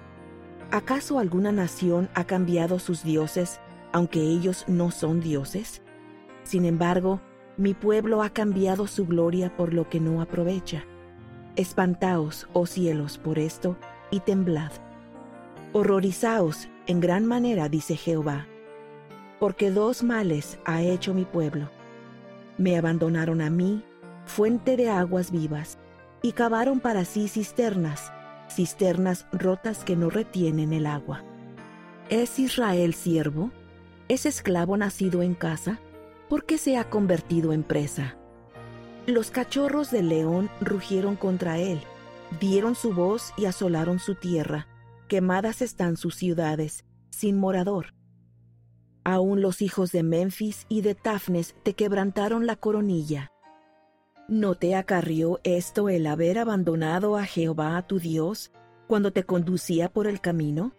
¿Acaso 0.71 1.19
alguna 1.19 1.51
nación 1.51 2.09
ha 2.15 2.29
cambiado 2.29 2.79
sus 2.79 3.03
dioses, 3.03 3.59
aunque 3.91 4.21
ellos 4.21 4.67
no 4.69 4.93
son 4.93 5.21
dioses? 5.21 5.83
Sin 6.45 6.65
embargo, 6.65 7.21
mi 7.57 7.75
pueblo 7.75 8.23
ha 8.23 8.31
cambiado 8.31 8.87
su 8.87 9.05
gloria 9.05 9.57
por 9.57 9.75
lo 9.75 9.89
que 9.89 9.99
no 9.99 10.21
aprovecha. 10.21 10.85
Espantaos, 11.57 12.47
oh 12.53 12.66
cielos, 12.66 13.16
por 13.16 13.38
esto, 13.38 13.77
y 14.11 14.21
temblad. 14.21 14.73
Horrorizaos 15.73 16.69
en 16.87 17.01
gran 17.01 17.25
manera, 17.25 17.69
dice 17.69 17.97
Jehová, 17.97 18.47
porque 19.40 19.71
dos 19.71 20.03
males 20.03 20.59
ha 20.64 20.83
hecho 20.83 21.14
mi 21.14 21.25
pueblo. 21.25 21.71
Me 22.59 22.77
abandonaron 22.77 23.40
a 23.40 23.51
mí, 23.51 23.83
fuente 24.25 24.77
de 24.77 24.90
aguas 24.90 25.31
vivas, 25.31 25.79
y 26.23 26.33
cavaron 26.33 26.81
para 26.81 27.05
sí 27.05 27.29
cisternas, 27.29 28.12
cisternas 28.51 29.27
rotas 29.33 29.85
que 29.85 29.97
no 29.97 30.11
retienen 30.11 30.73
el 30.73 30.87
agua. 30.87 31.25
¿Es 32.09 32.38
Israel 32.38 32.95
siervo? 32.95 33.51
¿Es 34.09 34.27
esclavo 34.27 34.77
nacido 34.77 35.23
en 35.23 35.35
casa? 35.35 35.81
¿Por 36.29 36.45
qué 36.45 36.59
se 36.59 36.77
ha 36.77 36.88
convertido 36.88 37.53
en 37.53 37.62
presa? 37.62 38.16
Los 39.07 39.31
cachorros 39.31 39.92
del 39.92 40.09
león 40.09 40.51
rugieron 40.61 41.14
contra 41.14 41.59
él, 41.59 41.81
dieron 42.40 42.75
su 42.75 42.92
voz 42.92 43.33
y 43.37 43.45
asolaron 43.45 44.01
su 44.01 44.16
tierra. 44.16 44.66
Quemadas 45.07 45.62
están 45.62 45.97
sus 45.97 46.16
ciudades, 46.16 46.85
sin 47.11 47.38
morador. 47.38 47.95
Aún 49.05 49.40
los 49.40 49.62
hijos 49.62 49.92
de 49.92 50.03
Memphis 50.03 50.66
y 50.69 50.81
de 50.81 50.97
Tafnes 50.97 51.55
te 51.62 51.75
quebrantaron 51.75 52.47
la 52.47 52.57
coronilla. 52.57 53.31
¿No 54.27 54.57
te 54.57 54.75
acarrió 54.75 55.38
esto 55.45 55.88
el 55.88 56.09
haber 56.09 56.37
abandonado 56.40 57.16
a 57.16 57.25
Jehová 57.27 57.81
tu 57.87 58.01
Dios 58.01 58.51
cuando 58.88 59.12
te 59.12 59.23
conducía 59.23 59.88
por 59.88 60.09
el 60.09 60.21
camino? 60.21 60.73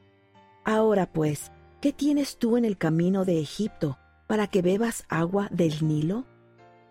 Ahora 0.66 1.10
pues, 1.14 1.54
¿qué 1.80 1.94
tienes 1.94 2.38
tú 2.38 2.58
en 2.58 2.66
el 2.66 2.78
camino 2.78 3.24
de 3.24 3.40
Egipto 3.40 3.98
para 4.28 4.48
que 4.48 4.62
bebas 4.62 5.06
agua 5.08 5.48
del 5.50 5.88
Nilo? 5.88 6.26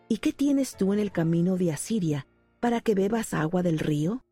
¿Y 0.08 0.18
qué 0.18 0.32
tienes 0.32 0.76
tú 0.76 0.92
en 0.92 1.00
el 1.00 1.10
camino 1.10 1.56
de 1.56 1.72
Asiria 1.72 2.28
para 2.60 2.80
que 2.80 2.94
bebas 2.94 3.34
agua 3.34 3.64
del 3.64 3.80
río? 3.80 4.22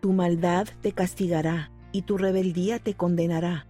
Tu 0.00 0.12
maldad 0.12 0.66
te 0.80 0.90
castigará 0.90 1.70
y 1.92 2.02
tu 2.02 2.18
rebeldía 2.18 2.80
te 2.80 2.94
condenará. 2.94 3.68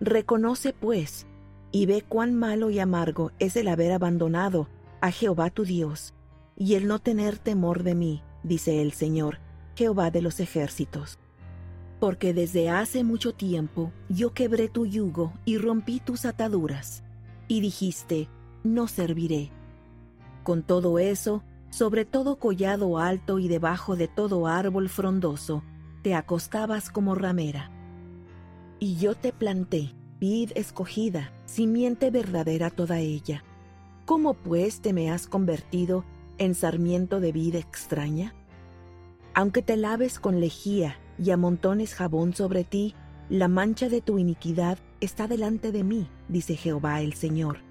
Reconoce 0.00 0.72
pues 0.72 1.28
y 1.70 1.86
ve 1.86 2.02
cuán 2.02 2.34
malo 2.34 2.70
y 2.70 2.80
amargo 2.80 3.30
es 3.38 3.54
el 3.54 3.68
haber 3.68 3.92
abandonado 3.92 4.68
a 5.00 5.12
Jehová 5.12 5.50
tu 5.50 5.64
Dios 5.64 6.14
y 6.56 6.74
el 6.74 6.88
no 6.88 6.98
tener 6.98 7.38
temor 7.38 7.84
de 7.84 7.94
mí, 7.94 8.22
dice 8.42 8.82
el 8.82 8.90
Señor, 8.90 9.38
Jehová 9.76 10.10
de 10.10 10.22
los 10.22 10.40
ejércitos. 10.40 11.20
Porque 12.00 12.34
desde 12.34 12.70
hace 12.70 13.04
mucho 13.04 13.32
tiempo 13.34 13.92
yo 14.08 14.34
quebré 14.34 14.68
tu 14.68 14.84
yugo 14.84 15.32
y 15.44 15.58
rompí 15.58 16.00
tus 16.00 16.24
ataduras, 16.24 17.04
y 17.46 17.60
dijiste, 17.60 18.28
no 18.64 18.88
serviré 18.88 19.52
con 20.46 20.62
todo 20.62 21.00
eso, 21.00 21.42
sobre 21.70 22.04
todo 22.04 22.38
collado 22.38 22.98
alto 22.98 23.40
y 23.40 23.48
debajo 23.48 23.96
de 23.96 24.06
todo 24.06 24.46
árbol 24.46 24.88
frondoso, 24.88 25.64
te 26.02 26.14
acostabas 26.14 26.88
como 26.88 27.16
ramera. 27.16 27.72
Y 28.78 28.94
yo 28.94 29.16
te 29.16 29.32
planté, 29.32 29.96
vid 30.20 30.52
escogida, 30.54 31.32
simiente 31.46 32.12
verdadera 32.12 32.70
toda 32.70 33.00
ella. 33.00 33.42
¿Cómo 34.04 34.34
pues 34.34 34.80
te 34.82 34.92
me 34.92 35.10
has 35.10 35.26
convertido 35.26 36.04
en 36.38 36.54
sarmiento 36.54 37.18
de 37.18 37.32
vida 37.32 37.58
extraña? 37.58 38.32
Aunque 39.34 39.62
te 39.62 39.76
laves 39.76 40.20
con 40.20 40.38
lejía 40.38 40.96
y 41.18 41.32
amontones 41.32 41.92
jabón 41.92 42.34
sobre 42.34 42.62
ti, 42.62 42.94
la 43.28 43.48
mancha 43.48 43.88
de 43.88 44.00
tu 44.00 44.16
iniquidad 44.16 44.78
está 45.00 45.26
delante 45.26 45.72
de 45.72 45.82
mí, 45.82 46.08
dice 46.28 46.54
Jehová 46.54 47.00
el 47.00 47.14
Señor. 47.14 47.65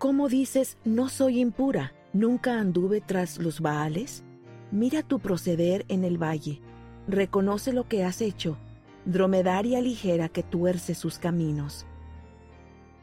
¿Cómo 0.00 0.30
dices, 0.30 0.78
no 0.82 1.10
soy 1.10 1.40
impura, 1.40 1.92
nunca 2.14 2.58
anduve 2.58 3.02
tras 3.02 3.36
los 3.36 3.60
Baales? 3.60 4.24
Mira 4.72 5.02
tu 5.02 5.18
proceder 5.18 5.84
en 5.88 6.04
el 6.04 6.16
valle, 6.16 6.62
reconoce 7.06 7.74
lo 7.74 7.86
que 7.86 8.02
has 8.02 8.22
hecho, 8.22 8.56
dromedaria 9.04 9.82
ligera 9.82 10.30
que 10.30 10.42
tuerce 10.42 10.94
sus 10.94 11.18
caminos. 11.18 11.84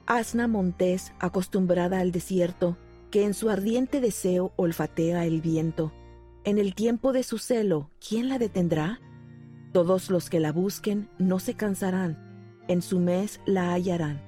Asna 0.07 0.47
montés, 0.47 1.13
acostumbrada 1.19 1.99
al 1.99 2.11
desierto, 2.11 2.79
que 3.11 3.25
en 3.25 3.35
su 3.35 3.51
ardiente 3.51 4.01
deseo 4.01 4.51
olfatea 4.55 5.23
el 5.27 5.39
viento. 5.39 5.93
En 6.45 6.57
el 6.57 6.73
tiempo 6.73 7.13
de 7.13 7.21
su 7.21 7.37
celo, 7.37 7.91
¿quién 7.99 8.27
la 8.27 8.39
detendrá? 8.39 8.99
Todos 9.71 10.09
los 10.09 10.31
que 10.31 10.39
la 10.39 10.51
busquen 10.51 11.11
no 11.19 11.37
se 11.37 11.53
cansarán, 11.53 12.65
en 12.67 12.81
su 12.81 12.99
mes 12.99 13.39
la 13.45 13.71
hallarán. 13.73 14.26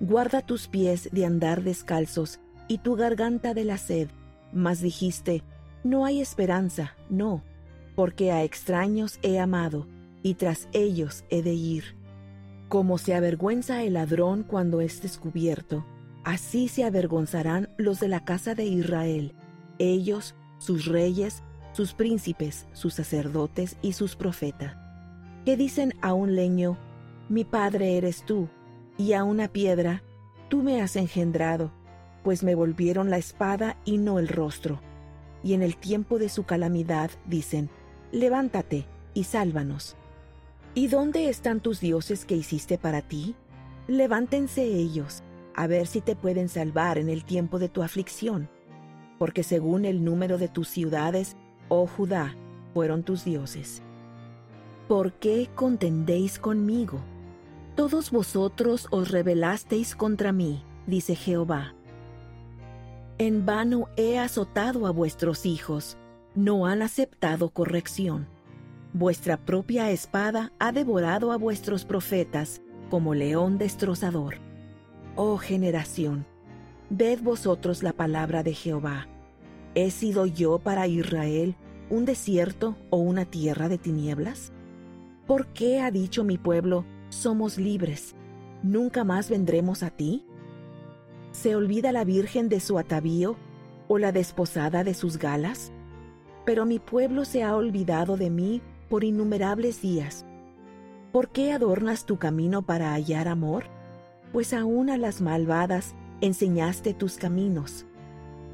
Guarda 0.00 0.42
tus 0.42 0.68
pies 0.68 1.08
de 1.12 1.24
andar 1.24 1.62
descalzos 1.62 2.40
y 2.68 2.78
tu 2.78 2.96
garganta 2.96 3.54
de 3.54 3.64
la 3.64 3.78
sed. 3.78 4.08
Mas 4.52 4.80
dijiste, 4.80 5.42
no 5.84 6.04
hay 6.04 6.20
esperanza, 6.20 6.94
no, 7.08 7.42
porque 7.94 8.32
a 8.32 8.42
extraños 8.44 9.18
he 9.22 9.38
amado, 9.38 9.86
y 10.22 10.34
tras 10.34 10.68
ellos 10.72 11.24
he 11.30 11.42
de 11.42 11.54
ir. 11.54 11.96
Como 12.68 12.98
se 12.98 13.14
avergüenza 13.14 13.82
el 13.84 13.94
ladrón 13.94 14.42
cuando 14.42 14.80
es 14.80 15.00
descubierto, 15.00 15.86
así 16.24 16.68
se 16.68 16.84
avergonzarán 16.84 17.68
los 17.78 18.00
de 18.00 18.08
la 18.08 18.24
casa 18.24 18.54
de 18.54 18.64
Israel, 18.64 19.34
ellos, 19.78 20.34
sus 20.58 20.86
reyes, 20.86 21.42
sus 21.72 21.94
príncipes, 21.94 22.66
sus 22.72 22.94
sacerdotes 22.94 23.76
y 23.82 23.92
sus 23.92 24.16
profetas, 24.16 24.76
que 25.44 25.56
dicen 25.56 25.94
a 26.02 26.12
un 26.12 26.34
leño, 26.34 26.76
mi 27.28 27.44
padre 27.44 27.96
eres 27.96 28.24
tú, 28.24 28.48
y 28.98 29.12
a 29.12 29.24
una 29.24 29.48
piedra, 29.48 30.02
tú 30.48 30.62
me 30.62 30.80
has 30.80 30.96
engendrado, 30.96 31.72
pues 32.24 32.42
me 32.42 32.54
volvieron 32.54 33.10
la 33.10 33.18
espada 33.18 33.76
y 33.84 33.98
no 33.98 34.18
el 34.18 34.28
rostro. 34.28 34.80
Y 35.42 35.54
en 35.54 35.62
el 35.62 35.76
tiempo 35.76 36.18
de 36.18 36.28
su 36.28 36.44
calamidad 36.44 37.10
dicen, 37.26 37.70
levántate 38.12 38.86
y 39.14 39.24
sálvanos. 39.24 39.96
¿Y 40.74 40.88
dónde 40.88 41.28
están 41.28 41.60
tus 41.60 41.80
dioses 41.80 42.24
que 42.24 42.36
hiciste 42.36 42.78
para 42.78 43.02
ti? 43.02 43.34
Levántense 43.86 44.62
ellos, 44.64 45.22
a 45.54 45.66
ver 45.66 45.86
si 45.86 46.00
te 46.00 46.16
pueden 46.16 46.48
salvar 46.48 46.98
en 46.98 47.08
el 47.08 47.24
tiempo 47.24 47.58
de 47.58 47.68
tu 47.68 47.82
aflicción. 47.82 48.48
porque 49.18 49.42
según 49.42 49.84
el 49.84 50.04
número 50.04 50.38
de 50.38 50.48
tus 50.48 50.68
ciudades, 50.68 51.36
oh 51.68 51.86
Judá, 51.86 52.36
fueron 52.74 53.02
tus 53.02 53.24
dioses. 53.24 53.82
¿Por 54.88 55.14
qué 55.14 55.48
contendéis 55.54 56.38
conmigo? 56.38 57.00
Todos 57.76 58.10
vosotros 58.10 58.88
os 58.90 59.10
rebelasteis 59.10 59.94
contra 59.94 60.32
mí, 60.32 60.64
dice 60.86 61.14
Jehová. 61.14 61.74
En 63.18 63.44
vano 63.44 63.90
he 63.98 64.18
azotado 64.18 64.86
a 64.86 64.90
vuestros 64.90 65.44
hijos, 65.44 65.98
no 66.34 66.64
han 66.64 66.80
aceptado 66.80 67.50
corrección. 67.50 68.28
Vuestra 68.94 69.36
propia 69.36 69.90
espada 69.90 70.52
ha 70.58 70.72
devorado 70.72 71.32
a 71.32 71.36
vuestros 71.36 71.84
profetas 71.84 72.62
como 72.88 73.14
león 73.14 73.58
destrozador. 73.58 74.36
Oh 75.14 75.36
generación, 75.36 76.24
ved 76.88 77.20
vosotros 77.20 77.82
la 77.82 77.92
palabra 77.92 78.42
de 78.42 78.54
Jehová. 78.54 79.06
¿He 79.74 79.90
sido 79.90 80.24
yo 80.24 80.60
para 80.60 80.86
Israel 80.86 81.56
un 81.90 82.06
desierto 82.06 82.74
o 82.88 82.96
una 82.96 83.26
tierra 83.26 83.68
de 83.68 83.76
tinieblas? 83.76 84.50
¿Por 85.26 85.48
qué 85.48 85.80
ha 85.80 85.90
dicho 85.90 86.24
mi 86.24 86.38
pueblo, 86.38 86.86
somos 87.08 87.58
libres? 87.58 88.14
¿Nunca 88.62 89.04
más 89.04 89.30
vendremos 89.30 89.82
a 89.82 89.90
ti? 89.90 90.24
¿Se 91.32 91.54
olvida 91.54 91.92
la 91.92 92.04
virgen 92.04 92.48
de 92.48 92.60
su 92.60 92.78
atavío 92.78 93.36
o 93.88 93.98
la 93.98 94.12
desposada 94.12 94.84
de 94.84 94.94
sus 94.94 95.18
galas? 95.18 95.72
Pero 96.44 96.64
mi 96.64 96.78
pueblo 96.78 97.24
se 97.24 97.42
ha 97.42 97.56
olvidado 97.56 98.16
de 98.16 98.30
mí 98.30 98.62
por 98.88 99.04
innumerables 99.04 99.82
días. 99.82 100.24
¿Por 101.12 101.28
qué 101.28 101.52
adornas 101.52 102.06
tu 102.06 102.18
camino 102.18 102.62
para 102.62 102.92
hallar 102.92 103.28
amor? 103.28 103.64
Pues 104.32 104.52
aún 104.52 104.90
a 104.90 104.96
las 104.96 105.20
malvadas 105.20 105.94
enseñaste 106.20 106.94
tus 106.94 107.16
caminos. 107.16 107.86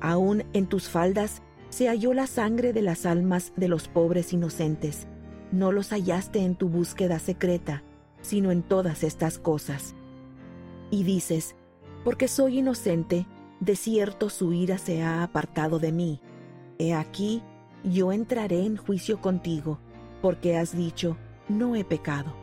Aún 0.00 0.44
en 0.52 0.66
tus 0.66 0.88
faldas 0.88 1.42
se 1.68 1.88
halló 1.88 2.12
la 2.12 2.26
sangre 2.26 2.72
de 2.72 2.82
las 2.82 3.06
almas 3.06 3.52
de 3.56 3.68
los 3.68 3.88
pobres 3.88 4.32
inocentes 4.32 5.06
no 5.52 5.70
los 5.70 5.90
hallaste 5.90 6.40
en 6.40 6.56
tu 6.56 6.68
búsqueda 6.68 7.18
secreta, 7.18 7.84
sino 8.22 8.50
en 8.50 8.62
todas 8.62 9.04
estas 9.04 9.38
cosas. 9.38 9.94
Y 10.90 11.04
dices, 11.04 11.54
porque 12.04 12.28
soy 12.28 12.58
inocente, 12.58 13.26
de 13.60 13.76
cierto 13.76 14.30
su 14.30 14.52
ira 14.52 14.78
se 14.78 15.02
ha 15.02 15.22
apartado 15.22 15.78
de 15.78 15.92
mí. 15.92 16.20
He 16.78 16.94
aquí, 16.94 17.42
yo 17.84 18.12
entraré 18.12 18.64
en 18.64 18.76
juicio 18.76 19.20
contigo, 19.20 19.78
porque 20.20 20.56
has 20.56 20.76
dicho, 20.76 21.16
no 21.48 21.76
he 21.76 21.84
pecado. 21.84 22.34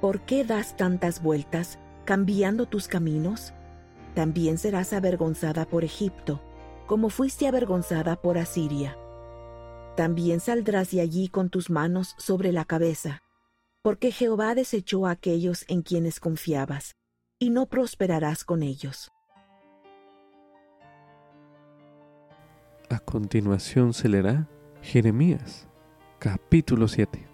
¿Por 0.00 0.22
qué 0.22 0.44
das 0.44 0.76
tantas 0.76 1.22
vueltas, 1.22 1.78
cambiando 2.04 2.66
tus 2.66 2.88
caminos? 2.88 3.52
También 4.14 4.58
serás 4.58 4.92
avergonzada 4.92 5.66
por 5.66 5.84
Egipto, 5.84 6.40
como 6.86 7.10
fuiste 7.10 7.46
avergonzada 7.46 8.16
por 8.16 8.38
Asiria. 8.38 8.96
También 9.96 10.40
saldrás 10.40 10.90
de 10.90 11.00
allí 11.00 11.28
con 11.28 11.50
tus 11.50 11.70
manos 11.70 12.14
sobre 12.18 12.52
la 12.52 12.64
cabeza, 12.64 13.22
porque 13.82 14.12
Jehová 14.12 14.54
desechó 14.54 15.06
a 15.06 15.12
aquellos 15.12 15.64
en 15.68 15.82
quienes 15.82 16.20
confiabas, 16.20 16.96
y 17.38 17.50
no 17.50 17.66
prosperarás 17.66 18.44
con 18.44 18.62
ellos. 18.62 19.10
A 22.90 22.98
continuación 22.98 23.94
se 23.94 24.08
leerá 24.08 24.48
Jeremías, 24.82 25.68
capítulo 26.18 26.88
7. 26.88 27.26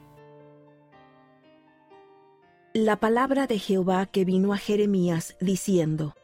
La 2.75 2.97
palabra 2.97 3.47
de 3.47 3.59
Jehová 3.59 4.07
que 4.07 4.25
vino 4.25 4.53
a 4.53 4.59
Jeremías 4.59 5.37
diciendo, 5.41 6.15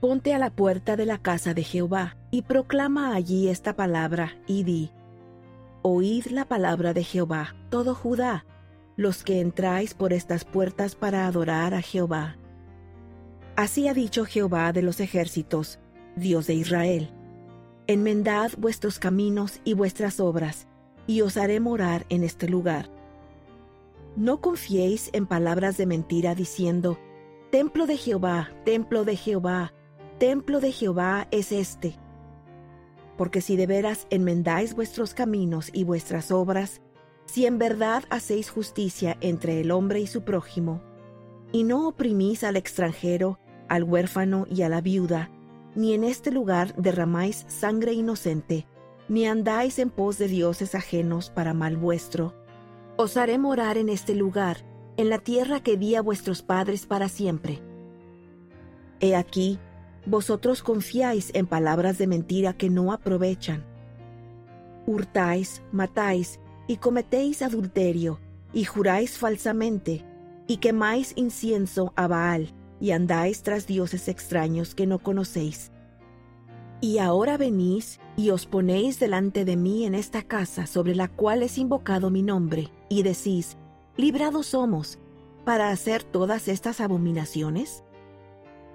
Ponte 0.00 0.34
a 0.34 0.38
la 0.38 0.50
puerta 0.50 0.96
de 0.96 1.06
la 1.06 1.18
casa 1.18 1.54
de 1.54 1.62
Jehová, 1.62 2.16
y 2.30 2.42
proclama 2.42 3.14
allí 3.14 3.48
esta 3.48 3.76
palabra, 3.76 4.38
y 4.46 4.64
di, 4.64 4.90
Oíd 5.82 6.26
la 6.26 6.46
palabra 6.46 6.94
de 6.94 7.04
Jehová, 7.04 7.54
todo 7.70 7.94
Judá, 7.94 8.44
los 8.96 9.22
que 9.22 9.40
entráis 9.40 9.94
por 9.94 10.12
estas 10.12 10.44
puertas 10.44 10.94
para 10.94 11.26
adorar 11.26 11.74
a 11.74 11.82
Jehová. 11.82 12.36
Así 13.54 13.88
ha 13.88 13.94
dicho 13.94 14.24
Jehová 14.24 14.72
de 14.72 14.82
los 14.82 15.00
ejércitos, 15.00 15.78
Dios 16.16 16.46
de 16.46 16.54
Israel. 16.54 17.10
Enmendad 17.86 18.52
vuestros 18.58 18.98
caminos 18.98 19.60
y 19.64 19.74
vuestras 19.74 20.18
obras, 20.20 20.66
y 21.06 21.20
os 21.20 21.36
haré 21.36 21.60
morar 21.60 22.06
en 22.08 22.24
este 22.24 22.48
lugar. 22.48 22.90
No 24.16 24.40
confiéis 24.40 25.10
en 25.12 25.26
palabras 25.26 25.76
de 25.76 25.86
mentira 25.86 26.34
diciendo, 26.34 26.98
Templo 27.50 27.86
de 27.86 27.96
Jehová, 27.96 28.50
templo 28.64 29.04
de 29.04 29.16
Jehová, 29.16 29.72
templo 30.18 30.60
de 30.60 30.72
Jehová 30.72 31.28
es 31.30 31.52
este 31.52 31.98
porque 33.16 33.40
si 33.40 33.56
de 33.56 33.66
veras 33.66 34.06
enmendáis 34.10 34.74
vuestros 34.74 35.14
caminos 35.14 35.70
y 35.72 35.84
vuestras 35.84 36.30
obras, 36.30 36.80
si 37.26 37.46
en 37.46 37.58
verdad 37.58 38.04
hacéis 38.08 38.50
justicia 38.50 39.16
entre 39.20 39.60
el 39.60 39.70
hombre 39.70 40.00
y 40.00 40.06
su 40.06 40.22
prójimo, 40.22 40.82
y 41.52 41.64
no 41.64 41.86
oprimís 41.88 42.44
al 42.44 42.56
extranjero, 42.56 43.38
al 43.68 43.84
huérfano 43.84 44.46
y 44.48 44.62
a 44.62 44.68
la 44.68 44.80
viuda, 44.80 45.30
ni 45.74 45.92
en 45.92 46.04
este 46.04 46.30
lugar 46.30 46.74
derramáis 46.76 47.44
sangre 47.48 47.92
inocente, 47.92 48.66
ni 49.08 49.26
andáis 49.26 49.78
en 49.78 49.90
pos 49.90 50.18
de 50.18 50.28
dioses 50.28 50.74
ajenos 50.74 51.30
para 51.30 51.54
mal 51.54 51.76
vuestro, 51.76 52.34
os 52.96 53.16
haré 53.16 53.38
morar 53.38 53.76
en 53.76 53.88
este 53.88 54.14
lugar, 54.14 54.58
en 54.96 55.10
la 55.10 55.18
tierra 55.18 55.60
que 55.60 55.76
di 55.76 55.94
a 55.94 56.02
vuestros 56.02 56.42
padres 56.42 56.86
para 56.86 57.08
siempre. 57.08 57.60
He 59.00 59.14
aquí, 59.14 59.58
vosotros 60.06 60.62
confiáis 60.62 61.30
en 61.34 61.46
palabras 61.46 61.98
de 61.98 62.06
mentira 62.06 62.54
que 62.54 62.70
no 62.70 62.92
aprovechan. 62.92 63.64
Hurtáis, 64.86 65.62
matáis 65.72 66.40
y 66.66 66.76
cometéis 66.76 67.42
adulterio, 67.42 68.20
y 68.52 68.64
juráis 68.64 69.18
falsamente, 69.18 70.04
y 70.46 70.58
quemáis 70.58 71.12
incienso 71.16 71.92
a 71.96 72.06
Baal, 72.06 72.54
y 72.80 72.90
andáis 72.90 73.42
tras 73.42 73.66
dioses 73.66 74.08
extraños 74.08 74.74
que 74.74 74.86
no 74.86 74.98
conocéis. 74.98 75.72
Y 76.80 76.98
ahora 76.98 77.36
venís 77.36 78.00
y 78.16 78.30
os 78.30 78.46
ponéis 78.46 79.00
delante 79.00 79.44
de 79.44 79.56
mí 79.56 79.86
en 79.86 79.94
esta 79.94 80.22
casa 80.22 80.66
sobre 80.66 80.94
la 80.94 81.08
cual 81.08 81.42
es 81.42 81.58
invocado 81.58 82.10
mi 82.10 82.22
nombre, 82.22 82.70
y 82.88 83.02
decís, 83.02 83.56
librados 83.96 84.46
somos, 84.46 84.98
para 85.46 85.70
hacer 85.70 86.02
todas 86.02 86.48
estas 86.48 86.80
abominaciones? 86.80 87.84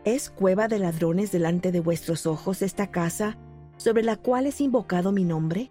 ¿Es 0.06 0.30
cueva 0.30 0.70
de 0.70 0.80
ladrones 0.80 1.32
delante 1.32 1.72
de 1.72 1.82
vuestros 1.82 2.26
ojos 2.26 2.62
esta 2.62 2.88
casa, 2.88 3.38
sobre 3.76 4.04
la 4.04 4.16
cual 4.16 4.46
es 4.46 4.62
invocado 4.62 5.12
mi 5.12 5.26
nombre? 5.26 5.70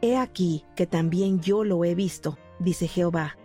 He 0.00 0.16
aquí 0.16 0.64
que 0.76 0.86
también 0.86 1.40
yo 1.40 1.64
lo 1.64 1.84
he 1.84 1.94
visto, 1.94 2.38
dice 2.58 2.86
Jehová. 2.86 3.36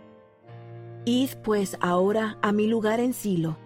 Id 1.04 1.30
pues 1.42 1.76
ahora 1.80 2.38
a 2.42 2.52
mi 2.52 2.66
lugar 2.66 3.00
en 3.00 3.12
Silo, 3.12 3.58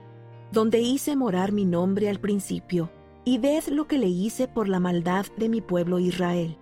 donde 0.53 0.81
hice 0.81 1.15
morar 1.15 1.53
mi 1.53 1.65
nombre 1.65 2.09
al 2.09 2.19
principio, 2.19 2.91
y 3.25 3.39
ved 3.39 3.65
lo 3.69 3.87
que 3.87 3.99
le 3.99 4.09
hice 4.09 4.49
por 4.49 4.69
la 4.69 4.81
maldad 4.81 5.27
de 5.37 5.49
mi 5.49 5.61
pueblo 5.61 5.99
Israel. 5.99 6.57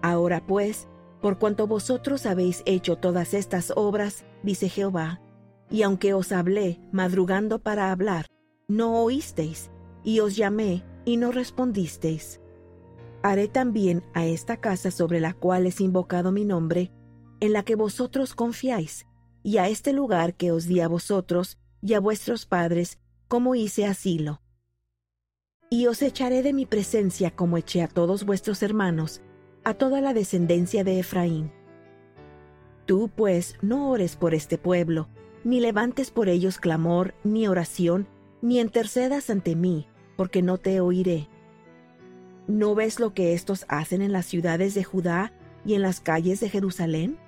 Ahora 0.00 0.46
pues, 0.46 0.86
por 1.20 1.38
cuanto 1.38 1.66
vosotros 1.66 2.24
habéis 2.24 2.62
hecho 2.66 2.96
todas 2.96 3.34
estas 3.34 3.72
obras, 3.74 4.24
dice 4.44 4.68
Jehová, 4.68 5.20
y 5.70 5.82
aunque 5.82 6.14
os 6.14 6.30
hablé 6.30 6.78
madrugando 6.92 7.58
para 7.58 7.90
hablar, 7.90 8.26
no 8.68 9.02
oísteis, 9.02 9.70
y 10.04 10.20
os 10.20 10.36
llamé, 10.36 10.84
y 11.04 11.16
no 11.16 11.32
respondisteis. 11.32 12.40
Haré 13.26 13.48
también 13.48 14.04
a 14.14 14.24
esta 14.24 14.58
casa 14.58 14.92
sobre 14.92 15.18
la 15.18 15.34
cual 15.34 15.66
es 15.66 15.80
invocado 15.80 16.30
mi 16.30 16.44
nombre, 16.44 16.92
en 17.40 17.52
la 17.52 17.64
que 17.64 17.74
vosotros 17.74 18.34
confiáis, 18.34 19.04
y 19.42 19.58
a 19.58 19.68
este 19.68 19.92
lugar 19.92 20.34
que 20.34 20.52
os 20.52 20.68
di 20.68 20.78
a 20.78 20.86
vosotros 20.86 21.58
y 21.82 21.94
a 21.94 22.00
vuestros 22.00 22.46
padres, 22.46 23.00
como 23.26 23.56
hice 23.56 23.84
asilo. 23.84 24.42
Y 25.70 25.88
os 25.88 26.02
echaré 26.02 26.44
de 26.44 26.52
mi 26.52 26.66
presencia 26.66 27.32
como 27.32 27.56
eché 27.56 27.82
a 27.82 27.88
todos 27.88 28.24
vuestros 28.24 28.62
hermanos, 28.62 29.22
a 29.64 29.74
toda 29.74 30.00
la 30.00 30.14
descendencia 30.14 30.84
de 30.84 31.00
Efraín. 31.00 31.50
Tú, 32.84 33.10
pues, 33.12 33.56
no 33.60 33.90
ores 33.90 34.14
por 34.14 34.34
este 34.34 34.56
pueblo, 34.56 35.08
ni 35.42 35.58
levantes 35.58 36.12
por 36.12 36.28
ellos 36.28 36.58
clamor, 36.58 37.16
ni 37.24 37.48
oración, 37.48 38.06
ni 38.40 38.60
intercedas 38.60 39.30
ante 39.30 39.56
mí, 39.56 39.88
porque 40.16 40.42
no 40.42 40.58
te 40.58 40.80
oiré. 40.80 41.28
¿No 42.48 42.74
ves 42.74 43.00
lo 43.00 43.12
que 43.12 43.34
estos 43.34 43.64
hacen 43.68 44.02
en 44.02 44.12
las 44.12 44.26
ciudades 44.26 44.74
de 44.74 44.84
Judá 44.84 45.32
y 45.64 45.74
en 45.74 45.82
las 45.82 46.00
calles 46.00 46.40
de 46.40 46.48
Jerusalén? 46.48 47.18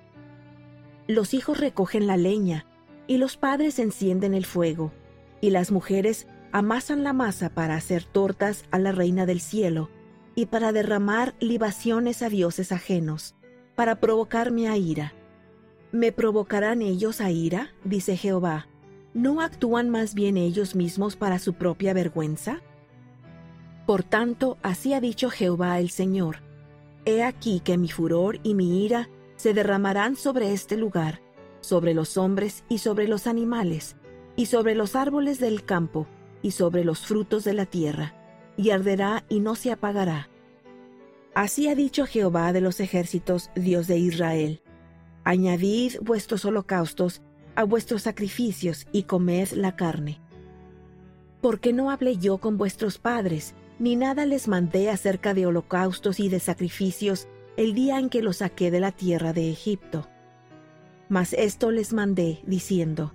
Los 1.06 1.34
hijos 1.34 1.58
recogen 1.58 2.06
la 2.06 2.16
leña, 2.16 2.66
y 3.06 3.16
los 3.16 3.36
padres 3.36 3.78
encienden 3.78 4.34
el 4.34 4.44
fuego, 4.44 4.92
y 5.40 5.50
las 5.50 5.70
mujeres 5.70 6.26
amasan 6.52 7.02
la 7.02 7.12
masa 7.12 7.50
para 7.50 7.74
hacer 7.74 8.04
tortas 8.04 8.64
a 8.70 8.78
la 8.78 8.92
reina 8.92 9.26
del 9.26 9.40
cielo, 9.40 9.90
y 10.34 10.46
para 10.46 10.72
derramar 10.72 11.34
libaciones 11.40 12.22
a 12.22 12.28
dioses 12.28 12.70
ajenos, 12.70 13.34
para 13.74 14.00
provocarme 14.00 14.68
a 14.68 14.76
ira. 14.76 15.14
¿Me 15.90 16.12
provocarán 16.12 16.82
ellos 16.82 17.20
a 17.20 17.30
ira? 17.30 17.70
dice 17.84 18.16
Jehová 18.16 18.68
¿no 19.14 19.40
actúan 19.40 19.90
más 19.90 20.14
bien 20.14 20.36
ellos 20.36 20.74
mismos 20.74 21.16
para 21.16 21.38
su 21.38 21.54
propia 21.54 21.92
vergüenza? 21.92 22.60
Por 23.88 24.02
tanto, 24.02 24.58
así 24.62 24.92
ha 24.92 25.00
dicho 25.00 25.30
Jehová 25.30 25.80
el 25.80 25.88
Señor. 25.88 26.42
He 27.06 27.22
aquí 27.22 27.60
que 27.60 27.78
mi 27.78 27.88
furor 27.88 28.38
y 28.42 28.52
mi 28.52 28.84
ira 28.84 29.08
se 29.36 29.54
derramarán 29.54 30.14
sobre 30.14 30.52
este 30.52 30.76
lugar, 30.76 31.22
sobre 31.62 31.94
los 31.94 32.18
hombres 32.18 32.64
y 32.68 32.80
sobre 32.80 33.08
los 33.08 33.26
animales, 33.26 33.96
y 34.36 34.44
sobre 34.44 34.74
los 34.74 34.94
árboles 34.94 35.40
del 35.40 35.64
campo, 35.64 36.06
y 36.42 36.50
sobre 36.50 36.84
los 36.84 37.06
frutos 37.06 37.44
de 37.44 37.54
la 37.54 37.64
tierra, 37.64 38.14
y 38.58 38.72
arderá 38.72 39.24
y 39.30 39.40
no 39.40 39.54
se 39.54 39.72
apagará. 39.72 40.28
Así 41.34 41.70
ha 41.70 41.74
dicho 41.74 42.04
Jehová 42.04 42.52
de 42.52 42.60
los 42.60 42.80
ejércitos, 42.80 43.50
Dios 43.54 43.86
de 43.86 43.96
Israel. 43.96 44.60
Añadid 45.24 45.94
vuestros 46.02 46.44
holocaustos 46.44 47.22
a 47.54 47.64
vuestros 47.64 48.02
sacrificios 48.02 48.86
y 48.92 49.04
comed 49.04 49.48
la 49.52 49.76
carne. 49.76 50.20
Porque 51.40 51.72
no 51.72 51.90
hablé 51.90 52.18
yo 52.18 52.36
con 52.36 52.58
vuestros 52.58 52.98
padres, 52.98 53.54
ni 53.78 53.96
nada 53.96 54.26
les 54.26 54.48
mandé 54.48 54.90
acerca 54.90 55.34
de 55.34 55.46
holocaustos 55.46 56.20
y 56.20 56.28
de 56.28 56.40
sacrificios 56.40 57.28
el 57.56 57.74
día 57.74 57.98
en 57.98 58.08
que 58.08 58.22
los 58.22 58.38
saqué 58.38 58.70
de 58.70 58.80
la 58.80 58.92
tierra 58.92 59.32
de 59.32 59.50
Egipto. 59.50 60.08
Mas 61.08 61.32
esto 61.32 61.70
les 61.70 61.92
mandé, 61.92 62.40
diciendo, 62.46 63.14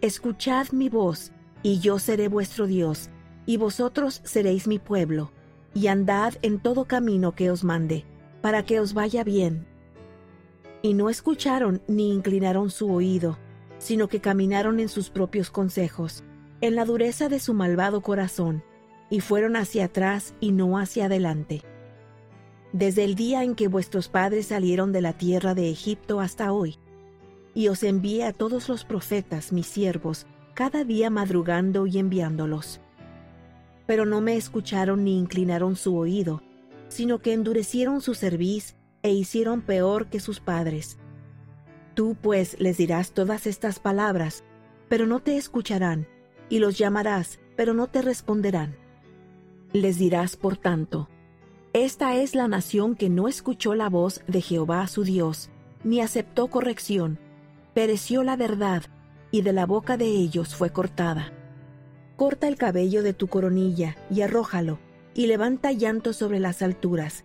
Escuchad 0.00 0.72
mi 0.72 0.88
voz, 0.88 1.32
y 1.62 1.78
yo 1.80 1.98
seré 1.98 2.28
vuestro 2.28 2.66
Dios, 2.66 3.10
y 3.46 3.56
vosotros 3.56 4.20
seréis 4.24 4.66
mi 4.66 4.78
pueblo, 4.78 5.30
y 5.74 5.88
andad 5.88 6.34
en 6.42 6.60
todo 6.60 6.84
camino 6.84 7.34
que 7.34 7.50
os 7.50 7.64
mande, 7.64 8.04
para 8.40 8.64
que 8.64 8.80
os 8.80 8.94
vaya 8.94 9.24
bien. 9.24 9.66
Y 10.82 10.94
no 10.94 11.08
escucharon 11.08 11.82
ni 11.86 12.12
inclinaron 12.12 12.70
su 12.70 12.92
oído, 12.92 13.38
sino 13.78 14.08
que 14.08 14.20
caminaron 14.20 14.80
en 14.80 14.88
sus 14.88 15.10
propios 15.10 15.50
consejos, 15.50 16.24
en 16.60 16.76
la 16.76 16.84
dureza 16.84 17.28
de 17.28 17.40
su 17.40 17.54
malvado 17.54 18.00
corazón, 18.00 18.62
y 19.12 19.20
fueron 19.20 19.56
hacia 19.56 19.84
atrás 19.84 20.34
y 20.40 20.52
no 20.52 20.78
hacia 20.78 21.04
adelante. 21.04 21.60
Desde 22.72 23.04
el 23.04 23.14
día 23.14 23.44
en 23.44 23.54
que 23.54 23.68
vuestros 23.68 24.08
padres 24.08 24.46
salieron 24.46 24.90
de 24.90 25.02
la 25.02 25.12
tierra 25.12 25.54
de 25.54 25.68
Egipto 25.68 26.18
hasta 26.18 26.50
hoy, 26.50 26.78
y 27.52 27.68
os 27.68 27.82
envié 27.82 28.24
a 28.24 28.32
todos 28.32 28.70
los 28.70 28.86
profetas, 28.86 29.52
mis 29.52 29.66
siervos, 29.66 30.26
cada 30.54 30.84
día 30.84 31.10
madrugando 31.10 31.86
y 31.86 31.98
enviándolos. 31.98 32.80
Pero 33.86 34.06
no 34.06 34.22
me 34.22 34.38
escucharon 34.38 35.04
ni 35.04 35.18
inclinaron 35.18 35.76
su 35.76 35.94
oído, 35.94 36.42
sino 36.88 37.18
que 37.18 37.34
endurecieron 37.34 38.00
su 38.00 38.14
cerviz 38.14 38.76
e 39.02 39.12
hicieron 39.12 39.60
peor 39.60 40.06
que 40.06 40.20
sus 40.20 40.40
padres. 40.40 40.96
Tú 41.92 42.16
pues 42.18 42.58
les 42.58 42.78
dirás 42.78 43.12
todas 43.12 43.46
estas 43.46 43.78
palabras, 43.78 44.42
pero 44.88 45.06
no 45.06 45.20
te 45.20 45.36
escucharán, 45.36 46.08
y 46.48 46.60
los 46.60 46.78
llamarás, 46.78 47.40
pero 47.56 47.74
no 47.74 47.88
te 47.88 48.00
responderán. 48.00 48.80
Les 49.72 49.96
dirás, 49.96 50.36
por 50.36 50.58
tanto, 50.58 51.08
Esta 51.72 52.14
es 52.16 52.34
la 52.34 52.46
nación 52.46 52.94
que 52.94 53.08
no 53.08 53.26
escuchó 53.26 53.74
la 53.74 53.88
voz 53.88 54.22
de 54.26 54.42
Jehová 54.42 54.86
su 54.86 55.02
Dios, 55.02 55.48
ni 55.82 56.02
aceptó 56.02 56.48
corrección, 56.48 57.18
pereció 57.72 58.22
la 58.22 58.36
verdad, 58.36 58.82
y 59.30 59.40
de 59.40 59.54
la 59.54 59.64
boca 59.64 59.96
de 59.96 60.04
ellos 60.04 60.54
fue 60.54 60.70
cortada. 60.70 61.32
Corta 62.16 62.48
el 62.48 62.56
cabello 62.56 63.02
de 63.02 63.14
tu 63.14 63.28
coronilla 63.28 63.96
y 64.10 64.20
arrójalo, 64.20 64.78
y 65.14 65.26
levanta 65.26 65.72
llanto 65.72 66.12
sobre 66.12 66.38
las 66.38 66.60
alturas, 66.60 67.24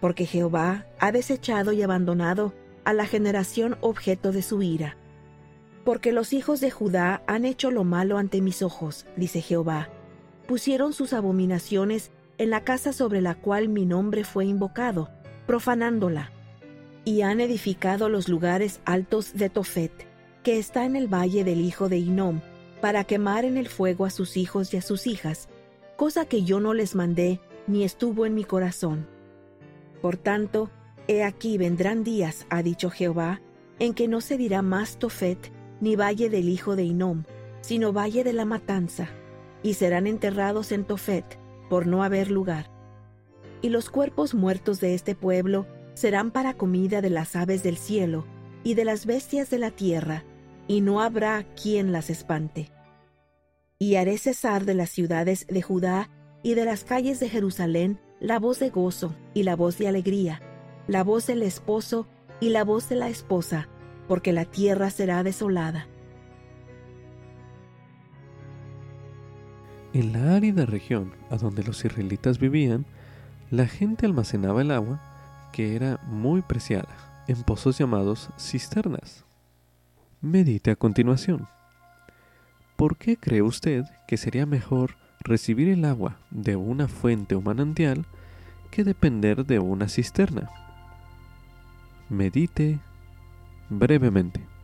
porque 0.00 0.24
Jehová 0.24 0.86
ha 1.00 1.10
desechado 1.10 1.72
y 1.72 1.82
abandonado 1.82 2.54
a 2.84 2.92
la 2.92 3.06
generación 3.06 3.76
objeto 3.80 4.30
de 4.30 4.42
su 4.42 4.62
ira. 4.62 4.96
Porque 5.84 6.12
los 6.12 6.32
hijos 6.32 6.60
de 6.60 6.70
Judá 6.70 7.24
han 7.26 7.44
hecho 7.44 7.72
lo 7.72 7.82
malo 7.82 8.18
ante 8.18 8.40
mis 8.40 8.62
ojos, 8.62 9.06
dice 9.16 9.40
Jehová 9.40 9.88
pusieron 10.48 10.94
sus 10.94 11.12
abominaciones 11.12 12.10
en 12.38 12.48
la 12.48 12.64
casa 12.64 12.94
sobre 12.94 13.20
la 13.20 13.34
cual 13.34 13.68
mi 13.68 13.84
nombre 13.84 14.24
fue 14.24 14.46
invocado, 14.46 15.10
profanándola, 15.46 16.32
y 17.04 17.20
han 17.20 17.40
edificado 17.40 18.08
los 18.08 18.28
lugares 18.28 18.80
altos 18.86 19.34
de 19.34 19.50
Tofet, 19.50 19.92
que 20.42 20.58
está 20.58 20.86
en 20.86 20.96
el 20.96 21.06
valle 21.06 21.44
del 21.44 21.60
hijo 21.60 21.90
de 21.90 21.98
Inom, 21.98 22.40
para 22.80 23.04
quemar 23.04 23.44
en 23.44 23.58
el 23.58 23.68
fuego 23.68 24.06
a 24.06 24.10
sus 24.10 24.38
hijos 24.38 24.72
y 24.72 24.78
a 24.78 24.82
sus 24.82 25.06
hijas, 25.06 25.50
cosa 25.96 26.24
que 26.24 26.42
yo 26.42 26.60
no 26.60 26.72
les 26.72 26.94
mandé 26.94 27.40
ni 27.66 27.84
estuvo 27.84 28.24
en 28.24 28.34
mi 28.34 28.44
corazón. 28.44 29.06
Por 30.00 30.16
tanto, 30.16 30.70
he 31.08 31.24
aquí 31.24 31.58
vendrán 31.58 32.04
días, 32.04 32.46
ha 32.48 32.62
dicho 32.62 32.88
Jehová, 32.88 33.42
en 33.80 33.92
que 33.92 34.08
no 34.08 34.22
se 34.22 34.38
dirá 34.38 34.62
más 34.62 34.98
Tofet 34.98 35.52
ni 35.82 35.94
valle 35.94 36.30
del 36.30 36.48
hijo 36.48 36.74
de 36.74 36.84
Inom, 36.84 37.24
sino 37.60 37.92
valle 37.92 38.24
de 38.24 38.32
la 38.32 38.46
matanza, 38.46 39.10
y 39.62 39.74
serán 39.74 40.06
enterrados 40.06 40.72
en 40.72 40.84
Tofet, 40.84 41.38
por 41.68 41.86
no 41.86 42.02
haber 42.02 42.30
lugar. 42.30 42.70
Y 43.60 43.70
los 43.70 43.90
cuerpos 43.90 44.34
muertos 44.34 44.80
de 44.80 44.94
este 44.94 45.14
pueblo 45.14 45.66
serán 45.94 46.30
para 46.30 46.54
comida 46.54 47.00
de 47.00 47.10
las 47.10 47.34
aves 47.36 47.62
del 47.62 47.76
cielo 47.76 48.24
y 48.62 48.74
de 48.74 48.84
las 48.84 49.06
bestias 49.06 49.50
de 49.50 49.58
la 49.58 49.70
tierra, 49.70 50.24
y 50.66 50.80
no 50.80 51.00
habrá 51.00 51.44
quien 51.54 51.92
las 51.92 52.10
espante. 52.10 52.70
Y 53.78 53.96
haré 53.96 54.18
cesar 54.18 54.64
de 54.64 54.74
las 54.74 54.90
ciudades 54.90 55.46
de 55.48 55.62
Judá 55.62 56.10
y 56.42 56.54
de 56.54 56.64
las 56.64 56.84
calles 56.84 57.20
de 57.20 57.28
Jerusalén 57.28 58.00
la 58.20 58.38
voz 58.38 58.58
de 58.58 58.70
gozo 58.70 59.14
y 59.34 59.44
la 59.44 59.56
voz 59.56 59.78
de 59.78 59.88
alegría, 59.88 60.40
la 60.86 61.04
voz 61.04 61.26
del 61.26 61.42
esposo 61.42 62.08
y 62.40 62.50
la 62.50 62.64
voz 62.64 62.88
de 62.88 62.96
la 62.96 63.08
esposa, 63.08 63.68
porque 64.08 64.32
la 64.32 64.44
tierra 64.44 64.90
será 64.90 65.22
desolada 65.22 65.88
En 69.94 70.12
la 70.12 70.36
árida 70.36 70.66
región 70.66 71.12
a 71.30 71.36
donde 71.36 71.64
los 71.64 71.82
israelitas 71.84 72.38
vivían, 72.38 72.84
la 73.50 73.66
gente 73.66 74.04
almacenaba 74.04 74.60
el 74.60 74.70
agua, 74.70 75.00
que 75.52 75.74
era 75.74 75.98
muy 76.06 76.42
preciada, 76.42 77.24
en 77.26 77.42
pozos 77.42 77.78
llamados 77.78 78.28
cisternas. 78.38 79.24
Medite 80.20 80.70
a 80.70 80.76
continuación. 80.76 81.48
¿Por 82.76 82.98
qué 82.98 83.16
cree 83.16 83.40
usted 83.40 83.84
que 84.06 84.18
sería 84.18 84.44
mejor 84.44 84.96
recibir 85.20 85.68
el 85.68 85.84
agua 85.84 86.18
de 86.30 86.56
una 86.56 86.86
fuente 86.86 87.34
o 87.34 87.40
manantial 87.40 88.04
que 88.70 88.84
depender 88.84 89.46
de 89.46 89.58
una 89.58 89.88
cisterna? 89.88 90.50
Medite 92.10 92.78
brevemente. 93.70 94.57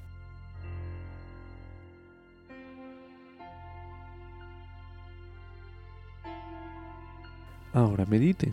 Ahora 7.75 8.07
medite. 8.07 8.53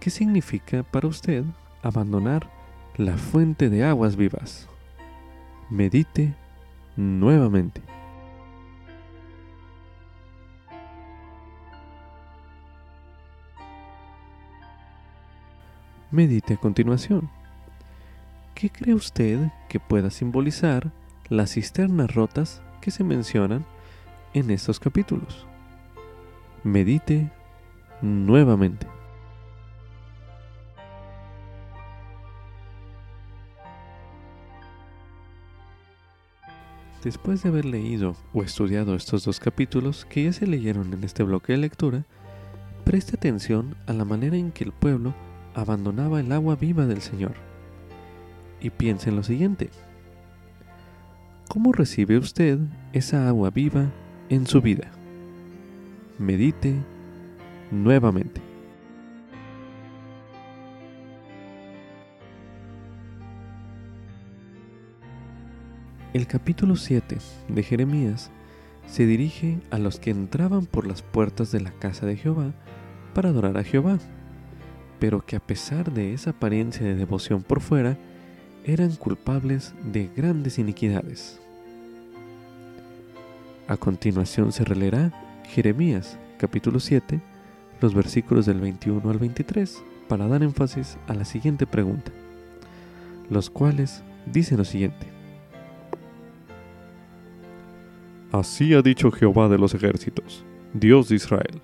¿Qué 0.00 0.10
significa 0.10 0.82
para 0.82 1.06
usted 1.06 1.44
abandonar 1.80 2.50
la 2.96 3.16
fuente 3.16 3.70
de 3.70 3.84
aguas 3.84 4.16
vivas? 4.16 4.68
Medite 5.70 6.34
nuevamente. 6.96 7.80
Medite 16.10 16.54
a 16.54 16.56
continuación. 16.56 17.30
¿Qué 18.56 18.70
cree 18.70 18.94
usted 18.94 19.52
que 19.68 19.78
pueda 19.78 20.10
simbolizar 20.10 20.90
las 21.28 21.52
cisternas 21.52 22.12
rotas 22.12 22.60
que 22.80 22.90
se 22.90 23.04
mencionan 23.04 23.64
en 24.32 24.50
estos 24.50 24.80
capítulos? 24.80 25.46
Medite 26.64 27.30
nuevamente. 28.04 28.86
Después 37.02 37.42
de 37.42 37.50
haber 37.50 37.64
leído 37.66 38.16
o 38.32 38.42
estudiado 38.42 38.94
estos 38.94 39.24
dos 39.24 39.38
capítulos 39.38 40.06
que 40.06 40.24
ya 40.24 40.32
se 40.32 40.46
leyeron 40.46 40.92
en 40.94 41.04
este 41.04 41.22
bloque 41.22 41.52
de 41.52 41.58
lectura, 41.58 42.04
preste 42.84 43.16
atención 43.16 43.76
a 43.86 43.92
la 43.92 44.04
manera 44.04 44.36
en 44.36 44.52
que 44.52 44.64
el 44.64 44.72
pueblo 44.72 45.14
abandonaba 45.54 46.20
el 46.20 46.32
agua 46.32 46.56
viva 46.56 46.86
del 46.86 47.02
Señor. 47.02 47.34
Y 48.60 48.70
piense 48.70 49.10
en 49.10 49.16
lo 49.16 49.22
siguiente. 49.22 49.68
¿Cómo 51.48 51.72
recibe 51.72 52.16
usted 52.16 52.58
esa 52.94 53.28
agua 53.28 53.50
viva 53.50 53.90
en 54.30 54.46
su 54.46 54.62
vida? 54.62 54.90
Medite 56.18 56.76
nuevamente. 57.82 58.40
El 66.12 66.28
capítulo 66.28 66.76
7 66.76 67.18
de 67.48 67.62
Jeremías 67.64 68.30
se 68.86 69.04
dirige 69.04 69.58
a 69.70 69.78
los 69.78 69.98
que 69.98 70.10
entraban 70.10 70.66
por 70.66 70.86
las 70.86 71.02
puertas 71.02 71.50
de 71.50 71.60
la 71.60 71.72
casa 71.72 72.06
de 72.06 72.16
Jehová 72.16 72.52
para 73.14 73.30
adorar 73.30 73.58
a 73.58 73.64
Jehová, 73.64 73.98
pero 75.00 75.26
que 75.26 75.34
a 75.34 75.40
pesar 75.40 75.92
de 75.92 76.14
esa 76.14 76.30
apariencia 76.30 76.86
de 76.86 76.94
devoción 76.94 77.42
por 77.42 77.60
fuera, 77.60 77.98
eran 78.64 78.94
culpables 78.94 79.74
de 79.92 80.08
grandes 80.16 80.58
iniquidades. 80.58 81.40
A 83.66 83.76
continuación 83.76 84.52
se 84.52 84.64
releerá 84.64 85.12
Jeremías 85.48 86.18
capítulo 86.38 86.78
7, 86.80 87.20
los 87.84 87.94
versículos 87.94 88.46
del 88.46 88.62
21 88.62 89.10
al 89.10 89.18
23 89.18 89.84
para 90.08 90.26
dar 90.26 90.42
énfasis 90.42 90.96
a 91.06 91.12
la 91.12 91.26
siguiente 91.26 91.66
pregunta, 91.66 92.12
los 93.28 93.50
cuales 93.50 94.02
dicen 94.24 94.56
lo 94.56 94.64
siguiente. 94.64 95.06
Así 98.32 98.72
ha 98.72 98.80
dicho 98.80 99.10
Jehová 99.10 99.50
de 99.50 99.58
los 99.58 99.74
ejércitos, 99.74 100.46
Dios 100.72 101.10
de 101.10 101.16
Israel. 101.16 101.60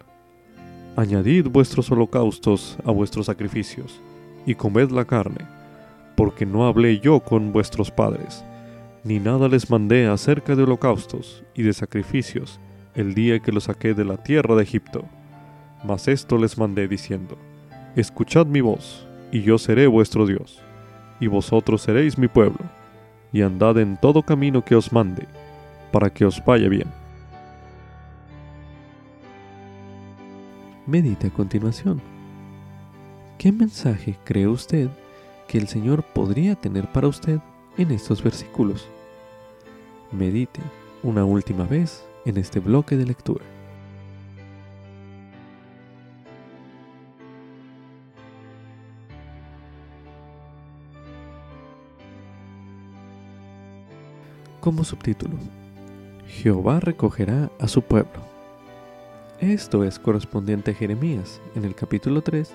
Añadid 0.95 1.49
vuestros 1.49 1.91
holocaustos 1.91 2.77
a 2.85 2.91
vuestros 2.91 3.25
sacrificios, 3.25 4.03
y 4.45 4.55
comed 4.55 4.91
la 4.91 5.07
carne, 5.07 5.47
porque 6.16 6.45
no 6.45 6.66
hablé 6.66 7.01
yo 7.01 7.21
con 7.21 7.51
vuestros 7.51 7.91
padres, 7.91 8.45
ni 9.05 9.21
nada 9.21 9.49
les 9.49 9.71
mandé 9.71 10.07
acerca 10.07 10.55
de 10.55 10.64
holocaustos 10.64 11.45
y 11.55 11.62
de 11.62 11.73
sacrificios 11.73 12.61
el 12.95 13.14
día 13.14 13.41
que 13.41 13.53
los 13.53 13.64
saqué 13.64 13.95
de 13.95 14.05
la 14.05 14.18
tierra 14.18 14.55
de 14.55 14.64
Egipto. 14.64 15.09
Mas 15.85 16.09
esto 16.09 16.37
les 16.37 16.59
mandé 16.59 16.89
diciendo, 16.89 17.37
Escuchad 17.97 18.47
mi 18.47 18.61
voz, 18.61 19.07
y 19.33 19.43
yo 19.43 19.59
seré 19.59 19.87
vuestro 19.87 20.26
Dios, 20.26 20.62
y 21.20 21.26
vosotros 21.26 21.83
seréis 21.83 22.18
mi 22.18 22.28
pueblo, 22.28 22.61
y 23.33 23.43
andad 23.43 23.78
en 23.78 23.97
todo 23.97 24.22
camino 24.22 24.64
que 24.64 24.76
os 24.76 24.93
mande, 24.93 25.26
para 25.93 26.11
que 26.11 26.24
os 26.24 26.45
vaya 26.45 26.68
bien. 26.68 26.89
Medite 30.87 31.28
a 31.28 31.31
continuación. 31.31 32.01
¿Qué 33.39 33.53
mensaje 33.53 34.16
cree 34.24 34.49
usted 34.49 34.91
que 35.49 35.59
el 35.59 35.68
Señor 35.68 36.03
podría 36.03 36.57
tener 36.57 36.91
para 36.93 37.09
usted 37.09 37.41
en 37.78 37.91
estos 37.91 38.22
versículos? 38.22 38.89
Medite 40.12 40.61
una 41.03 41.24
última 41.24 41.64
vez 41.64 42.05
en 42.24 42.37
este 42.37 42.61
bloque 42.61 42.97
de 42.97 43.07
lectura. 43.07 43.45
Como 54.61 54.85
subtítulo, 54.85 55.39
Jehová 56.27 56.81
recogerá 56.81 57.51
a 57.59 57.67
su 57.67 57.81
pueblo. 57.81 58.21
Esto 59.41 59.85
es 59.85 59.99
correspondiente 59.99 60.73
a 60.73 60.75
Jeremías 60.75 61.41
en 61.55 61.65
el 61.65 61.75
capítulo 61.75 62.21
3, 62.21 62.53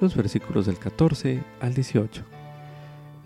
los 0.00 0.14
versículos 0.14 0.66
del 0.66 0.78
14 0.78 1.42
al 1.60 1.74
18, 1.74 2.22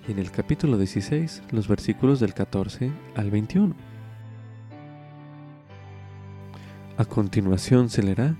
y 0.08 0.12
en 0.12 0.18
el 0.18 0.30
capítulo 0.30 0.78
16, 0.78 1.42
los 1.50 1.68
versículos 1.68 2.20
del 2.20 2.32
14 2.32 2.90
al 3.16 3.30
21. 3.30 3.74
A 6.96 7.04
continuación 7.04 7.90
se 7.90 8.02
leerá 8.02 8.34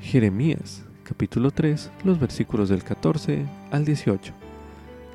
Jeremías, 0.00 0.84
capítulo 1.02 1.50
3, 1.50 1.90
los 2.04 2.20
versículos 2.20 2.68
del 2.68 2.84
14 2.84 3.44
al 3.72 3.84
18, 3.84 4.32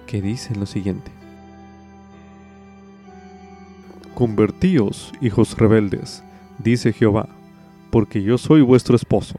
que 0.06 0.22
dicen 0.22 0.60
lo 0.60 0.66
siguiente. 0.66 1.12
Convertíos, 4.18 5.14
hijos 5.22 5.56
rebeldes, 5.60 6.24
dice 6.58 6.92
Jehová, 6.92 7.30
porque 7.92 8.24
yo 8.24 8.40
soy 8.40 8.62
vuestro 8.62 8.96
esposo, 8.96 9.36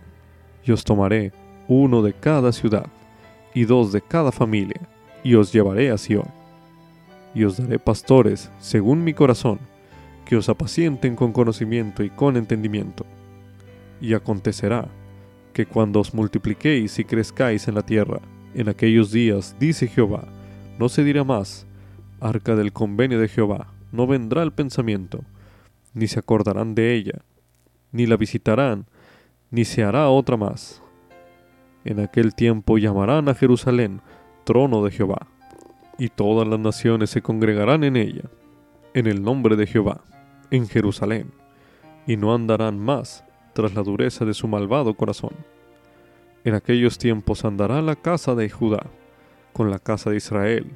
y 0.65 0.71
os 0.71 0.85
tomaré 0.85 1.33
uno 1.67 2.01
de 2.01 2.13
cada 2.13 2.53
ciudad, 2.53 2.87
y 3.55 3.65
dos 3.65 3.91
de 3.91 4.01
cada 4.01 4.31
familia, 4.31 4.81
y 5.25 5.35
os 5.35 5.53
llevaré 5.53 5.91
a 5.91 5.99
Sion. 5.99 6.29
Y 7.35 7.43
os 7.43 7.57
daré 7.57 7.81
pastores, 7.81 8.53
según 8.61 9.03
mi 9.03 9.15
corazón, 9.15 9.59
que 10.25 10.37
os 10.37 10.49
apacienten 10.49 11.17
con 11.17 11.33
conocimiento 11.33 12.05
y 12.05 12.11
con 12.11 12.37
entendimiento. 12.37 13.05
Y 14.01 14.15
acontecerá 14.15 14.87
que 15.55 15.67
cuando 15.67 15.99
os 15.99 16.15
multipliquéis 16.15 17.01
y 17.01 17.05
crezcáis 17.05 17.67
en 17.67 17.75
la 17.75 17.83
tierra, 17.83 18.21
en 18.55 18.69
aquellos 18.69 19.11
días, 19.11 19.57
dice 19.59 19.89
Jehová, 19.89 20.29
no 20.79 20.89
se 20.89 21.03
dirá 21.03 21.25
más, 21.25 21.67
arca 22.21 22.55
del 22.55 22.73
convenio 22.73 23.19
de 23.19 23.27
Jehová, 23.27 23.73
no 23.93 24.07
vendrá 24.07 24.43
el 24.43 24.53
pensamiento, 24.53 25.25
ni 25.95 26.07
se 26.07 26.19
acordarán 26.19 26.75
de 26.75 26.95
ella, 26.95 27.23
ni 27.93 28.07
la 28.07 28.17
visitarán, 28.17 28.87
ni 29.51 29.65
se 29.65 29.83
hará 29.83 30.09
otra 30.09 30.37
más. 30.37 30.83
En 31.85 32.01
aquel 32.01 32.35
tiempo 32.35 32.79
llamarán 32.79 33.29
a 33.29 33.35
Jerusalén 33.35 34.01
trono 34.45 34.85
de 34.85 34.91
Jehová, 34.91 35.27
y 35.99 36.09
todas 36.09 36.47
las 36.47 36.61
naciones 36.61 37.11
se 37.11 37.23
congregarán 37.23 37.85
en 37.85 37.97
ella, 37.97 38.25
en 38.95 39.07
el 39.07 39.23
nombre 39.23 39.57
de 39.57 39.67
Jehová, 39.67 40.03
en 40.51 40.69
Jerusalén, 40.69 41.33
y 42.07 42.17
no 42.17 42.35
andarán 42.35 42.79
más 42.79 43.25
tras 43.53 43.75
la 43.75 43.83
dureza 43.83 44.25
de 44.25 44.35
su 44.35 44.49
malvado 44.49 44.95
corazón. 44.95 45.33
En 46.45 46.55
aquellos 46.55 46.99
tiempos 46.99 47.45
andará 47.45 47.83
la 47.83 47.97
casa 47.97 48.35
de 48.35 48.49
Judá 48.49 48.87
con 49.53 49.71
la 49.71 49.79
casa 49.79 50.11
de 50.11 50.17
Israel, 50.17 50.71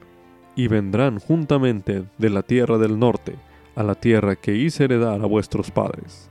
y 0.54 0.68
vendrán 0.68 1.18
juntamente 1.18 2.04
de 2.18 2.30
la 2.30 2.42
tierra 2.42 2.78
del 2.78 2.98
norte 2.98 3.36
a 3.74 3.82
la 3.82 3.94
tierra 3.94 4.36
que 4.36 4.54
hice 4.54 4.84
heredar 4.84 5.20
a 5.20 5.26
vuestros 5.26 5.70
padres. 5.70 6.28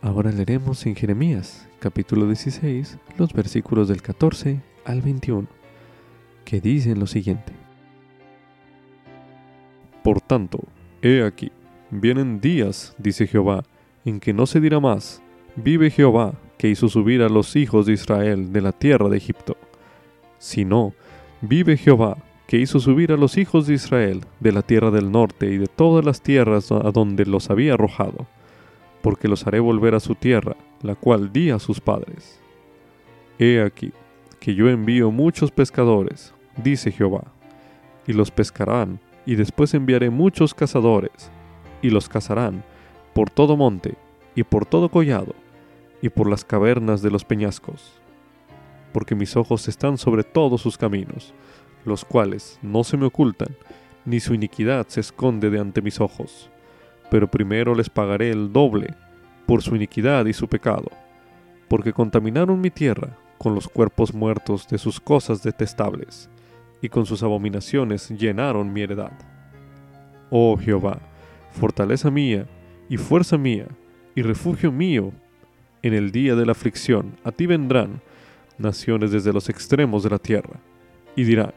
Ahora 0.00 0.32
leeremos 0.32 0.84
en 0.86 0.96
Jeremías, 0.96 1.68
capítulo 1.78 2.26
16, 2.26 2.98
los 3.18 3.32
versículos 3.32 3.88
del 3.88 4.02
14 4.02 4.60
al 4.84 5.00
21, 5.00 5.46
que 6.44 6.60
dicen 6.60 6.98
lo 6.98 7.06
siguiente. 7.06 7.52
Por 10.02 10.20
tanto, 10.20 10.58
he 11.02 11.22
aquí, 11.22 11.52
vienen 11.90 12.40
días, 12.40 12.96
dice 12.98 13.28
Jehová, 13.28 13.62
en 14.04 14.18
que 14.18 14.32
no 14.32 14.46
se 14.46 14.60
dirá 14.60 14.80
más, 14.80 15.22
vive 15.54 15.90
Jehová, 15.90 16.34
que 16.58 16.68
hizo 16.68 16.88
subir 16.88 17.22
a 17.22 17.28
los 17.28 17.54
hijos 17.54 17.86
de 17.86 17.92
Israel 17.92 18.52
de 18.52 18.60
la 18.60 18.72
tierra 18.72 19.08
de 19.08 19.18
Egipto, 19.18 19.56
sino, 20.38 20.94
Vive 21.44 21.76
Jehová, 21.76 22.18
que 22.46 22.56
hizo 22.58 22.78
subir 22.78 23.10
a 23.10 23.16
los 23.16 23.36
hijos 23.36 23.66
de 23.66 23.74
Israel 23.74 24.24
de 24.38 24.52
la 24.52 24.62
tierra 24.62 24.92
del 24.92 25.10
norte 25.10 25.46
y 25.52 25.58
de 25.58 25.66
todas 25.66 26.04
las 26.04 26.22
tierras 26.22 26.70
a 26.70 26.92
donde 26.92 27.26
los 27.26 27.50
había 27.50 27.74
arrojado, 27.74 28.28
porque 29.02 29.26
los 29.26 29.44
haré 29.44 29.58
volver 29.58 29.96
a 29.96 30.00
su 30.00 30.14
tierra, 30.14 30.54
la 30.82 30.94
cual 30.94 31.32
di 31.32 31.50
a 31.50 31.58
sus 31.58 31.80
padres. 31.80 32.40
He 33.40 33.60
aquí, 33.60 33.90
que 34.38 34.54
yo 34.54 34.68
envío 34.68 35.10
muchos 35.10 35.50
pescadores, 35.50 36.32
dice 36.62 36.92
Jehová, 36.92 37.24
y 38.06 38.12
los 38.12 38.30
pescarán, 38.30 39.00
y 39.26 39.34
después 39.34 39.74
enviaré 39.74 40.10
muchos 40.10 40.54
cazadores, 40.54 41.32
y 41.82 41.90
los 41.90 42.08
cazarán 42.08 42.62
por 43.14 43.30
todo 43.30 43.56
monte, 43.56 43.96
y 44.36 44.44
por 44.44 44.64
todo 44.64 44.90
collado, 44.90 45.34
y 46.02 46.08
por 46.08 46.30
las 46.30 46.44
cavernas 46.44 47.02
de 47.02 47.10
los 47.10 47.24
peñascos 47.24 48.00
porque 48.92 49.14
mis 49.14 49.36
ojos 49.36 49.68
están 49.68 49.98
sobre 49.98 50.24
todos 50.24 50.60
sus 50.60 50.78
caminos, 50.78 51.34
los 51.84 52.04
cuales 52.04 52.58
no 52.62 52.84
se 52.84 52.96
me 52.96 53.06
ocultan, 53.06 53.56
ni 54.04 54.20
su 54.20 54.34
iniquidad 54.34 54.86
se 54.88 55.00
esconde 55.00 55.50
de 55.50 55.60
ante 55.60 55.82
mis 55.82 56.00
ojos. 56.00 56.50
Pero 57.10 57.30
primero 57.30 57.74
les 57.74 57.90
pagaré 57.90 58.30
el 58.30 58.52
doble 58.52 58.94
por 59.46 59.62
su 59.62 59.76
iniquidad 59.76 60.26
y 60.26 60.32
su 60.32 60.48
pecado, 60.48 60.90
porque 61.68 61.92
contaminaron 61.92 62.60
mi 62.60 62.70
tierra 62.70 63.16
con 63.38 63.54
los 63.54 63.68
cuerpos 63.68 64.14
muertos 64.14 64.68
de 64.68 64.78
sus 64.78 65.00
cosas 65.00 65.42
detestables, 65.42 66.30
y 66.80 66.88
con 66.88 67.06
sus 67.06 67.22
abominaciones 67.22 68.08
llenaron 68.10 68.72
mi 68.72 68.82
heredad. 68.82 69.12
Oh 70.30 70.56
Jehová, 70.56 70.98
fortaleza 71.50 72.10
mía 72.10 72.46
y 72.88 72.96
fuerza 72.96 73.38
mía 73.38 73.66
y 74.14 74.22
refugio 74.22 74.72
mío, 74.72 75.12
en 75.82 75.94
el 75.94 76.12
día 76.12 76.36
de 76.36 76.46
la 76.46 76.52
aflicción 76.52 77.16
a 77.24 77.32
ti 77.32 77.46
vendrán 77.46 78.00
naciones 78.58 79.10
desde 79.10 79.32
los 79.32 79.48
extremos 79.48 80.02
de 80.02 80.10
la 80.10 80.18
tierra, 80.18 80.60
y 81.16 81.24
dirán, 81.24 81.52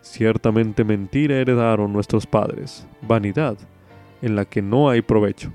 ciertamente 0.00 0.84
mentira 0.84 1.36
heredaron 1.36 1.92
nuestros 1.92 2.26
padres, 2.26 2.86
vanidad, 3.02 3.58
en 4.22 4.36
la 4.36 4.44
que 4.44 4.62
no 4.62 4.88
hay 4.88 5.02
provecho. 5.02 5.52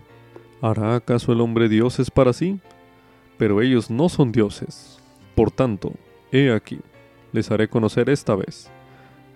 ¿Hará 0.61 0.95
acaso 0.95 1.31
el 1.31 1.41
hombre 1.41 1.69
dioses 1.69 2.09
para 2.09 2.33
sí? 2.33 2.59
Pero 3.37 3.61
ellos 3.61 3.89
no 3.89 4.09
son 4.09 4.31
dioses. 4.31 4.99
Por 5.35 5.51
tanto, 5.51 5.91
he 6.31 6.51
aquí, 6.51 6.79
les 7.31 7.51
haré 7.51 7.67
conocer 7.67 8.09
esta 8.09 8.35
vez, 8.35 8.71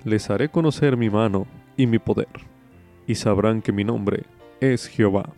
les 0.06 0.30
haré 0.30 0.50
conocer 0.50 0.96
mi 0.96 1.10
mano 1.10 1.46
y 1.76 1.86
mi 1.88 2.00
poder, 2.00 2.28
y 3.06 3.16
sabrán 3.16 3.62
que 3.62 3.72
mi 3.72 3.84
nombre 3.84 4.24
es 4.62 4.88
Jehová. 4.88 5.34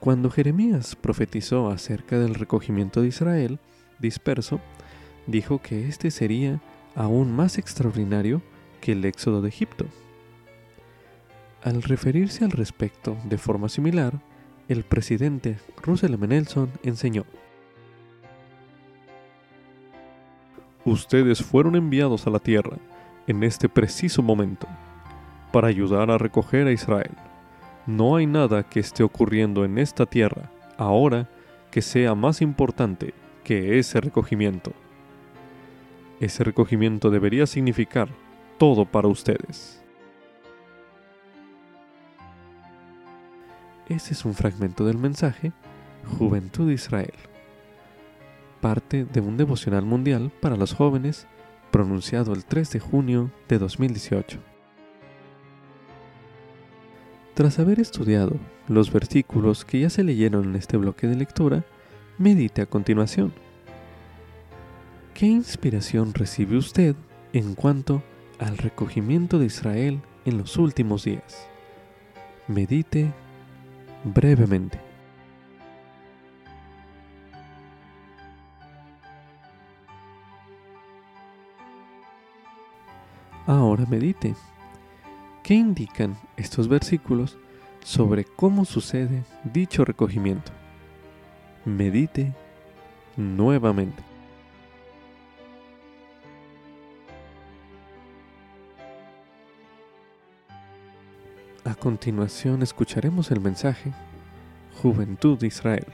Cuando 0.00 0.30
Jeremías 0.30 0.94
profetizó 0.94 1.70
acerca 1.70 2.18
del 2.18 2.34
recogimiento 2.34 3.00
de 3.02 3.08
Israel 3.08 3.58
disperso, 3.98 4.60
dijo 5.26 5.60
que 5.60 5.88
este 5.88 6.12
sería 6.12 6.60
aún 6.94 7.32
más 7.32 7.58
extraordinario 7.58 8.40
que 8.80 8.92
el 8.92 9.04
éxodo 9.04 9.42
de 9.42 9.48
Egipto. 9.48 9.86
Al 11.64 11.82
referirse 11.82 12.44
al 12.44 12.52
respecto 12.52 13.16
de 13.24 13.38
forma 13.38 13.68
similar, 13.68 14.20
el 14.68 14.84
presidente 14.84 15.58
Russell 15.82 16.14
M. 16.14 16.28
Nelson 16.28 16.70
enseñó, 16.84 17.24
Ustedes 20.84 21.42
fueron 21.42 21.74
enviados 21.74 22.26
a 22.26 22.30
la 22.30 22.38
tierra 22.38 22.78
en 23.26 23.42
este 23.42 23.68
preciso 23.68 24.22
momento 24.22 24.68
para 25.52 25.68
ayudar 25.68 26.10
a 26.10 26.18
recoger 26.18 26.68
a 26.68 26.72
Israel 26.72 27.10
No 27.88 28.16
hay 28.16 28.26
nada 28.26 28.64
que 28.64 28.80
esté 28.80 29.02
ocurriendo 29.02 29.64
en 29.64 29.78
esta 29.78 30.04
tierra 30.04 30.50
ahora 30.76 31.26
que 31.70 31.80
sea 31.80 32.14
más 32.14 32.42
importante 32.42 33.14
que 33.44 33.78
ese 33.78 33.98
recogimiento. 34.02 34.74
Ese 36.20 36.44
recogimiento 36.44 37.08
debería 37.08 37.46
significar 37.46 38.10
todo 38.58 38.84
para 38.84 39.08
ustedes. 39.08 39.82
Ese 43.88 44.12
es 44.12 44.22
un 44.26 44.34
fragmento 44.34 44.84
del 44.84 44.98
mensaje 44.98 45.52
Juventud 46.18 46.70
Israel, 46.70 47.14
parte 48.60 49.06
de 49.06 49.20
un 49.22 49.38
devocional 49.38 49.86
mundial 49.86 50.30
para 50.42 50.58
los 50.58 50.74
jóvenes 50.74 51.26
pronunciado 51.70 52.34
el 52.34 52.44
3 52.44 52.70
de 52.70 52.80
junio 52.80 53.30
de 53.48 53.58
2018. 53.58 54.47
Tras 57.38 57.60
haber 57.60 57.78
estudiado 57.78 58.36
los 58.66 58.92
versículos 58.92 59.64
que 59.64 59.78
ya 59.78 59.90
se 59.90 60.02
leyeron 60.02 60.46
en 60.46 60.56
este 60.56 60.76
bloque 60.76 61.06
de 61.06 61.14
lectura, 61.14 61.64
medite 62.18 62.62
a 62.62 62.66
continuación. 62.66 63.32
¿Qué 65.14 65.26
inspiración 65.26 66.14
recibe 66.14 66.56
usted 66.56 66.96
en 67.32 67.54
cuanto 67.54 68.02
al 68.40 68.58
recogimiento 68.58 69.38
de 69.38 69.46
Israel 69.46 70.00
en 70.24 70.36
los 70.36 70.56
últimos 70.56 71.04
días? 71.04 71.46
Medite 72.48 73.12
brevemente. 74.02 74.80
Ahora 83.46 83.86
medite. 83.86 84.34
¿Qué 85.48 85.54
indican 85.54 86.14
estos 86.36 86.68
versículos 86.68 87.38
sobre 87.82 88.24
cómo 88.24 88.66
sucede 88.66 89.22
dicho 89.44 89.82
recogimiento? 89.82 90.52
Medite 91.64 92.34
nuevamente. 93.16 94.02
A 101.64 101.74
continuación 101.76 102.60
escucharemos 102.60 103.30
el 103.30 103.40
mensaje 103.40 103.94
Juventud 104.82 105.38
de 105.38 105.46
Israel 105.46 105.86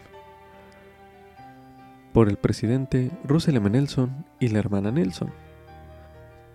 por 2.13 2.29
el 2.29 2.39
presidente 2.39 3.13
Russell 3.23 3.55
M. 3.55 3.71
Nelson 3.71 4.27
y 4.41 4.49
la 4.49 4.59
hermana 4.59 4.91
Nelson 4.91 5.44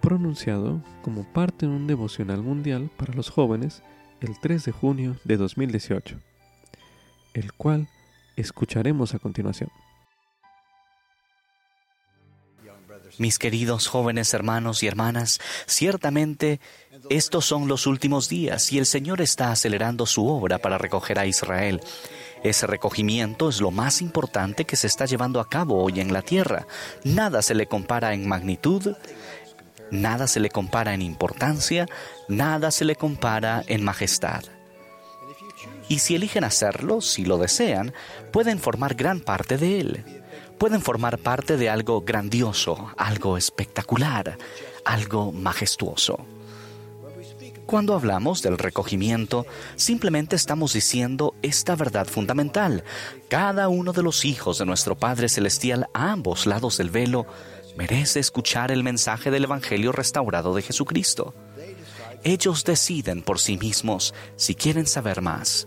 pronunciado 0.10 0.82
como 1.04 1.24
parte 1.24 1.68
de 1.68 1.72
un 1.72 1.86
devocional 1.86 2.42
mundial 2.42 2.90
para 2.98 3.14
los 3.14 3.30
jóvenes 3.30 3.84
el 4.22 4.40
3 4.40 4.66
de 4.66 4.72
junio 4.72 5.16
de 5.24 5.38
2018, 5.38 6.20
el 7.36 7.54
cual 7.54 7.88
escucharemos 8.36 9.14
a 9.14 9.20
continuación. 9.20 9.70
Mis 13.20 13.38
queridos 13.38 13.86
jóvenes 13.86 14.34
hermanos 14.34 14.82
y 14.82 14.88
hermanas, 14.88 15.40
ciertamente 15.68 16.60
estos 17.12 17.46
son 17.46 17.68
los 17.68 17.86
últimos 17.86 18.30
días 18.30 18.74
y 18.74 18.80
el 18.80 18.88
Señor 18.88 19.22
está 19.22 19.52
acelerando 19.52 20.08
su 20.08 20.26
obra 20.26 20.58
para 20.58 20.80
recoger 20.80 21.20
a 21.20 21.28
Israel. 21.28 21.82
Ese 22.44 22.68
recogimiento 22.68 23.50
es 23.50 23.60
lo 23.60 23.70
más 23.70 24.02
importante 24.02 24.66
que 24.66 24.78
se 24.78 24.88
está 24.88 25.06
llevando 25.06 25.40
a 25.40 25.50
cabo 25.50 25.84
hoy 25.84 26.00
en 26.00 26.14
la 26.14 26.22
tierra. 26.22 26.66
Nada 27.04 27.42
se 27.42 27.54
le 27.54 27.68
compara 27.68 28.14
en 28.14 28.28
magnitud, 28.28 28.96
Nada 29.92 30.28
se 30.28 30.40
le 30.40 30.50
compara 30.50 30.94
en 30.94 31.02
importancia, 31.02 31.88
nada 32.28 32.72
se 32.72 32.86
le 32.86 32.96
compara 32.96 33.64
en 33.68 33.84
majestad. 33.84 34.44
Y 35.88 36.00
si 36.00 36.16
eligen 36.16 36.44
hacerlo, 36.44 37.02
si 37.02 37.26
lo 37.26 37.38
desean, 37.38 37.94
pueden 38.32 38.60
formar 38.60 38.94
gran 38.94 39.20
parte 39.20 39.58
de 39.58 39.80
él. 39.80 40.06
Pueden 40.60 40.82
formar 40.82 41.18
parte 41.18 41.58
de 41.58 41.70
algo 41.70 42.02
grandioso, 42.02 42.92
algo 42.98 43.38
espectacular, 43.38 44.38
algo 44.86 45.32
majestuoso. 45.32 46.26
Cuando 47.66 47.94
hablamos 47.94 48.42
del 48.42 48.58
recogimiento, 48.58 49.46
simplemente 49.76 50.36
estamos 50.36 50.74
diciendo 50.74 51.36
esta 51.44 51.76
verdad 51.76 52.08
fundamental. 52.08 52.84
Cada 53.28 53.70
uno 53.70 53.94
de 53.94 54.02
los 54.02 54.26
hijos 54.26 54.58
de 54.58 54.66
nuestro 54.66 54.96
Padre 54.98 55.30
Celestial 55.30 55.88
a 55.94 56.12
ambos 56.12 56.48
lados 56.48 56.78
del 56.78 56.90
velo 56.90 57.28
merece 57.80 58.20
escuchar 58.20 58.74
el 58.74 58.84
mensaje 58.84 59.32
del 59.32 59.46
Evangelio 59.46 59.94
restaurado 59.94 60.54
de 60.54 60.62
Jesucristo. 60.62 61.34
Ellos 62.26 62.66
deciden 62.66 63.22
por 63.22 63.40
sí 63.40 63.58
mismos 63.58 64.14
si 64.36 64.54
quieren 64.54 64.86
saber 64.86 65.22
más. 65.22 65.66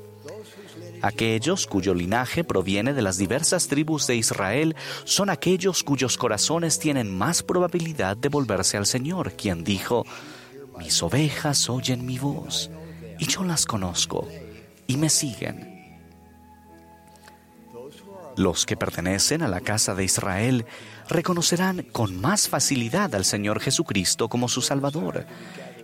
Aquellos 1.01 1.67
cuyo 1.67 1.95
linaje 1.95 2.45
proviene 2.45 2.93
de 2.93 3.01
las 3.01 3.17
diversas 3.17 3.67
tribus 3.67 4.07
de 4.07 4.17
Israel 4.17 4.77
son 5.05 5.31
aquellos 5.31 5.83
cuyos 5.83 6.19
corazones 6.19 6.79
tienen 6.79 7.11
más 7.11 7.43
probabilidad 7.43 8.15
de 8.19 8.29
volverse 8.29 8.77
al 8.77 8.85
Señor, 8.85 9.33
quien 9.33 9.65
dijo, 9.65 10.05
Mis 10.79 11.03
ovejas 11.03 11.71
oyen 11.71 12.05
mi 12.05 12.19
voz, 12.19 12.71
y 13.19 13.27
yo 13.27 13.43
las 13.43 13.65
conozco, 13.65 14.29
y 14.87 14.99
me 14.99 15.09
siguen. 15.09 15.73
Los 18.37 18.67
que 18.67 18.77
pertenecen 18.77 19.41
a 19.41 19.49
la 19.49 19.63
casa 19.63 19.95
de 19.95 20.05
Israel 20.05 20.67
reconocerán 21.09 21.83
con 21.93 22.21
más 22.21 22.49
facilidad 22.49 23.15
al 23.15 23.25
Señor 23.25 23.61
Jesucristo 23.61 24.29
como 24.29 24.49
su 24.49 24.63
Salvador 24.63 25.27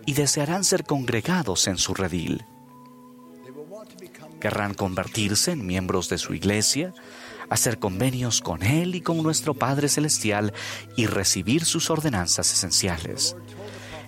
y 0.05 0.13
desearán 0.13 0.63
ser 0.63 0.83
congregados 0.83 1.67
en 1.67 1.77
su 1.77 1.93
redil. 1.93 2.45
Querrán 4.39 4.73
convertirse 4.73 5.51
en 5.51 5.65
miembros 5.65 6.09
de 6.09 6.17
su 6.17 6.33
iglesia, 6.33 6.93
hacer 7.49 7.79
convenios 7.79 8.41
con 8.41 8.63
Él 8.63 8.95
y 8.95 9.01
con 9.01 9.21
nuestro 9.21 9.53
Padre 9.53 9.89
Celestial 9.89 10.53
y 10.95 11.07
recibir 11.07 11.65
sus 11.65 11.89
ordenanzas 11.89 12.51
esenciales. 12.53 13.35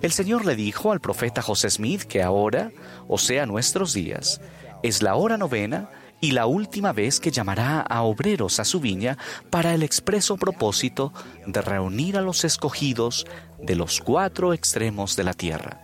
El 0.02 0.12
Señor 0.12 0.46
le 0.46 0.56
dijo 0.56 0.92
al 0.92 1.00
profeta 1.00 1.42
José 1.42 1.70
Smith 1.70 2.04
que 2.04 2.24
ahora, 2.24 2.72
o 3.08 3.18
sea, 3.18 3.46
nuestros 3.46 3.94
días, 3.94 4.42
es 4.82 5.04
la 5.04 5.16
hora 5.16 5.38
novena 5.38 5.90
y 6.22 6.32
la 6.32 6.46
última 6.46 6.94
vez 6.94 7.20
que 7.20 7.32
llamará 7.32 7.82
a 7.82 8.04
obreros 8.04 8.60
a 8.60 8.66
su 8.66 8.80
viña 8.80 9.18
para 9.50 9.74
el 9.74 9.82
expreso 9.82 10.38
propósito 10.38 11.12
de 11.48 11.62
reunir 11.62 12.16
a 12.16 12.22
los 12.22 12.46
escogidos 12.46 13.26
de 13.60 13.76
los 13.76 14.00
cuatro 14.00 14.54
extremos 14.54 15.16
de 15.16 15.24
la 15.24 15.34
tierra. 15.34 15.82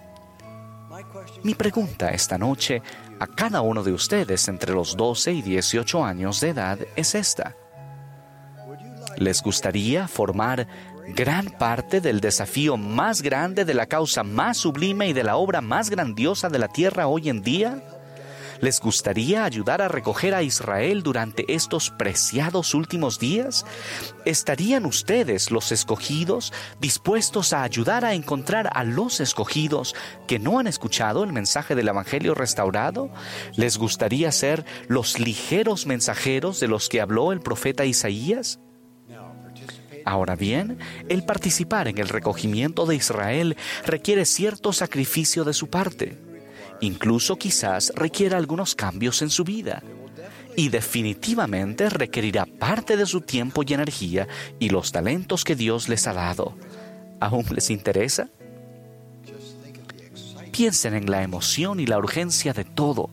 Mi 1.44 1.56
pregunta 1.56 2.10
esta 2.10 2.38
noche 2.38 2.82
a 3.20 3.28
cada 3.28 3.62
uno 3.62 3.84
de 3.84 3.94
ustedes 3.94 4.48
entre 4.48 4.74
los 4.74 4.96
12 4.96 5.34
y 5.34 5.42
18 5.42 6.06
años 6.06 6.40
de 6.40 6.50
edad 6.50 6.80
es 6.96 7.16
esta. 7.16 7.56
¿Les 9.18 9.42
gustaría 9.42 10.08
formar 10.08 10.68
gran 11.16 11.48
parte 11.50 12.00
del 12.00 12.22
desafío 12.22 12.78
más 12.78 13.24
grande 13.24 13.66
de 13.66 13.74
la 13.74 13.88
causa 13.88 14.22
más 14.22 14.58
sublime 14.58 15.08
y 15.08 15.14
de 15.14 15.24
la 15.24 15.38
obra 15.38 15.62
más 15.62 15.90
grandiosa 15.90 16.50
de 16.50 16.60
la 16.60 16.68
tierra 16.68 17.08
hoy 17.08 17.30
en 17.30 17.42
día? 17.42 17.82
¿Les 18.60 18.80
gustaría 18.80 19.46
ayudar 19.46 19.82
a 19.82 19.88
recoger 19.88 20.34
a 20.34 20.44
Israel 20.44 21.04
durante 21.04 21.46
estos 21.54 21.92
preciados 21.92 22.74
últimos 22.74 23.20
días? 23.20 23.66
¿Estarían 24.26 24.86
ustedes, 24.86 25.52
los 25.52 25.72
escogidos, 25.72 26.54
dispuestos 26.80 27.54
a 27.54 27.64
ayudar 27.64 28.06
a 28.06 28.14
encontrar 28.14 28.70
a 28.74 28.84
los 28.84 29.20
escogidos 29.20 29.96
que 30.28 30.40
no 30.40 30.60
han 30.60 30.68
escuchado 30.68 31.24
el 31.24 31.34
mensaje 31.34 31.76
del 31.76 31.88
Evangelio 31.88 32.34
restaurado? 32.34 33.10
¿Les 33.56 33.78
gustaría 33.78 34.32
ser 34.32 34.66
los 34.88 35.20
ligeros 35.20 35.86
mensajeros 35.86 36.60
de 36.60 36.68
los 36.68 36.90
que 36.90 37.02
habló 37.02 37.32
el 37.32 37.42
profeta 37.42 37.86
Isaías? 37.86 38.60
Ahora 40.06 40.38
bien, 40.38 40.80
el 41.10 41.26
participar 41.26 41.90
en 41.90 41.98
el 41.98 42.08
recogimiento 42.08 42.86
de 42.86 42.96
Israel 42.96 43.58
requiere 43.86 44.26
cierto 44.26 44.72
sacrificio 44.72 45.44
de 45.44 45.54
su 45.54 45.70
parte. 45.70 46.27
Incluso 46.82 47.38
quizás 47.38 47.92
requiera 47.96 48.38
algunos 48.38 48.76
cambios 48.76 49.22
en 49.22 49.30
su 49.30 49.44
vida. 49.44 49.84
Y 50.56 50.70
definitivamente 50.70 51.90
requerirá 51.90 52.46
parte 52.46 52.98
de 52.98 53.06
su 53.06 53.22
tiempo 53.22 53.64
y 53.66 53.74
energía 53.74 54.28
y 54.60 54.70
los 54.70 54.92
talentos 54.92 55.44
que 55.44 55.56
Dios 55.56 55.88
les 55.90 56.08
ha 56.08 56.14
dado. 56.14 56.56
¿Aún 57.20 57.46
les 57.54 57.70
interesa? 57.70 58.30
Piensen 60.52 60.96
en 60.96 61.12
la 61.12 61.22
emoción 61.22 61.80
y 61.80 61.86
la 61.86 62.00
urgencia 62.00 62.54
de 62.54 62.64
todo. 62.64 63.12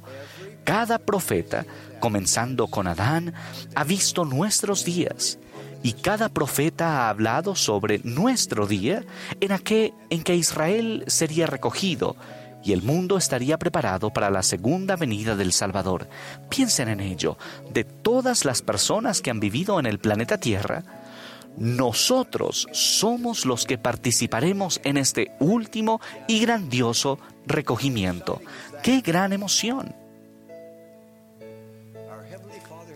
Cada 0.64 0.98
profeta, 0.98 1.66
comenzando 2.00 2.68
con 2.68 2.86
Adán, 2.86 3.34
ha 3.74 3.84
visto 3.84 4.24
nuestros 4.24 4.84
días 4.84 5.38
y 5.82 5.92
cada 5.92 6.30
profeta 6.30 7.02
ha 7.02 7.08
hablado 7.10 7.54
sobre 7.54 8.00
nuestro 8.02 8.66
día 8.66 9.04
en, 9.40 9.52
en 10.08 10.22
que 10.22 10.34
Israel 10.34 11.04
sería 11.06 11.46
recogido 11.46 12.16
y 12.64 12.72
el 12.72 12.82
mundo 12.82 13.18
estaría 13.18 13.58
preparado 13.58 14.10
para 14.10 14.30
la 14.30 14.42
segunda 14.42 14.96
venida 14.96 15.36
del 15.36 15.52
Salvador. 15.52 16.08
Piensen 16.48 16.88
en 16.88 17.00
ello. 17.00 17.36
De 17.70 17.84
todas 17.84 18.44
las 18.44 18.62
personas 18.62 19.20
que 19.20 19.30
han 19.30 19.38
vivido 19.38 19.78
en 19.78 19.86
el 19.86 19.98
planeta 19.98 20.38
Tierra, 20.38 20.82
nosotros 21.56 22.66
somos 22.72 23.44
los 23.44 23.66
que 23.66 23.78
participaremos 23.78 24.80
en 24.82 24.96
este 24.96 25.32
último 25.38 26.00
y 26.26 26.40
grandioso 26.40 27.18
recogimiento. 27.46 28.40
¡Qué 28.82 29.00
gran 29.00 29.32
emoción! 29.32 29.94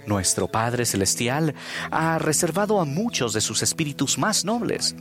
Nuestro 0.07 0.49
Padre 0.49 0.87
Celestial 0.87 1.55
ha 1.91 2.19
reservado 2.19 2.81
a 2.81 2.87
muchos 2.87 3.35
de 3.35 3.43
sus 3.43 3.63
espíritus 3.63 4.17
más 4.17 4.47
nobles, 4.47 4.97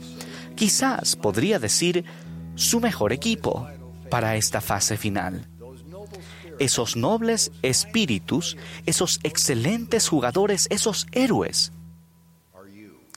quizás 0.54 1.16
podría 1.16 1.58
decir 1.58 2.04
su 2.54 2.78
mejor 2.78 3.14
equipo 3.14 3.66
para 4.10 4.36
esta 4.36 4.60
fase 4.60 4.96
final. 4.96 5.48
Esos 6.58 6.96
nobles 6.96 7.52
espíritus, 7.62 8.56
esos 8.86 9.20
excelentes 9.22 10.08
jugadores, 10.08 10.66
esos 10.70 11.06
héroes, 11.12 11.72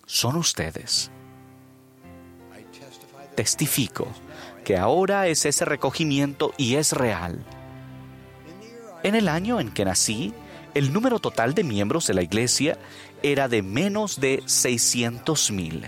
son 0.05 0.35
ustedes. 0.35 1.09
Testifico 3.35 4.07
que 4.63 4.77
ahora 4.77 5.27
es 5.27 5.45
ese 5.45 5.65
recogimiento 5.65 6.53
y 6.57 6.75
es 6.75 6.93
real. 6.93 7.43
En 9.03 9.15
el 9.15 9.27
año 9.27 9.59
en 9.59 9.71
que 9.71 9.85
nací, 9.85 10.33
el 10.73 10.93
número 10.93 11.19
total 11.19 11.53
de 11.53 11.63
miembros 11.63 12.07
de 12.07 12.13
la 12.13 12.21
iglesia 12.21 12.77
era 13.23 13.47
de 13.47 13.61
menos 13.61 14.19
de 14.19 14.43
600 14.45 15.51
mil. 15.51 15.87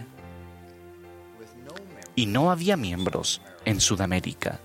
Y 2.16 2.26
no 2.26 2.52
había 2.52 2.78
miembros 2.78 3.42
en 3.66 3.80
Sudamérica. 3.80 4.60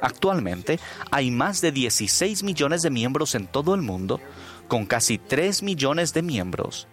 Actualmente 0.00 0.78
hay 1.10 1.30
más 1.30 1.60
de 1.60 1.72
16 1.72 2.42
millones 2.42 2.82
de 2.82 2.90
miembros 2.90 3.34
en 3.34 3.46
todo 3.46 3.74
el 3.74 3.82
mundo, 3.82 4.20
con 4.68 4.86
casi 4.86 5.18
3 5.18 5.62
millones 5.62 6.12
de 6.12 6.22
miembros 6.22 6.86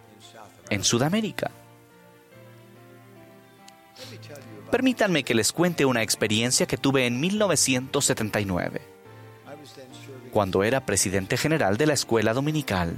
en 0.70 0.82
Sudamérica. 0.84 1.50
Permítanme 4.70 5.22
que 5.22 5.34
les 5.34 5.52
cuente 5.52 5.84
una 5.84 6.02
experiencia 6.02 6.66
que 6.66 6.76
tuve 6.76 7.06
en 7.06 7.20
1979, 7.20 8.82
cuando 10.32 10.64
era 10.64 10.84
presidente 10.84 11.36
general 11.36 11.76
de 11.76 11.86
la 11.86 11.94
escuela 11.94 12.34
dominical. 12.34 12.96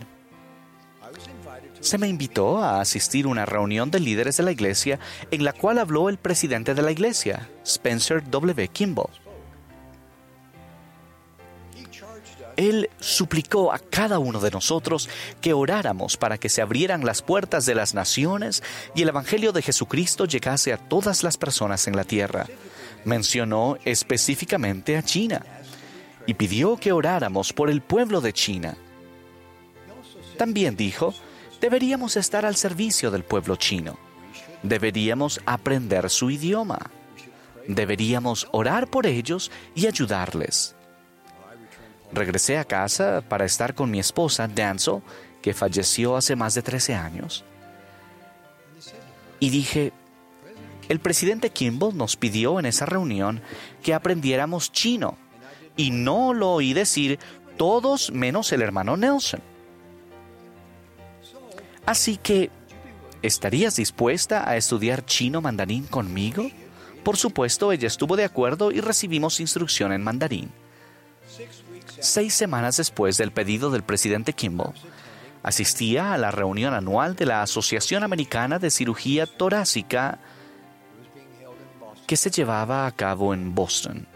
Se 1.81 1.99
me 1.99 2.09
invitó 2.09 2.59
a 2.59 2.81
asistir 2.81 3.27
a 3.27 3.29
una 3.29 3.47
reunión 3.47 3.91
de 3.91 4.01
líderes 4.01 4.39
de 4.39 4.43
la 4.43 4.51
iglesia 4.51 4.99
en 5.31 5.45
la 5.45 5.53
cual 5.53 5.79
habló 5.79 6.09
el 6.09 6.19
presidente 6.19 6.75
de 6.75 6.83
la 6.83 6.91
iglesia, 6.91 7.49
Spencer 7.65 8.29
W. 8.29 8.69
Kimball. 8.69 9.28
Él 12.59 12.91
suplicó 12.99 13.73
a 13.73 13.79
cada 13.79 14.19
uno 14.19 14.41
de 14.41 14.51
nosotros 14.51 15.09
que 15.41 15.53
oráramos 15.53 16.17
para 16.17 16.39
que 16.39 16.49
se 16.49 16.61
abrieran 16.61 17.07
las 17.07 17.23
puertas 17.23 17.67
de 17.67 17.77
las 17.77 17.95
naciones 17.95 18.65
y 18.97 19.03
el 19.03 19.11
Evangelio 19.11 19.53
de 19.53 19.63
Jesucristo 19.63 20.25
llegase 20.25 20.73
a 20.73 20.77
todas 20.77 21.23
las 21.23 21.37
personas 21.37 21.87
en 21.87 21.95
la 21.95 22.03
tierra. 22.03 22.47
Mencionó 23.05 23.79
específicamente 23.85 24.97
a 24.97 25.05
China 25.05 25.47
y 26.27 26.35
pidió 26.35 26.77
que 26.77 26.91
oráramos 26.91 27.53
por 27.53 27.71
el 27.71 27.81
pueblo 27.81 28.21
de 28.21 28.33
China. 28.33 28.77
También 30.37 30.75
dijo, 30.75 31.15
deberíamos 31.61 32.17
estar 32.17 32.45
al 32.45 32.57
servicio 32.57 33.13
del 33.13 33.23
pueblo 33.23 33.55
chino. 33.55 33.97
Deberíamos 34.65 35.41
aprender 35.47 36.11
su 36.11 36.29
idioma. 36.29 36.91
Deberíamos 37.69 38.49
orar 38.51 38.89
por 38.89 39.07
ellos 39.07 39.53
y 39.77 39.87
ayudarles. 39.87 40.75
Regresé 42.13 42.59
a 42.59 42.65
casa 42.65 43.23
para 43.29 43.45
estar 43.45 43.75
con 43.75 43.91
mi 43.91 43.99
esposa, 43.99 44.49
Danzo, 44.49 45.03
que 45.43 45.53
falleció 45.53 46.17
hace 46.17 46.37
más 46.37 46.55
de 46.55 46.63
13 46.63 46.95
años. 46.95 47.45
Y 49.41 49.51
dije, 49.51 49.93
el 50.89 51.01
presidente 51.01 51.51
Kimball 51.51 51.97
nos 51.97 52.17
pidió 52.17 52.59
en 52.59 52.67
esa 52.67 52.87
reunión 52.87 53.43
que 53.83 53.95
aprendiéramos 53.95 54.73
chino. 54.73 55.17
Y 55.77 55.91
no 55.91 56.35
lo 56.35 56.53
oí 56.53 56.73
decir 56.73 57.19
todos 57.57 58.11
menos 58.11 58.53
el 58.53 58.63
hermano 58.63 58.97
Nelson. 58.97 59.41
Así 61.85 62.17
que, 62.17 62.51
¿estarías 63.23 63.77
dispuesta 63.77 64.49
a 64.49 64.57
estudiar 64.57 65.05
chino 65.05 65.41
mandarín 65.41 65.85
conmigo? 65.85 66.51
Por 67.05 67.17
supuesto, 67.17 67.71
ella 67.71 67.87
estuvo 67.87 68.17
de 68.17 68.25
acuerdo 68.25 68.73
y 68.73 68.81
recibimos 68.81 69.41
instrucción 69.41 69.93
en 69.93 70.03
mandarín 70.03 70.51
seis 72.01 72.35
semanas 72.35 72.77
después 72.77 73.17
del 73.17 73.33
pedido 73.33 73.71
del 73.71 73.83
presidente 73.83 74.33
Kimball, 74.33 74.75
asistía 75.43 76.13
a 76.13 76.19
la 76.19 76.31
reunión 76.31 76.75
anual 76.75 77.17
de 77.17 77.27
la 77.27 77.43
Asociación 77.43 78.03
Americana 78.03 78.59
de 78.59 78.71
Cirugía 78.71 79.27
Torácica 79.27 80.19
que 82.07 82.17
se 82.17 82.31
llevaba 82.31 82.87
a 82.87 82.93
cabo 82.93 83.35
en 83.35 83.55
Boston. 83.55 84.07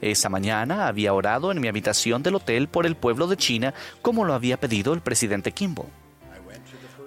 Esa 0.00 0.28
mañana 0.28 0.86
había 0.86 1.14
orado 1.14 1.50
en 1.50 1.60
mi 1.60 1.68
habitación 1.68 2.22
del 2.22 2.34
hotel 2.34 2.68
por 2.68 2.84
el 2.84 2.96
pueblo 2.96 3.26
de 3.26 3.38
China 3.38 3.72
como 4.02 4.24
lo 4.24 4.34
había 4.34 4.60
pedido 4.60 4.92
el 4.92 5.00
presidente 5.00 5.52
Kimball. 5.52 5.88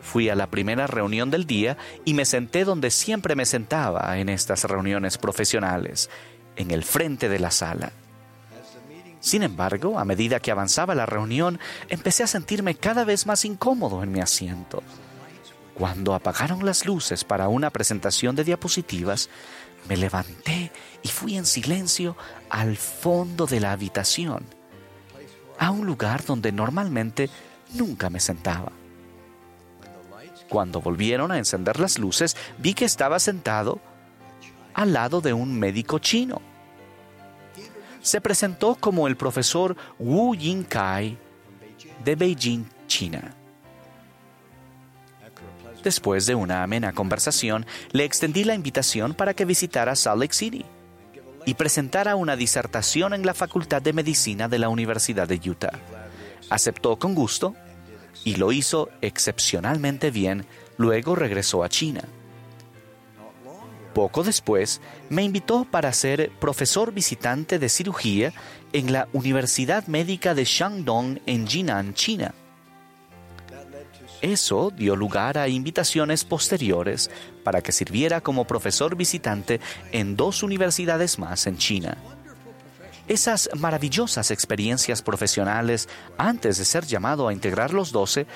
Fui 0.01 0.29
a 0.29 0.35
la 0.35 0.47
primera 0.47 0.87
reunión 0.87 1.29
del 1.29 1.45
día 1.45 1.77
y 2.05 2.13
me 2.13 2.25
senté 2.25 2.63
donde 2.63 2.89
siempre 2.89 3.35
me 3.35 3.45
sentaba 3.45 4.17
en 4.17 4.29
estas 4.29 4.63
reuniones 4.63 5.17
profesionales, 5.17 6.09
en 6.55 6.71
el 6.71 6.83
frente 6.83 7.29
de 7.29 7.39
la 7.39 7.51
sala. 7.51 7.91
Sin 9.19 9.43
embargo, 9.43 9.99
a 9.99 10.05
medida 10.05 10.39
que 10.39 10.51
avanzaba 10.51 10.95
la 10.95 11.05
reunión, 11.05 11.59
empecé 11.89 12.23
a 12.23 12.27
sentirme 12.27 12.75
cada 12.75 13.03
vez 13.03 13.25
más 13.25 13.45
incómodo 13.45 14.03
en 14.03 14.11
mi 14.11 14.19
asiento. 14.19 14.83
Cuando 15.73 16.13
apagaron 16.13 16.65
las 16.65 16.85
luces 16.85 17.23
para 17.23 17.49
una 17.49 17.69
presentación 17.69 18.35
de 18.35 18.43
diapositivas, 18.43 19.29
me 19.87 19.97
levanté 19.97 20.71
y 21.03 21.07
fui 21.07 21.37
en 21.37 21.45
silencio 21.45 22.15
al 22.49 22.77
fondo 22.77 23.45
de 23.45 23.59
la 23.59 23.71
habitación, 23.71 24.43
a 25.59 25.71
un 25.71 25.85
lugar 25.85 26.25
donde 26.25 26.51
normalmente 26.51 27.29
nunca 27.73 28.09
me 28.09 28.19
sentaba. 28.19 28.71
Cuando 30.49 30.81
volvieron 30.81 31.31
a 31.31 31.37
encender 31.37 31.79
las 31.79 31.99
luces, 31.99 32.37
vi 32.57 32.73
que 32.73 32.85
estaba 32.85 33.19
sentado 33.19 33.79
al 34.73 34.93
lado 34.93 35.21
de 35.21 35.33
un 35.33 35.59
médico 35.59 35.99
chino 35.99 36.41
se 38.07 38.21
presentó 38.21 38.75
como 38.75 39.07
el 39.07 39.17
profesor 39.17 39.75
Wu 39.99 40.33
Yingkai 40.33 41.17
de 42.05 42.15
Beijing, 42.15 42.63
China. 42.87 43.33
Después 45.83 46.25
de 46.25 46.33
una 46.33 46.63
amena 46.63 46.93
conversación, 46.93 47.65
le 47.91 48.05
extendí 48.05 48.45
la 48.45 48.55
invitación 48.55 49.13
para 49.13 49.33
que 49.33 49.43
visitara 49.43 49.95
Salt 49.95 50.21
Lake 50.21 50.33
City 50.33 50.65
y 51.45 51.53
presentara 51.55 52.15
una 52.15 52.37
disertación 52.37 53.13
en 53.13 53.25
la 53.25 53.33
Facultad 53.33 53.81
de 53.81 53.91
Medicina 53.91 54.47
de 54.47 54.59
la 54.59 54.69
Universidad 54.69 55.27
de 55.27 55.41
Utah. 55.49 55.77
Aceptó 56.49 56.97
con 56.97 57.13
gusto 57.13 57.55
y 58.23 58.35
lo 58.35 58.53
hizo 58.53 58.89
excepcionalmente 59.01 60.11
bien, 60.11 60.45
luego 60.77 61.15
regresó 61.15 61.61
a 61.61 61.69
China. 61.69 62.03
Poco 63.97 64.23
después, 64.23 64.79
me 65.09 65.23
invitó 65.23 65.65
para 65.65 65.91
ser 65.91 66.29
profesor 66.39 66.93
visitante 66.93 67.57
de 67.57 67.67
cirugía 67.67 68.31
en 68.71 68.93
la 68.93 69.07
Universidad 69.11 69.87
Médica 69.87 70.35
de 70.35 70.45
Shandong 70.45 71.17
en 71.25 71.47
Jinan, 71.47 71.95
China. 71.95 72.35
Eso 74.21 74.69
dio 74.69 74.95
lugar 74.95 75.39
a 75.39 75.47
invitaciones 75.47 76.25
posteriores 76.25 77.09
para 77.43 77.63
que 77.63 77.71
sirviera 77.71 78.21
como 78.21 78.45
profesor 78.45 78.95
visitante 78.95 79.59
en 79.91 80.15
dos 80.15 80.43
universidades 80.43 81.17
más 81.17 81.47
en 81.47 81.57
China. 81.57 81.97
Esas 83.07 83.49
maravillosas 83.55 84.29
experiencias 84.29 85.01
profesionales, 85.01 85.89
antes 86.19 86.59
de 86.59 86.65
ser 86.65 86.85
llamado 86.85 87.27
a 87.27 87.33
integrar 87.33 87.73
los 87.73 87.91
doce, 87.91 88.27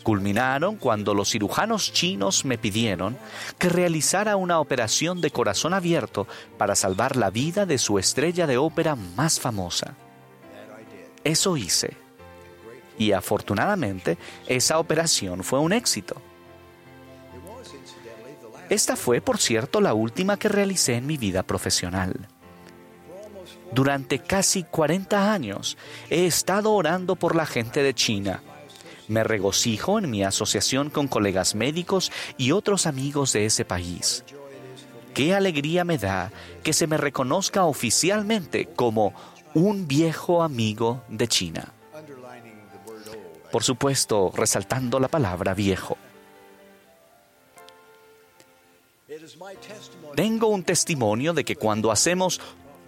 culminaron 0.00 0.76
cuando 0.76 1.14
los 1.14 1.30
cirujanos 1.30 1.92
chinos 1.92 2.44
me 2.44 2.58
pidieron 2.58 3.16
que 3.58 3.68
realizara 3.68 4.36
una 4.36 4.60
operación 4.60 5.20
de 5.20 5.30
corazón 5.30 5.74
abierto 5.74 6.26
para 6.58 6.74
salvar 6.74 7.16
la 7.16 7.30
vida 7.30 7.66
de 7.66 7.78
su 7.78 7.98
estrella 7.98 8.46
de 8.46 8.58
ópera 8.58 8.96
más 8.96 9.38
famosa. 9.40 9.94
Eso 11.24 11.56
hice. 11.56 11.96
Y 12.98 13.12
afortunadamente, 13.12 14.18
esa 14.46 14.78
operación 14.78 15.44
fue 15.44 15.58
un 15.58 15.72
éxito. 15.72 16.20
Esta 18.68 18.96
fue, 18.96 19.20
por 19.20 19.38
cierto, 19.38 19.80
la 19.80 19.94
última 19.94 20.38
que 20.38 20.48
realicé 20.48 20.94
en 20.94 21.06
mi 21.06 21.16
vida 21.16 21.42
profesional. 21.42 22.28
Durante 23.72 24.18
casi 24.18 24.64
40 24.64 25.32
años 25.32 25.78
he 26.08 26.26
estado 26.26 26.72
orando 26.72 27.16
por 27.16 27.36
la 27.36 27.46
gente 27.46 27.82
de 27.82 27.94
China 27.94 28.42
me 29.10 29.24
regocijo 29.24 29.98
en 29.98 30.08
mi 30.08 30.22
asociación 30.22 30.88
con 30.88 31.08
colegas 31.08 31.54
médicos 31.54 32.12
y 32.38 32.52
otros 32.52 32.86
amigos 32.86 33.32
de 33.32 33.44
ese 33.44 33.64
país. 33.64 34.24
Qué 35.12 35.34
alegría 35.34 35.84
me 35.84 35.98
da 35.98 36.30
que 36.62 36.72
se 36.72 36.86
me 36.86 36.96
reconozca 36.96 37.64
oficialmente 37.64 38.66
como 38.66 39.12
un 39.52 39.88
viejo 39.88 40.42
amigo 40.42 41.02
de 41.08 41.26
China. 41.26 41.72
Por 43.50 43.64
supuesto, 43.64 44.30
resaltando 44.34 45.00
la 45.00 45.08
palabra 45.08 45.54
viejo. 45.54 45.98
Tengo 50.14 50.46
un 50.46 50.62
testimonio 50.62 51.32
de 51.32 51.44
que 51.44 51.56
cuando 51.56 51.90
hacemos 51.90 52.40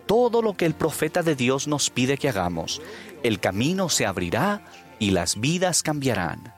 todo 0.06 0.40
lo 0.40 0.56
que 0.56 0.66
el 0.66 0.74
profeta 0.74 1.22
de 1.22 1.34
Dios 1.34 1.66
nos 1.66 1.90
pide 1.90 2.16
que 2.16 2.28
hagamos, 2.28 2.80
el 3.24 3.40
camino 3.40 3.88
se 3.88 4.06
abrirá 4.06 4.62
y 5.02 5.10
las 5.10 5.40
vidas 5.40 5.82
cambiarán. 5.82 6.54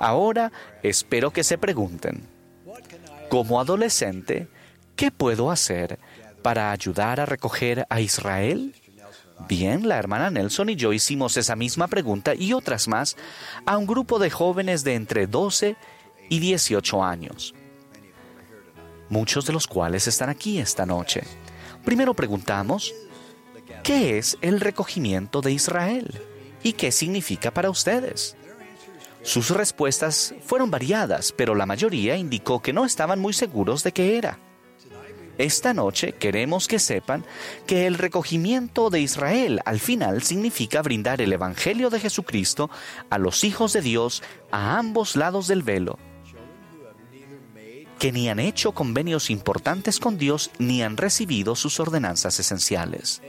Ahora 0.00 0.50
espero 0.82 1.30
que 1.30 1.44
se 1.44 1.56
pregunten, 1.56 2.26
como 3.28 3.60
adolescente, 3.60 4.48
¿qué 4.96 5.12
puedo 5.12 5.52
hacer 5.52 6.00
para 6.42 6.72
ayudar 6.72 7.20
a 7.20 7.26
recoger 7.26 7.86
a 7.88 8.00
Israel? 8.00 8.74
Bien, 9.48 9.86
la 9.86 9.98
hermana 9.98 10.30
Nelson 10.30 10.70
y 10.70 10.74
yo 10.74 10.92
hicimos 10.92 11.36
esa 11.36 11.54
misma 11.54 11.86
pregunta 11.86 12.34
y 12.34 12.52
otras 12.54 12.88
más 12.88 13.16
a 13.66 13.78
un 13.78 13.86
grupo 13.86 14.18
de 14.18 14.30
jóvenes 14.30 14.82
de 14.82 14.96
entre 14.96 15.28
12 15.28 15.76
y 16.28 16.40
18 16.40 17.04
años, 17.04 17.54
muchos 19.08 19.46
de 19.46 19.52
los 19.52 19.68
cuales 19.68 20.08
están 20.08 20.28
aquí 20.28 20.58
esta 20.58 20.86
noche. 20.86 21.22
Primero 21.84 22.14
preguntamos, 22.14 22.92
¿qué 23.84 24.18
es 24.18 24.38
el 24.40 24.58
recogimiento 24.58 25.40
de 25.40 25.52
Israel? 25.52 26.33
¿Y 26.64 26.72
qué 26.72 26.90
significa 26.90 27.52
para 27.52 27.70
ustedes? 27.70 28.36
Sus 29.22 29.50
respuestas 29.50 30.34
fueron 30.44 30.70
variadas, 30.70 31.30
pero 31.30 31.54
la 31.54 31.66
mayoría 31.66 32.16
indicó 32.16 32.60
que 32.60 32.72
no 32.72 32.84
estaban 32.84 33.20
muy 33.20 33.34
seguros 33.34 33.84
de 33.84 33.92
qué 33.92 34.18
era. 34.18 34.38
Esta 35.36 35.74
noche 35.74 36.12
queremos 36.12 36.66
que 36.66 36.78
sepan 36.78 37.24
que 37.66 37.86
el 37.86 37.98
recogimiento 37.98 38.88
de 38.88 39.00
Israel 39.00 39.60
al 39.64 39.78
final 39.78 40.22
significa 40.22 40.80
brindar 40.80 41.20
el 41.20 41.32
Evangelio 41.32 41.90
de 41.90 42.00
Jesucristo 42.00 42.70
a 43.10 43.18
los 43.18 43.44
hijos 43.44 43.72
de 43.72 43.82
Dios 43.82 44.22
a 44.50 44.78
ambos 44.78 45.16
lados 45.16 45.48
del 45.48 45.62
velo, 45.62 45.98
que 47.98 48.12
ni 48.12 48.30
han 48.30 48.38
hecho 48.38 48.72
convenios 48.72 49.28
importantes 49.28 49.98
con 49.98 50.16
Dios 50.16 50.50
ni 50.58 50.82
han 50.82 50.96
recibido 50.96 51.56
sus 51.56 51.78
ordenanzas 51.78 52.38
esenciales. 52.40 53.20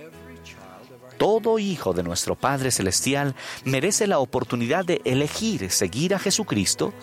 Todo 1.18 1.59
hijo 1.59 1.93
de 1.93 2.03
nuestro 2.03 2.36
Padre 2.36 2.72
Celestial 2.72 3.36
merece 3.63 4.07
la 4.07 4.20
oportunidad 4.20 4.86
de 4.86 5.01
elegir 5.05 5.72
seguir 5.72 6.13
a 6.13 6.20
Jesucristo, 6.20 6.93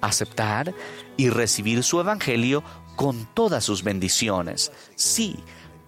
aceptar 0.00 0.74
y 1.16 1.28
recibir 1.30 1.82
su 1.82 2.00
Evangelio 2.00 2.62
con 2.96 3.26
todas 3.34 3.64
sus 3.64 3.82
bendiciones. 3.82 4.72
Sí, 4.96 5.36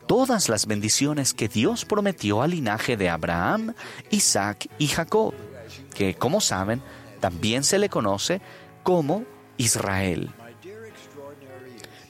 todas 0.06 0.48
las 0.48 0.66
bendiciones 0.66 1.34
que 1.34 1.48
Dios 1.48 1.84
prometió 1.84 2.42
al 2.42 2.50
linaje 2.50 2.96
de 2.96 3.08
Abraham, 3.08 3.74
Isaac 4.10 4.68
y 4.78 4.88
Jacob, 4.88 5.34
que 5.94 6.14
como 6.14 6.40
saben, 6.40 6.82
también 7.20 7.64
se 7.64 7.78
le 7.78 7.88
conoce 7.88 8.40
como 8.82 9.24
Israel. 9.56 10.30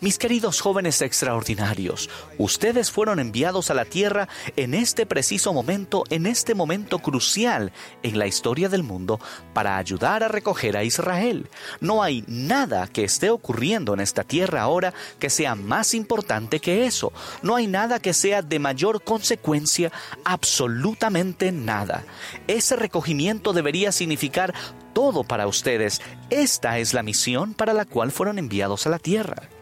Mis 0.03 0.17
queridos 0.17 0.63
jóvenes 0.63 1.03
extraordinarios, 1.03 2.09
ustedes 2.39 2.91
fueron 2.91 3.21
enviados 3.21 3.71
a 3.71 3.75
la 3.75 3.85
tierra 3.85 4.29
en 4.57 4.73
este 4.73 5.05
preciso 5.05 5.53
momento, 5.53 6.05
en 6.09 6.25
este 6.25 6.55
momento 6.55 7.01
crucial 7.01 7.71
en 8.03 8.19
la 8.19 8.27
historia 8.27 8.71
del 8.71 8.83
mundo, 8.83 9.21
para 9.53 9.77
ayudar 9.77 10.23
a 10.23 10.29
recoger 10.29 10.79
a 10.79 10.85
Israel. 10.85 11.51
No 11.81 12.03
hay 12.03 12.25
nada 12.27 12.87
que 12.87 13.05
esté 13.05 13.29
ocurriendo 13.29 13.93
en 13.93 14.01
esta 14.01 14.25
tierra 14.25 14.63
ahora 14.63 14.95
que 15.19 15.29
sea 15.29 15.55
más 15.55 15.93
importante 15.93 16.61
que 16.61 16.87
eso. 16.87 17.13
No 17.43 17.55
hay 17.55 17.67
nada 17.67 18.01
que 18.01 18.15
sea 18.15 18.41
de 18.41 18.59
mayor 18.59 19.05
consecuencia, 19.05 19.93
absolutamente 20.25 21.53
nada. 21.53 22.05
Ese 22.47 22.75
recogimiento 22.75 23.53
debería 23.53 23.93
significar 23.93 24.55
todo 24.95 25.25
para 25.25 25.47
ustedes. 25.47 26.01
Esta 26.31 26.79
es 26.79 26.95
la 26.95 27.03
misión 27.03 27.53
para 27.53 27.75
la 27.75 27.85
cual 27.85 28.11
fueron 28.11 28.39
enviados 28.39 28.87
a 28.87 28.91
la 28.91 28.99
tierra. 28.99 29.60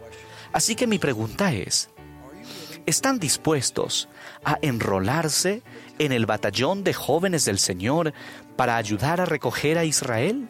Así 0.52 0.74
que 0.74 0.86
mi 0.86 0.98
pregunta 0.98 1.52
es, 1.52 1.90
¿están 2.86 3.18
dispuestos 3.18 4.08
a 4.44 4.58
enrolarse 4.62 5.62
en 5.98 6.12
el 6.12 6.26
batallón 6.26 6.84
de 6.84 6.94
jóvenes 6.94 7.44
del 7.44 7.58
Señor 7.58 8.12
para 8.56 8.76
ayudar 8.76 9.20
a 9.20 9.26
recoger 9.26 9.78
a 9.78 9.84
Israel? 9.84 10.48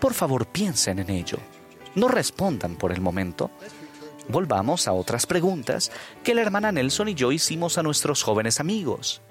Por 0.00 0.14
favor, 0.14 0.46
piensen 0.46 0.98
en 0.98 1.10
ello. 1.10 1.38
No 1.94 2.08
respondan 2.08 2.76
por 2.76 2.92
el 2.92 3.00
momento. 3.00 3.50
Volvamos 4.28 4.88
a 4.88 4.92
otras 4.92 5.26
preguntas 5.26 5.90
que 6.24 6.34
la 6.34 6.42
hermana 6.42 6.72
Nelson 6.72 7.08
y 7.08 7.14
yo 7.14 7.32
hicimos 7.32 7.78
a 7.78 7.82
nuestros 7.82 8.22
jóvenes 8.22 8.60
amigos. 8.60 9.22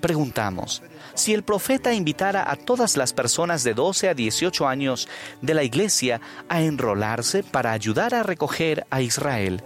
Preguntamos, 0.00 0.82
si 1.18 1.34
el 1.34 1.42
profeta 1.42 1.92
invitara 1.92 2.48
a 2.48 2.56
todas 2.56 2.96
las 2.96 3.12
personas 3.12 3.64
de 3.64 3.74
12 3.74 4.08
a 4.08 4.14
18 4.14 4.68
años 4.68 5.08
de 5.42 5.54
la 5.54 5.64
iglesia 5.64 6.20
a 6.48 6.62
enrolarse 6.62 7.42
para 7.42 7.72
ayudar 7.72 8.14
a 8.14 8.22
recoger 8.22 8.86
a 8.90 9.02
Israel, 9.02 9.62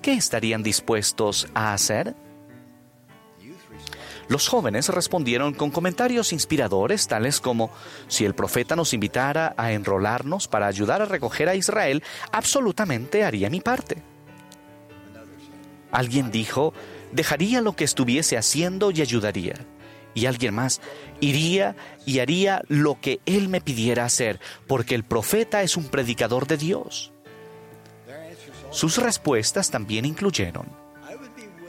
¿qué 0.00 0.14
estarían 0.14 0.62
dispuestos 0.62 1.48
a 1.54 1.74
hacer? 1.74 2.14
Los 4.28 4.48
jóvenes 4.48 4.88
respondieron 4.88 5.52
con 5.54 5.70
comentarios 5.70 6.32
inspiradores 6.32 7.08
tales 7.08 7.40
como, 7.40 7.70
si 8.08 8.24
el 8.24 8.34
profeta 8.34 8.74
nos 8.74 8.94
invitara 8.94 9.54
a 9.58 9.72
enrolarnos 9.72 10.48
para 10.48 10.66
ayudar 10.66 11.02
a 11.02 11.06
recoger 11.06 11.48
a 11.48 11.56
Israel, 11.56 12.02
absolutamente 12.32 13.24
haría 13.24 13.50
mi 13.50 13.60
parte. 13.60 14.02
Alguien 15.90 16.30
dijo, 16.30 16.72
dejaría 17.12 17.60
lo 17.60 17.74
que 17.74 17.84
estuviese 17.84 18.38
haciendo 18.38 18.92
y 18.92 19.02
ayudaría 19.02 19.56
y 20.14 20.26
alguien 20.26 20.54
más 20.54 20.80
iría 21.20 21.76
y 22.06 22.18
haría 22.18 22.62
lo 22.68 23.00
que 23.00 23.20
él 23.26 23.48
me 23.48 23.60
pidiera 23.60 24.04
hacer, 24.04 24.40
porque 24.66 24.94
el 24.94 25.04
profeta 25.04 25.62
es 25.62 25.76
un 25.76 25.84
predicador 25.84 26.46
de 26.46 26.56
Dios. 26.56 27.12
Sus 28.70 28.98
respuestas 28.98 29.70
también 29.70 30.04
incluyeron, 30.04 30.66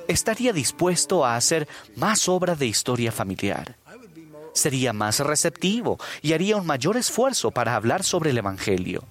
estaría 0.08 0.54
dispuesto 0.54 1.26
a 1.26 1.36
hacer 1.36 1.68
más 1.96 2.30
obra 2.30 2.56
de 2.56 2.68
historia 2.68 3.12
familiar, 3.12 3.78
sería 4.54 4.94
más 4.94 5.20
receptivo 5.20 5.98
y 6.22 6.34
haría 6.34 6.58
un 6.58 6.66
mayor 6.66 6.98
esfuerzo 6.98 7.52
para 7.52 7.76
hablar 7.76 8.04
sobre 8.04 8.32
el 8.32 8.38
Evangelio. 8.38 9.04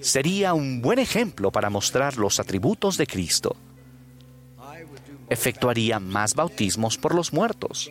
Sería 0.00 0.54
un 0.54 0.82
buen 0.82 0.98
ejemplo 0.98 1.50
para 1.50 1.70
mostrar 1.70 2.16
los 2.16 2.38
atributos 2.38 2.96
de 2.96 3.06
Cristo 3.06 3.56
efectuaría 5.28 6.00
más 6.00 6.34
bautismos 6.34 6.98
por 6.98 7.14
los 7.14 7.32
muertos. 7.32 7.90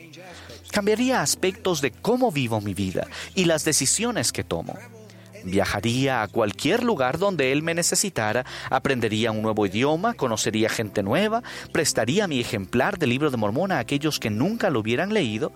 Cambiaría 0.71 1.21
aspectos 1.21 1.81
de 1.81 1.91
cómo 1.91 2.31
vivo 2.31 2.61
mi 2.61 2.73
vida 2.73 3.07
y 3.33 3.45
las 3.45 3.63
decisiones 3.63 4.31
que 4.31 4.43
tomo. 4.43 4.77
Viajaría 5.45 6.23
a 6.23 6.27
cualquier 6.27 6.83
lugar 6.83 7.19
donde 7.19 7.51
Él 7.51 7.61
me 7.61 7.75
necesitara, 7.75 8.45
aprendería 8.69 9.31
un 9.31 9.43
nuevo 9.43 9.65
idioma, 9.67 10.15
conocería 10.15 10.69
gente 10.69 11.03
nueva, 11.03 11.43
prestaría 11.71 12.27
mi 12.27 12.39
ejemplar 12.39 12.97
del 12.97 13.11
libro 13.11 13.29
de 13.29 13.38
Mormón 13.38 13.71
a 13.71 13.79
aquellos 13.79 14.19
que 14.19 14.31
nunca 14.31 14.71
lo 14.71 14.79
hubieran 14.79 15.13
leído 15.13 15.53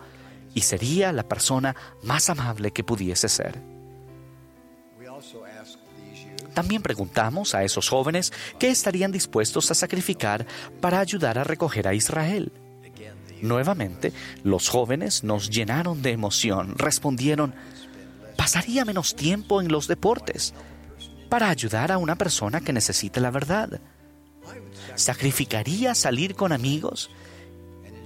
y 0.53 0.61
sería 0.61 1.11
la 1.11 1.23
persona 1.23 1.75
más 2.03 2.30
amable 2.30 2.71
que 2.71 2.84
pudiese 2.84 3.30
ser. 3.30 3.78
También 6.60 6.82
preguntamos 6.82 7.55
a 7.55 7.64
esos 7.64 7.88
jóvenes 7.88 8.34
qué 8.60 8.70
estarían 8.70 9.14
dispuestos 9.14 9.72
a 9.72 9.74
sacrificar 9.74 10.45
para 10.82 10.99
ayudar 10.99 11.39
a 11.39 11.45
recoger 11.45 11.88
a 11.88 11.93
Israel. 11.93 12.51
Nuevamente, 13.41 14.12
los 14.43 14.68
jóvenes 14.68 15.24
nos 15.24 15.49
llenaron 15.49 16.01
de 16.01 16.12
emoción. 16.12 16.78
Respondieron, 16.78 17.55
pasaría 18.36 18.84
menos 18.84 19.16
tiempo 19.16 19.62
en 19.62 19.72
los 19.72 19.88
deportes 19.88 20.53
para 21.30 21.47
ayudar 21.47 21.93
a 21.93 21.97
una 21.97 22.18
persona 22.18 22.60
que 22.60 22.74
necesita 22.74 23.22
la 23.22 23.32
verdad. 23.32 23.80
Sacrificaría 24.95 25.95
salir 25.95 26.36
con 26.36 26.51
amigos 26.51 27.10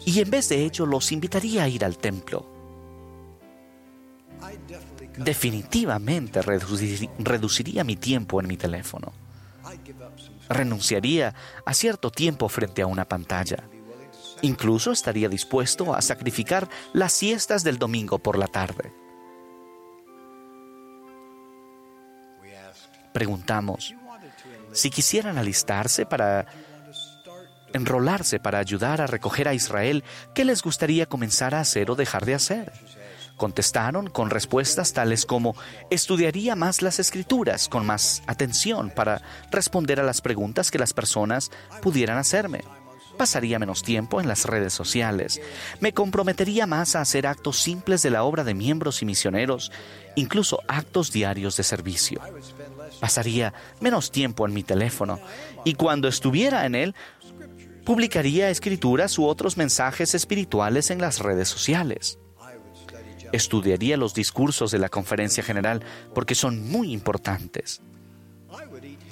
y 0.05 0.19
en 0.19 0.29
vez 0.29 0.47
de 0.49 0.63
ello 0.63 0.85
los 0.85 1.11
invitaría 1.11 1.63
a 1.63 1.69
ir 1.69 1.83
al 1.83 1.97
templo 1.97 2.53
definitivamente 5.17 6.41
reduciría 6.41 7.83
mi 7.83 7.95
tiempo 7.95 8.39
en 8.39 8.47
mi 8.47 8.57
teléfono. 8.57 9.13
Renunciaría 10.49 11.33
a 11.65 11.73
cierto 11.73 12.11
tiempo 12.11 12.49
frente 12.49 12.81
a 12.81 12.87
una 12.87 13.05
pantalla. 13.05 13.63
Incluso 14.41 14.91
estaría 14.91 15.29
dispuesto 15.29 15.95
a 15.95 16.01
sacrificar 16.01 16.67
las 16.91 17.13
siestas 17.13 17.63
del 17.63 17.77
domingo 17.77 18.19
por 18.19 18.37
la 18.37 18.47
tarde. 18.47 18.91
Preguntamos, 23.13 23.93
si 24.73 24.89
quisieran 24.89 25.37
alistarse 25.37 26.05
para 26.05 26.47
enrolarse 27.73 28.39
para 28.39 28.59
ayudar 28.59 29.01
a 29.01 29.07
recoger 29.07 29.47
a 29.47 29.53
Israel, 29.53 30.03
¿qué 30.35 30.45
les 30.45 30.61
gustaría 30.61 31.05
comenzar 31.07 31.55
a 31.55 31.59
hacer 31.59 31.89
o 31.89 31.95
dejar 31.95 32.25
de 32.25 32.35
hacer? 32.35 32.71
Contestaron 33.37 34.09
con 34.09 34.29
respuestas 34.29 34.93
tales 34.93 35.25
como 35.25 35.55
estudiaría 35.89 36.55
más 36.55 36.81
las 36.81 36.99
escrituras 36.99 37.67
con 37.67 37.85
más 37.85 38.21
atención 38.27 38.91
para 38.91 39.21
responder 39.51 39.99
a 39.99 40.03
las 40.03 40.21
preguntas 40.21 40.69
que 40.69 40.79
las 40.79 40.93
personas 40.93 41.51
pudieran 41.81 42.17
hacerme. 42.17 42.61
Pasaría 43.17 43.59
menos 43.59 43.83
tiempo 43.83 44.21
en 44.21 44.27
las 44.27 44.45
redes 44.45 44.73
sociales. 44.73 45.41
Me 45.79 45.93
comprometería 45.93 46.65
más 46.65 46.95
a 46.95 47.01
hacer 47.01 47.27
actos 47.27 47.59
simples 47.59 48.01
de 48.01 48.09
la 48.09 48.23
obra 48.23 48.43
de 48.43 48.53
miembros 48.53 49.01
y 49.01 49.05
misioneros, 49.05 49.71
incluso 50.15 50.59
actos 50.67 51.11
diarios 51.11 51.57
de 51.57 51.63
servicio. 51.63 52.21
Pasaría 52.99 53.53
menos 53.81 54.11
tiempo 54.11 54.47
en 54.47 54.53
mi 54.53 54.63
teléfono 54.63 55.19
y 55.63 55.73
cuando 55.73 56.07
estuviera 56.07 56.65
en 56.65 56.75
él, 56.75 56.95
publicaría 57.83 58.49
escrituras 58.49 59.17
u 59.19 59.25
otros 59.25 59.57
mensajes 59.57 60.15
espirituales 60.15 60.89
en 60.89 61.01
las 61.01 61.19
redes 61.19 61.49
sociales 61.49 62.19
Estudiaría 63.33 63.97
los 63.97 64.13
discursos 64.13 64.69
de 64.69 64.77
la 64.77 64.89
conferencia 64.89 65.43
general 65.43 65.81
porque 66.13 66.35
son 66.35 66.69
muy 66.69 66.93
importantes. 66.93 67.81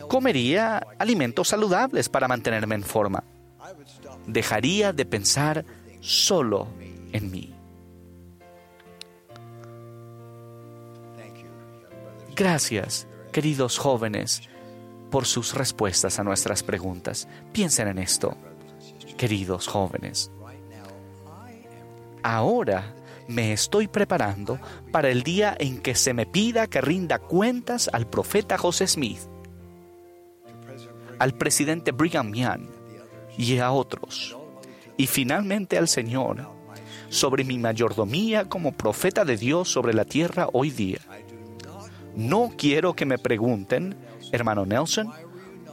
Comería 0.07 0.85
alimentos 0.99 1.47
saludables 1.47 2.07
para 2.07 2.27
mantenerme 2.27 2.75
en 2.75 2.83
forma. 2.83 3.23
Dejaría 4.27 4.93
de 4.93 5.05
pensar 5.05 5.65
solo 6.01 6.67
en 7.11 7.31
mí. 7.31 7.51
Gracias, 12.35 13.07
queridos 13.31 13.79
jóvenes, 13.79 14.43
por 15.09 15.25
sus 15.25 15.55
respuestas 15.55 16.19
a 16.19 16.23
nuestras 16.23 16.61
preguntas. 16.61 17.27
Piensen 17.53 17.87
en 17.87 17.97
esto, 17.97 18.37
queridos 19.17 19.67
jóvenes. 19.67 20.29
Ahora 22.21 22.93
me 23.27 23.53
estoy 23.53 23.87
preparando 23.87 24.59
para 24.91 25.09
el 25.09 25.23
día 25.23 25.55
en 25.59 25.81
que 25.81 25.95
se 25.95 26.13
me 26.13 26.25
pida 26.25 26.67
que 26.67 26.81
rinda 26.81 27.19
cuentas 27.19 27.89
al 27.91 28.07
profeta 28.07 28.57
José 28.57 28.87
Smith, 28.87 29.19
al 31.19 31.33
presidente 31.33 31.91
Brigham 31.91 32.33
Young 32.33 32.67
y 33.37 33.57
a 33.59 33.71
otros, 33.71 34.37
y 34.97 35.07
finalmente 35.07 35.77
al 35.77 35.87
Señor, 35.87 36.49
sobre 37.09 37.43
mi 37.43 37.57
mayordomía 37.57 38.45
como 38.45 38.71
profeta 38.71 39.25
de 39.25 39.37
Dios 39.37 39.69
sobre 39.69 39.93
la 39.93 40.05
tierra 40.05 40.47
hoy 40.53 40.71
día. 40.71 40.99
No 42.15 42.53
quiero 42.57 42.93
que 42.93 43.05
me 43.05 43.17
pregunten, 43.17 43.95
hermano 44.31 44.65
Nelson, 44.65 45.11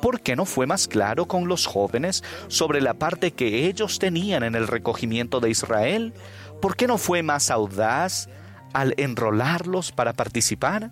¿por 0.02 0.20
qué 0.20 0.36
no 0.36 0.44
fue 0.44 0.66
más 0.66 0.88
claro 0.88 1.26
con 1.26 1.48
los 1.48 1.66
jóvenes 1.66 2.22
sobre 2.48 2.80
la 2.80 2.94
parte 2.94 3.32
que 3.32 3.66
ellos 3.66 3.98
tenían 3.98 4.42
en 4.42 4.54
el 4.54 4.66
recogimiento 4.66 5.40
de 5.40 5.50
Israel? 5.50 6.12
¿Por 6.60 6.76
qué 6.76 6.86
no 6.86 6.98
fue 6.98 7.22
más 7.22 7.50
audaz 7.50 8.28
al 8.72 8.94
enrolarlos 8.96 9.92
para 9.92 10.12
participar? 10.12 10.90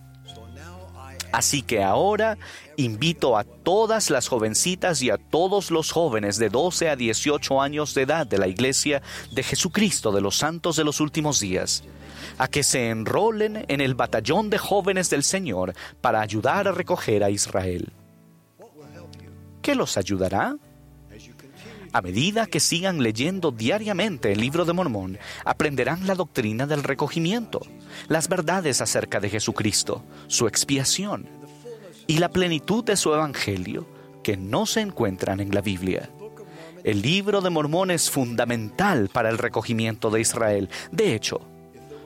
Así 1.33 1.63
que 1.63 1.83
ahora 1.83 2.39
invito 2.77 3.37
a 3.37 3.45
todas 3.45 4.11
las 4.11 4.29
jovencitas 4.29 5.03
y 5.03 5.11
a 5.11 5.19
todos 5.19 5.71
los 5.71 5.91
jóvenes 5.91 6.39
de 6.39 6.49
12 6.49 6.89
a 6.89 6.97
18 6.97 7.61
años 7.61 7.95
de 7.95 8.03
edad 8.03 8.27
de 8.27 8.39
la 8.39 8.47
Iglesia 8.47 9.03
de 9.33 9.43
Jesucristo 9.43 10.13
de 10.13 10.21
los 10.21 10.37
Santos 10.37 10.77
de 10.77 10.85
los 10.85 11.01
Últimos 11.01 11.41
Días 11.41 11.83
a 12.39 12.49
que 12.49 12.63
se 12.63 12.91
enrolen 12.91 13.65
en 13.69 13.81
el 13.81 13.95
batallón 13.95 14.51
de 14.51 14.59
jóvenes 14.59 15.11
del 15.11 15.25
Señor 15.25 15.75
para 16.01 16.21
ayudar 16.21 16.69
a 16.69 16.73
recoger 16.73 17.25
a 17.25 17.31
Israel. 17.31 17.93
¿Qué 19.63 19.75
los 19.75 19.97
ayudará? 19.97 20.57
A 21.97 22.03
medida 22.03 22.45
que 22.45 22.61
sigan 22.61 23.03
leyendo 23.03 23.53
diariamente 23.53 24.31
el 24.31 24.39
libro 24.39 24.67
de 24.67 24.75
Mormón, 24.75 25.19
aprenderán 25.47 26.07
la 26.07 26.15
doctrina 26.15 26.67
del 26.67 26.83
recogimiento, 26.83 27.63
las 28.09 28.29
verdades 28.29 28.83
acerca 28.83 29.19
de 29.19 29.31
Jesucristo, 29.31 30.05
su 30.27 30.47
expiación 30.47 31.27
y 32.07 32.19
la 32.19 32.29
plenitud 32.29 32.85
de 32.85 32.97
su 32.97 33.15
evangelio 33.15 33.89
que 34.23 34.37
no 34.37 34.67
se 34.67 34.83
encuentran 34.83 35.41
en 35.41 35.55
la 35.55 35.63
Biblia. 35.63 36.11
El 36.85 37.01
libro 37.01 37.41
de 37.41 37.49
Mormón 37.49 37.91
es 37.91 38.11
fundamental 38.11 39.09
para 39.11 39.31
el 39.31 39.39
recogimiento 39.39 40.11
de 40.11 40.21
Israel. 40.21 40.69
De 40.93 41.15
hecho, 41.15 41.41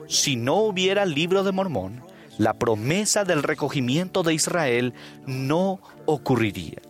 si 0.07 0.37
no 0.37 0.59
hubiera 0.59 1.03
el 1.03 1.13
libro 1.13 1.43
de 1.43 1.51
Mormón, 1.51 2.01
la 2.37 2.53
promesa 2.53 3.25
del 3.25 3.43
recogimiento 3.43 4.23
de 4.23 4.35
Israel 4.35 4.93
no 5.25 5.81
ocurriría. 6.05 6.81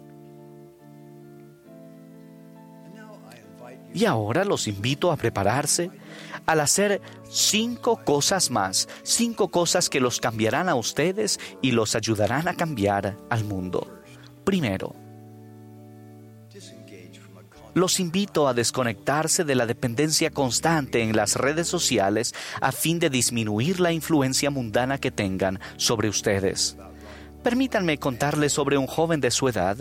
Y 3.94 4.06
ahora 4.06 4.46
los 4.46 4.68
invito 4.68 5.12
a 5.12 5.18
prepararse 5.18 5.92
al 6.46 6.60
hacer 6.62 7.02
cinco 7.30 8.04
cosas 8.04 8.50
más, 8.50 8.88
cinco 9.04 9.50
cosas 9.50 9.89
que 9.89 10.00
los 10.00 10.20
cambiarán 10.20 10.70
a 10.70 10.76
ustedes 10.76 11.39
y 11.62 11.72
los 11.72 11.96
ayudarán 11.96 12.48
a 12.48 12.56
cambiar 12.56 13.18
al 13.30 13.44
mundo. 13.44 14.02
Primero, 14.44 14.96
los 17.74 18.00
invito 18.00 18.48
a 18.48 18.54
desconectarse 18.54 19.46
de 19.46 19.56
la 19.56 19.66
dependencia 19.66 20.30
constante 20.30 21.02
en 21.04 21.16
las 21.16 21.36
redes 21.36 21.68
sociales 21.68 22.34
a 22.60 22.72
fin 22.72 23.00
de 23.00 23.10
disminuir 23.10 23.80
la 23.80 23.94
influencia 23.94 24.50
mundana 24.50 24.98
que 24.98 25.12
tengan 25.12 25.60
sobre 25.78 26.10
ustedes. 26.10 26.76
Permítanme 27.44 27.98
contarles 27.98 28.54
sobre 28.54 28.78
un 28.78 28.88
joven 28.88 29.22
de 29.22 29.32
su 29.32 29.48
edad, 29.48 29.78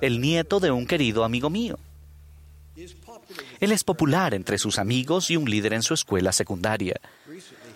el 0.00 0.20
nieto 0.20 0.60
de 0.60 0.70
un 0.70 0.86
querido 0.86 1.24
amigo 1.24 1.50
mío. 1.50 1.78
Él 3.60 3.72
es 3.72 3.84
popular 3.84 4.34
entre 4.34 4.58
sus 4.58 4.78
amigos 4.78 5.30
y 5.30 5.36
un 5.36 5.48
líder 5.48 5.72
en 5.72 5.82
su 5.82 5.94
escuela 5.94 6.32
secundaria. 6.32 7.00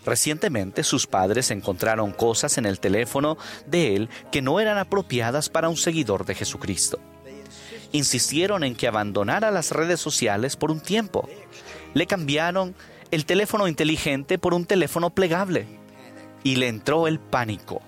Recientemente 0.04 0.82
sus 0.82 1.06
padres 1.06 1.50
encontraron 1.50 2.12
cosas 2.12 2.58
en 2.58 2.66
el 2.66 2.80
teléfono 2.80 3.36
de 3.66 3.96
él 3.96 4.08
que 4.32 4.42
no 4.42 4.60
eran 4.60 4.78
apropiadas 4.78 5.48
para 5.48 5.68
un 5.68 5.76
seguidor 5.76 6.24
de 6.24 6.34
Jesucristo. 6.34 6.98
Insistieron 7.92 8.64
en 8.64 8.74
que 8.74 8.86
abandonara 8.86 9.50
las 9.50 9.72
redes 9.72 10.00
sociales 10.00 10.56
por 10.56 10.70
un 10.70 10.80
tiempo. 10.80 11.28
Le 11.92 12.06
cambiaron 12.06 12.74
el 13.10 13.26
teléfono 13.26 13.66
inteligente 13.66 14.38
por 14.38 14.54
un 14.54 14.64
teléfono 14.64 15.10
plegable 15.10 15.66
y 16.44 16.56
le 16.56 16.68
entró 16.68 17.06
el 17.06 17.18
pánico. 17.18 17.82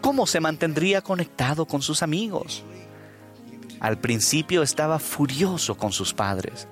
¿Cómo 0.00 0.26
se 0.26 0.40
mantendría 0.40 1.00
conectado 1.00 1.64
con 1.66 1.80
sus 1.80 2.02
amigos? 2.02 2.62
Al 3.84 3.98
principio 3.98 4.62
estaba 4.62 4.98
furioso 4.98 5.76
con 5.76 5.92
sus 5.92 6.14
padres, 6.14 6.68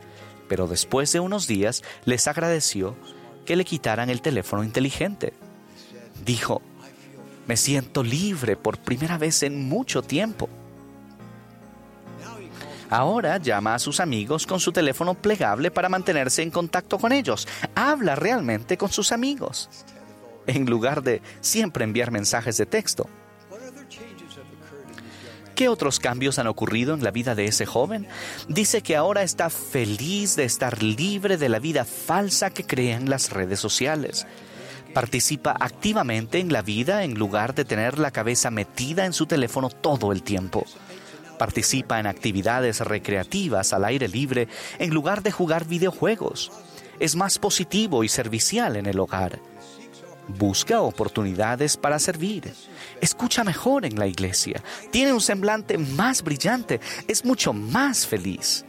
pero 0.49 0.67
después 0.67 1.13
de 1.13 1.21
unos 1.21 1.47
días 1.47 1.83
les 2.07 2.27
agradeció 2.27 2.97
que 3.45 3.55
le 3.55 3.67
quitaran 3.67 4.09
el 4.09 4.23
teléfono 4.23 4.65
inteligente. 4.65 5.35
Dijo, 6.25 6.63
me 7.47 7.59
siento 7.59 8.03
libre 8.03 8.57
por 8.57 8.79
primera 8.79 9.19
vez 9.19 9.43
en 9.43 9.69
mucho 9.69 10.01
tiempo. 10.01 10.49
Ahora 12.89 13.37
llama 13.37 13.75
a 13.75 13.79
sus 13.79 14.01
amigos 14.01 14.47
con 14.47 14.59
su 14.59 14.73
teléfono 14.73 15.13
plegable 15.13 15.71
para 15.71 15.91
mantenerse 15.91 16.41
en 16.41 16.51
contacto 16.51 16.99
con 16.99 17.13
ellos. 17.13 17.47
Habla 17.75 18.15
realmente 18.15 18.79
con 18.79 18.91
sus 18.91 19.13
amigos, 19.13 19.69
en 20.47 20.65
lugar 20.65 21.03
de 21.03 21.21
siempre 21.43 21.85
enviar 21.85 22.11
mensajes 22.11 22.57
de 22.57 22.65
texto. 22.65 23.07
¿Qué 25.55 25.69
otros 25.69 26.01
cambios 26.01 26.39
han 26.39 26.47
ocurrido 26.47 26.95
en 26.95 27.05
la 27.05 27.11
vida 27.11 27.35
de 27.35 27.45
ese 27.45 27.67
joven? 27.67 28.07
Dice 28.49 28.83
que 28.83 28.97
ahora 28.97 29.23
está 29.23 29.51
feliz 29.51 30.35
de 30.37 30.45
estar 30.45 30.83
libre 30.83 31.37
de 31.37 31.49
la 31.49 31.59
vida 31.59 31.85
falsa 31.85 32.51
que 32.51 32.65
crean 32.65 33.11
las 33.11 33.31
redes 33.31 33.61
sociales. 33.61 34.27
Participa 34.95 35.55
activamente 35.59 36.39
en 36.39 36.53
la 36.53 36.63
vida 36.63 37.05
en 37.05 37.15
lugar 37.15 37.55
de 37.55 37.65
tener 37.65 37.99
la 37.99 38.11
cabeza 38.11 38.51
metida 38.51 39.05
en 39.05 39.13
su 39.13 39.27
teléfono 39.27 39.69
todo 39.69 40.13
el 40.13 40.23
tiempo. 40.23 40.65
Participa 41.39 41.99
en 41.99 42.07
actividades 42.07 42.81
recreativas 42.81 43.73
al 43.73 43.85
aire 43.85 44.09
libre 44.09 44.49
en 44.79 44.95
lugar 44.95 45.23
de 45.23 45.33
jugar 45.33 45.67
videojuegos. 45.67 46.51
Es 47.01 47.17
más 47.17 47.39
positivo 47.39 48.05
y 48.05 48.09
servicial 48.09 48.77
en 48.77 48.87
el 48.87 49.01
hogar. 49.01 49.41
Busca 50.39 50.81
oportunidades 50.81 51.77
para 51.77 51.99
servir. 51.99 52.53
Escucha 53.01 53.45
mejor 53.45 53.85
en 53.85 53.99
la 53.99 54.07
iglesia, 54.07 54.63
tiene 54.91 55.13
un 55.13 55.21
semblante 55.21 55.79
más 55.79 56.23
brillante, 56.23 56.81
es 57.09 57.25
mucho 57.25 57.53
más 57.53 58.07
feliz. 58.07 58.65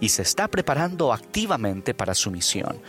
Y 0.00 0.08
se 0.08 0.22
está 0.22 0.48
preparando 0.48 1.12
activamente 1.12 1.94
para 1.94 2.14
su 2.14 2.30
misión. 2.30 2.80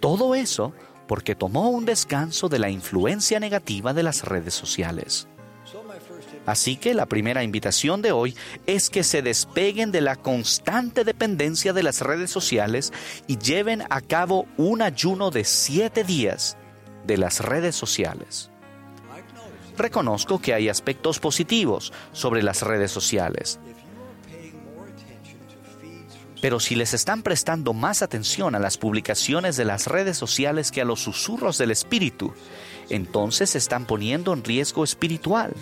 Todo 0.00 0.34
eso 0.34 0.72
porque 1.06 1.34
tomó 1.34 1.70
un 1.70 1.86
descanso 1.86 2.48
de 2.48 2.58
la 2.58 2.68
influencia 2.68 3.40
negativa 3.40 3.94
de 3.94 4.02
las 4.02 4.24
redes 4.24 4.54
sociales. 4.54 5.26
Así 6.46 6.76
que 6.76 6.94
la 6.94 7.06
primera 7.06 7.42
invitación 7.42 8.00
de 8.00 8.12
hoy 8.12 8.34
es 8.66 8.88
que 8.88 9.02
se 9.02 9.22
despeguen 9.22 9.92
de 9.92 10.00
la 10.00 10.16
constante 10.16 11.04
dependencia 11.04 11.72
de 11.72 11.82
las 11.82 12.00
redes 12.00 12.30
sociales 12.30 12.92
y 13.26 13.38
lleven 13.38 13.82
a 13.90 14.00
cabo 14.00 14.46
un 14.56 14.80
ayuno 14.82 15.30
de 15.30 15.44
siete 15.44 16.04
días 16.04 16.56
de 17.08 17.16
las 17.16 17.40
redes 17.40 17.74
sociales 17.74 18.52
reconozco 19.78 20.40
que 20.40 20.52
hay 20.52 20.68
aspectos 20.68 21.18
positivos 21.20 21.92
sobre 22.12 22.42
las 22.42 22.62
redes 22.62 22.90
sociales. 22.90 23.58
Pero 26.40 26.60
si 26.60 26.76
les 26.76 26.94
están 26.94 27.22
prestando 27.22 27.72
más 27.72 28.02
atención 28.02 28.54
a 28.54 28.60
las 28.60 28.76
publicaciones 28.76 29.56
de 29.56 29.64
las 29.64 29.86
redes 29.86 30.16
sociales 30.16 30.70
que 30.70 30.82
a 30.82 30.84
los 30.84 31.00
susurros 31.00 31.58
del 31.58 31.72
espíritu, 31.72 32.32
entonces 32.90 33.50
se 33.50 33.58
están 33.58 33.86
poniendo 33.86 34.32
en 34.32 34.44
riesgo 34.44 34.84
espiritual, 34.84 35.52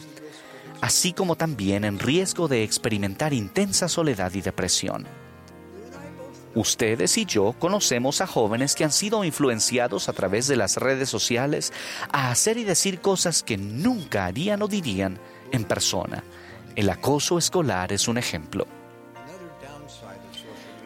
así 0.82 1.14
como 1.14 1.36
también 1.36 1.84
en 1.84 1.98
riesgo 1.98 2.46
de 2.46 2.62
experimentar 2.62 3.32
intensa 3.32 3.88
soledad 3.88 4.34
y 4.34 4.42
depresión. 4.42 5.06
Ustedes 6.56 7.18
y 7.18 7.26
yo 7.26 7.54
conocemos 7.58 8.22
a 8.22 8.26
jóvenes 8.26 8.74
que 8.74 8.82
han 8.82 8.90
sido 8.90 9.22
influenciados 9.24 10.08
a 10.08 10.14
través 10.14 10.48
de 10.48 10.56
las 10.56 10.78
redes 10.78 11.10
sociales 11.10 11.70
a 12.10 12.30
hacer 12.30 12.56
y 12.56 12.64
decir 12.64 13.02
cosas 13.02 13.42
que 13.42 13.58
nunca 13.58 14.24
harían 14.24 14.62
o 14.62 14.66
dirían 14.66 15.18
en 15.52 15.64
persona. 15.64 16.24
El 16.74 16.88
acoso 16.88 17.36
escolar 17.36 17.92
es 17.92 18.08
un 18.08 18.16
ejemplo. 18.16 18.66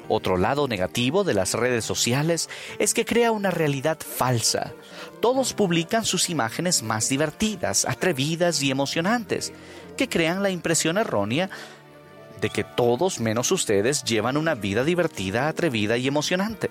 Otro 0.08 0.36
lado 0.36 0.66
negativo 0.66 1.22
de 1.22 1.34
las 1.34 1.54
redes 1.54 1.84
sociales 1.84 2.50
es 2.80 2.92
que 2.92 3.04
crea 3.04 3.30
una 3.30 3.52
realidad 3.52 3.98
falsa. 4.00 4.72
Todos 5.20 5.52
publican 5.52 6.04
sus 6.04 6.30
imágenes 6.30 6.82
más 6.82 7.08
divertidas, 7.08 7.84
atrevidas 7.84 8.60
y 8.60 8.72
emocionantes, 8.72 9.52
que 9.96 10.08
crean 10.08 10.42
la 10.42 10.50
impresión 10.50 10.98
errónea 10.98 11.48
de 12.40 12.50
que 12.50 12.64
todos 12.64 13.20
menos 13.20 13.50
ustedes 13.52 14.04
llevan 14.04 14.36
una 14.36 14.54
vida 14.54 14.84
divertida, 14.84 15.48
atrevida 15.48 15.96
y 15.96 16.06
emocionante. 16.06 16.70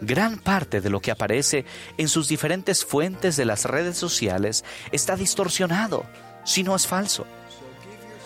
Gran 0.00 0.38
parte 0.38 0.80
de 0.80 0.90
lo 0.90 1.00
que 1.00 1.10
aparece 1.10 1.64
en 1.96 2.08
sus 2.08 2.28
diferentes 2.28 2.84
fuentes 2.84 3.36
de 3.36 3.44
las 3.44 3.64
redes 3.64 3.96
sociales 3.96 4.64
está 4.92 5.16
distorsionado, 5.16 6.04
si 6.44 6.62
no 6.62 6.76
es 6.76 6.86
falso. 6.86 7.26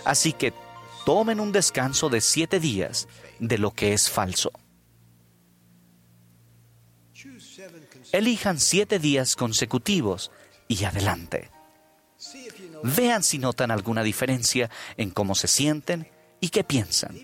Así 0.05 0.33
que 0.33 0.53
tomen 1.07 1.41
un 1.41 1.53
descanso 1.53 2.11
de 2.11 2.21
siete 2.21 2.61
días 2.61 3.09
de 3.39 3.59
lo 3.59 3.71
que 3.71 3.95
es 3.95 4.11
falso. 4.11 4.53
Elijan 8.13 8.61
siete 8.61 8.99
días 8.99 9.37
consecutivos 9.37 10.31
y 10.69 10.85
adelante. 10.85 11.51
Vean 12.83 13.23
si 13.23 13.39
notan 13.39 13.71
alguna 13.71 14.03
diferencia 14.03 14.71
en 14.97 15.11
cómo 15.11 15.35
se 15.35 15.49
sienten 15.49 16.09
y 16.41 16.49
qué 16.49 16.65
piensan, 16.65 17.17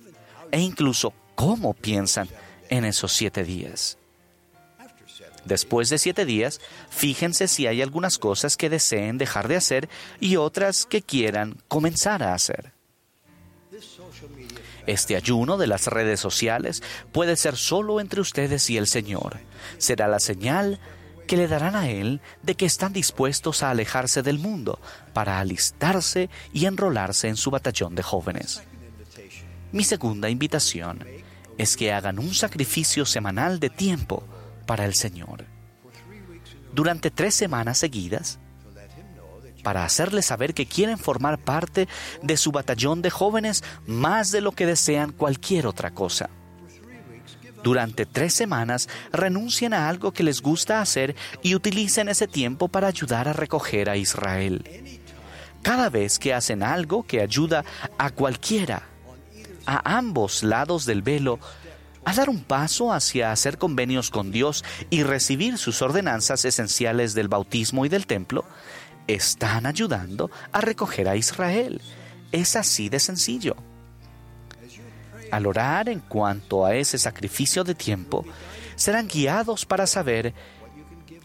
e 0.50 0.61
incluso 0.61 1.12
cómo 1.34 1.74
piensan 1.74 2.28
en 2.68 2.84
esos 2.84 3.12
siete 3.12 3.44
días. 3.44 3.98
Después 5.44 5.88
de 5.88 5.98
siete 5.98 6.24
días, 6.24 6.61
fíjense 6.90 7.48
si 7.48 7.66
hay 7.66 7.80
algunas 7.80 8.18
cosas 8.18 8.56
que 8.56 8.68
deseen 8.68 9.18
dejar 9.18 9.48
de 9.48 9.56
hacer 9.56 9.88
y 10.20 10.36
otras 10.36 10.84
que 10.84 11.00
quieran 11.02 11.56
comenzar 11.68 12.22
a 12.22 12.34
hacer. 12.34 12.72
Este 14.86 15.16
ayuno 15.16 15.59
de 15.59 15.66
las 15.66 15.86
redes 15.86 16.20
sociales 16.20 16.82
puede 17.12 17.36
ser 17.36 17.56
solo 17.56 18.00
entre 18.00 18.20
ustedes 18.20 18.68
y 18.70 18.76
el 18.76 18.86
Señor. 18.86 19.38
Será 19.78 20.09
la 20.09 20.20
señal 20.20 20.80
que 21.29 21.37
le 21.37 21.47
darán 21.47 21.76
a 21.76 21.89
Él 21.89 22.20
de 22.43 22.57
que 22.57 22.66
están 22.66 22.93
dispuestos 22.93 23.62
a 23.62 23.70
alejarse 23.70 24.22
del 24.22 24.41
mundo 24.41 24.81
para 25.12 25.39
alistarse 25.39 26.29
y 26.53 26.64
enrolarse 26.66 27.29
en 27.29 27.37
su 27.37 27.53
batallón 27.53 27.95
de 27.95 28.03
jóvenes. 28.03 28.62
Mi 29.70 29.85
segunda 29.85 30.31
invitación 30.31 31.07
es 31.59 31.76
que 31.76 31.93
hagan 31.93 32.18
un 32.18 32.35
sacrificio 32.35 33.05
semanal 33.05 33.61
de 33.61 33.70
tiempo 33.70 34.24
para 34.66 34.87
el 34.87 34.95
Señor. 34.95 35.45
Durante 36.72 37.11
tres 37.11 37.35
semanas 37.35 37.79
seguidas, 37.79 38.39
para 39.62 39.85
hacerles 39.85 40.26
saber 40.26 40.55
que 40.55 40.66
quieren 40.66 40.99
formar 40.99 41.39
parte 41.39 41.89
de 42.22 42.37
su 42.37 42.53
batallón 42.53 43.03
de 43.03 43.11
jóvenes 43.11 43.62
más 43.87 44.31
de 44.31 44.41
lo 44.41 44.53
que 44.53 44.66
desean 44.66 45.12
cualquier 45.12 45.66
otra 45.66 45.91
cosa. 45.91 46.31
Durante 47.62 48.06
tres 48.06 48.34
semanas 48.34 48.88
renuncien 49.12 49.74
a 49.74 49.88
algo 49.88 50.12
que 50.12 50.22
les 50.22 50.40
gusta 50.40 50.80
hacer 50.80 51.16
y 51.42 51.54
utilicen 51.54 52.09
ese 52.09 52.28
tiempo 52.28 52.68
para 52.68 52.88
ayudar 52.88 53.28
a 53.28 53.32
recoger 53.32 53.90
a 53.90 53.96
Israel. 53.96 54.64
Cada 55.62 55.90
vez 55.90 56.18
que 56.18 56.34
hacen 56.34 56.62
algo 56.62 57.04
que 57.04 57.20
ayuda 57.20 57.64
a 57.98 58.11
cualquiera, 58.11 58.82
a 59.66 59.98
ambos 59.98 60.42
lados 60.42 60.86
del 60.86 61.02
velo, 61.02 61.38
a 62.04 62.14
dar 62.14 62.30
un 62.30 62.42
paso 62.42 62.92
hacia 62.92 63.32
hacer 63.32 63.59
convenios 63.59 64.11
con 64.11 64.30
Dios 64.30 64.64
y 64.88 65.02
recibir 65.02 65.59
sus 65.59 65.82
ordenanzas 65.82 66.44
esenciales 66.44 67.12
del 67.12 67.28
bautismo 67.28 67.84
y 67.84 67.90
del 67.90 68.06
templo, 68.06 68.46
están 69.06 69.66
ayudando 69.66 70.30
a 70.52 70.61
recoger 70.61 71.09
a 71.09 71.16
Israel. 71.16 71.82
Es 72.32 72.56
así 72.56 72.88
de 72.88 73.00
sencillo. 73.00 73.56
Al 75.31 75.47
orar 75.47 75.89
en 75.89 76.01
cuanto 76.01 76.64
a 76.64 76.74
ese 76.74 76.99
sacrificio 76.99 77.64
de 77.64 77.74
tiempo, 77.74 78.24
serán 78.76 79.09
guiados 79.09 79.66
para 79.66 79.87
saber 79.87 80.35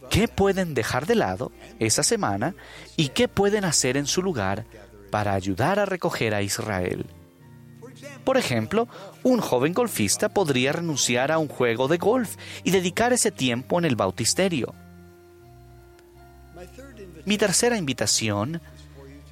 qué 0.09 0.27
pueden 0.27 0.73
dejar 0.73 1.05
de 1.05 1.15
lado 1.15 1.51
esa 1.79 2.03
semana 2.03 2.55
y 2.97 3.09
qué 3.09 3.27
pueden 3.27 3.65
hacer 3.65 3.97
en 3.97 4.07
su 4.07 4.21
lugar 4.21 4.65
para 5.11 5.33
ayudar 5.33 5.79
a 5.79 5.85
recoger 5.85 6.33
a 6.33 6.41
Israel. 6.41 7.05
Por 8.23 8.37
ejemplo, 8.37 8.87
un 9.21 9.39
joven 9.39 9.73
golfista 9.73 10.29
podría 10.29 10.73
renunciar 10.73 11.31
a 11.31 11.37
un 11.37 11.47
juego 11.47 11.87
de 11.87 11.97
golf 11.97 12.35
y 12.63 12.71
dedicar 12.71 13.13
ese 13.13 13.31
tiempo 13.31 13.79
en 13.79 13.85
el 13.85 13.95
bautisterio. 13.95 14.73
Mi 17.25 17.37
tercera 17.37 17.77
invitación 17.77 18.61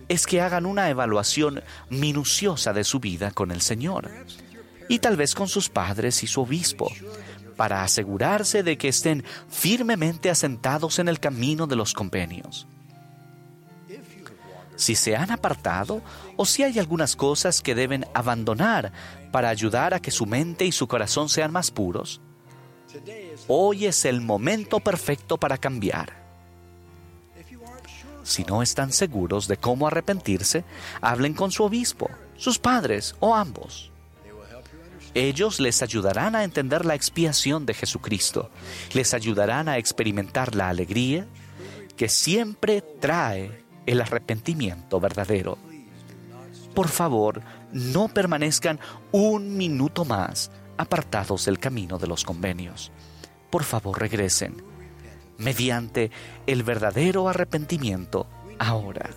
es 0.07 0.27
que 0.27 0.41
hagan 0.41 0.65
una 0.65 0.89
evaluación 0.89 1.63
minuciosa 1.89 2.73
de 2.73 2.83
su 2.83 2.99
vida 2.99 3.31
con 3.31 3.51
el 3.51 3.61
Señor 3.61 4.09
y 4.91 4.99
tal 4.99 5.15
vez 5.15 5.35
con 5.35 5.47
sus 5.47 5.69
padres 5.69 6.21
y 6.21 6.27
su 6.27 6.41
obispo, 6.41 6.91
para 7.55 7.81
asegurarse 7.81 8.61
de 8.61 8.77
que 8.77 8.89
estén 8.89 9.23
firmemente 9.49 10.29
asentados 10.29 10.99
en 10.99 11.07
el 11.07 11.17
camino 11.17 11.65
de 11.65 11.77
los 11.77 11.93
convenios. 11.93 12.67
Si 14.75 14.95
se 14.95 15.15
han 15.15 15.31
apartado 15.31 16.01
o 16.35 16.45
si 16.45 16.63
hay 16.63 16.77
algunas 16.77 17.15
cosas 17.15 17.61
que 17.61 17.73
deben 17.73 18.05
abandonar 18.13 18.91
para 19.31 19.47
ayudar 19.47 19.93
a 19.93 20.01
que 20.01 20.11
su 20.11 20.25
mente 20.25 20.65
y 20.65 20.73
su 20.73 20.89
corazón 20.89 21.29
sean 21.29 21.53
más 21.53 21.71
puros, 21.71 22.19
hoy 23.47 23.85
es 23.85 24.03
el 24.03 24.19
momento 24.19 24.81
perfecto 24.81 25.37
para 25.37 25.57
cambiar. 25.57 26.21
Si 28.23 28.43
no 28.43 28.61
están 28.61 28.91
seguros 28.91 29.47
de 29.47 29.55
cómo 29.55 29.87
arrepentirse, 29.87 30.65
hablen 30.99 31.33
con 31.33 31.49
su 31.49 31.63
obispo, 31.63 32.09
sus 32.35 32.59
padres 32.59 33.15
o 33.21 33.33
ambos. 33.33 33.90
Ellos 35.13 35.59
les 35.59 35.81
ayudarán 35.81 36.35
a 36.35 36.43
entender 36.43 36.85
la 36.85 36.95
expiación 36.95 37.65
de 37.65 37.73
Jesucristo, 37.73 38.49
les 38.93 39.13
ayudarán 39.13 39.67
a 39.67 39.77
experimentar 39.77 40.55
la 40.55 40.69
alegría 40.69 41.27
que 41.97 42.07
siempre 42.07 42.81
trae 42.81 43.63
el 43.85 44.01
arrepentimiento 44.01 44.99
verdadero. 44.99 45.57
Por 46.73 46.87
favor, 46.87 47.41
no 47.73 48.07
permanezcan 48.07 48.79
un 49.11 49.57
minuto 49.57 50.05
más 50.05 50.49
apartados 50.77 51.45
del 51.45 51.59
camino 51.59 51.97
de 51.97 52.07
los 52.07 52.23
convenios. 52.23 52.91
Por 53.49 53.63
favor, 53.63 53.99
regresen 53.99 54.63
mediante 55.37 56.11
el 56.47 56.63
verdadero 56.63 57.27
arrepentimiento 57.27 58.27
ahora 58.59 59.09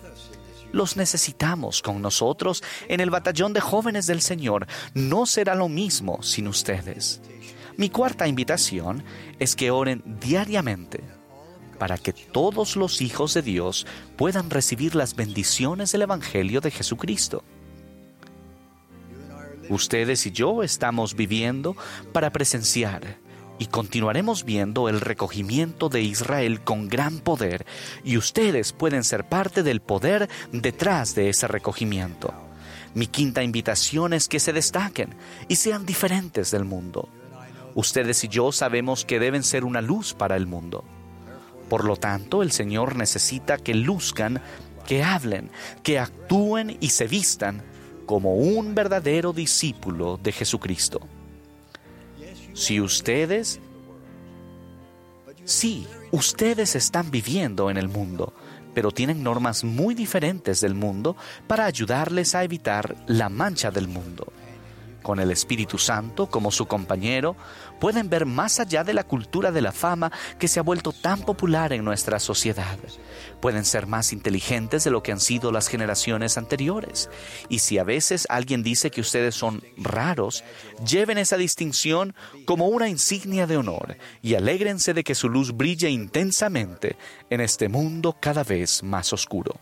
los 0.75 0.97
necesitamos 0.97 1.81
con 1.81 2.01
nosotros 2.01 2.61
en 2.89 2.99
el 2.99 3.09
batallón 3.09 3.53
de 3.53 3.61
jóvenes 3.61 4.05
del 4.07 4.21
Señor. 4.21 4.67
No 4.93 5.25
será 5.25 5.55
lo 5.55 5.69
mismo 5.69 6.21
sin 6.21 6.47
ustedes. 6.47 7.21
Mi 7.77 7.89
cuarta 7.89 8.27
invitación 8.27 9.03
es 9.39 9.55
que 9.55 9.71
oren 9.71 10.03
diariamente 10.19 11.01
para 11.79 11.97
que 11.97 12.13
todos 12.13 12.75
los 12.75 13.01
hijos 13.01 13.33
de 13.33 13.41
Dios 13.41 13.87
puedan 14.15 14.49
recibir 14.49 14.95
las 14.95 15.15
bendiciones 15.15 15.91
del 15.91 16.03
Evangelio 16.03 16.61
de 16.61 16.71
Jesucristo. 16.71 17.43
Ustedes 19.69 20.25
y 20.25 20.31
yo 20.31 20.61
estamos 20.61 21.15
viviendo 21.15 21.75
para 22.13 22.31
presenciar 22.31 23.17
y 23.57 23.67
continuaremos 23.67 24.43
viendo 24.43 24.89
el 24.89 25.01
recogimiento 25.01 25.89
de 25.89 26.01
Israel 26.01 26.61
con 26.61 26.87
gran 26.87 27.19
poder 27.19 27.65
y 28.03 28.17
ustedes 28.17 28.73
pueden 28.73 29.03
ser 29.03 29.27
parte 29.27 29.63
del 29.63 29.81
poder 29.81 30.29
detrás 30.51 31.15
de 31.15 31.29
ese 31.29 31.47
recogimiento. 31.47 32.33
Mi 32.93 33.07
quinta 33.07 33.43
invitación 33.43 34.13
es 34.13 34.27
que 34.27 34.39
se 34.39 34.53
destaquen 34.53 35.15
y 35.47 35.57
sean 35.57 35.85
diferentes 35.85 36.51
del 36.51 36.65
mundo. 36.65 37.09
Ustedes 37.73 38.23
y 38.23 38.29
yo 38.29 38.51
sabemos 38.51 39.03
que 39.03 39.19
deben 39.19 39.43
ser 39.43 39.65
una 39.65 39.81
luz 39.81 40.13
para 40.13 40.37
el 40.37 40.47
mundo. 40.47 40.85
Por 41.69 41.83
lo 41.83 41.97
tanto, 41.97 42.41
el 42.41 42.51
Señor 42.51 42.95
necesita 42.95 43.57
que 43.57 43.73
luzcan, 43.73 44.41
que 44.87 45.03
hablen, 45.03 45.49
que 45.83 45.99
actúen 45.99 46.77
y 46.79 46.89
se 46.89 47.07
vistan 47.07 47.63
como 48.05 48.35
un 48.35 48.75
verdadero 48.75 49.33
discípulo 49.33 50.17
de 50.21 50.31
Jesucristo. 50.31 51.01
Si 52.55 52.79
ustedes, 52.79 53.59
sí, 55.43 55.85
ustedes 56.11 56.75
están 56.75 57.11
viviendo 57.11 57.69
en 57.69 57.77
el 57.77 57.89
mundo, 57.89 58.33
pero 58.73 58.91
tienen 58.91 59.21
normas 59.21 59.63
muy 59.63 59.93
diferentes 59.93 60.61
del 60.61 60.73
mundo 60.73 61.17
para 61.47 61.65
ayudarles 61.65 62.33
a 62.33 62.43
evitar 62.43 62.95
la 63.07 63.29
mancha 63.29 63.71
del 63.71 63.87
mundo 63.89 64.31
con 65.05 65.19
el 65.19 65.29
Espíritu 65.29 65.77
Santo 65.77 66.25
como 66.25 66.49
su 66.49 66.65
compañero, 66.65 67.35
pueden 67.79 68.09
ver 68.09 68.25
más 68.25 68.59
allá 68.59 68.83
de 68.83 68.95
la 68.95 69.03
cultura 69.03 69.51
de 69.51 69.61
la 69.61 69.71
fama 69.71 70.11
que 70.39 70.47
se 70.47 70.59
ha 70.59 70.63
vuelto 70.63 70.93
tan 70.93 71.21
popular 71.21 71.73
en 71.73 71.85
nuestra 71.85 72.19
sociedad. 72.19 72.79
Pueden 73.39 73.65
ser 73.65 73.85
más 73.85 74.11
inteligentes 74.13 74.83
de 74.83 74.89
lo 74.89 75.03
que 75.03 75.11
han 75.11 75.19
sido 75.19 75.51
las 75.51 75.67
generaciones 75.67 76.39
anteriores. 76.39 77.11
Y 77.49 77.59
si 77.59 77.77
a 77.77 77.83
veces 77.83 78.25
alguien 78.31 78.63
dice 78.63 78.89
que 78.89 79.01
ustedes 79.01 79.35
son 79.35 79.63
raros, 79.77 80.43
lleven 80.83 81.19
esa 81.19 81.37
distinción 81.37 82.15
como 82.45 82.67
una 82.67 82.89
insignia 82.89 83.45
de 83.45 83.57
honor 83.57 83.97
y 84.23 84.33
alégrense 84.33 84.95
de 84.95 85.03
que 85.03 85.13
su 85.13 85.29
luz 85.29 85.55
brille 85.55 85.91
intensamente 85.91 86.97
en 87.29 87.41
este 87.41 87.69
mundo 87.69 88.17
cada 88.19 88.43
vez 88.43 88.81
más 88.81 89.13
oscuro. 89.13 89.59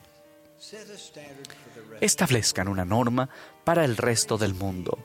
Establezcan 2.00 2.70
una 2.70 2.86
norma 2.86 3.28
para 3.66 3.84
el 3.84 3.98
resto 3.98 4.38
del 4.38 4.54
mundo 4.54 4.98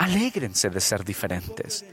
Alégrense 0.00 0.70
de 0.70 0.80
ser 0.80 1.04
diferentes. 1.04 1.84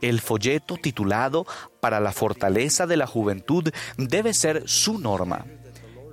El 0.00 0.22
folleto 0.22 0.78
titulado 0.78 1.46
Para 1.80 2.00
la 2.00 2.10
fortaleza 2.10 2.86
de 2.86 2.96
la 2.96 3.06
juventud 3.06 3.70
debe 3.98 4.32
ser 4.32 4.66
su 4.66 4.98
norma. 4.98 5.44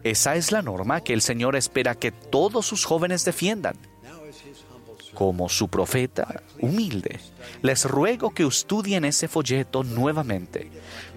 Esa 0.03 0.36
es 0.36 0.52
la 0.52 0.61
norma 0.61 0.99
que 0.99 1.14
el 1.14 1.22
Señor 1.22 1.56
espera 1.56 1.95
que 1.95 2.11
todos 2.11 2.66
sus 2.66 2.84
jóvenes 2.84 3.24
defiendan. 3.24 3.78
Como 5.14 5.48
su 5.48 5.70
profeta 5.70 6.44
humilde, 6.60 7.22
les 7.61 7.86
ruego 7.86 8.32
que 8.32 8.45
estudien 8.45 9.06
ese 9.06 9.30
folleto 9.30 9.86
nuevamente. 9.86 10.70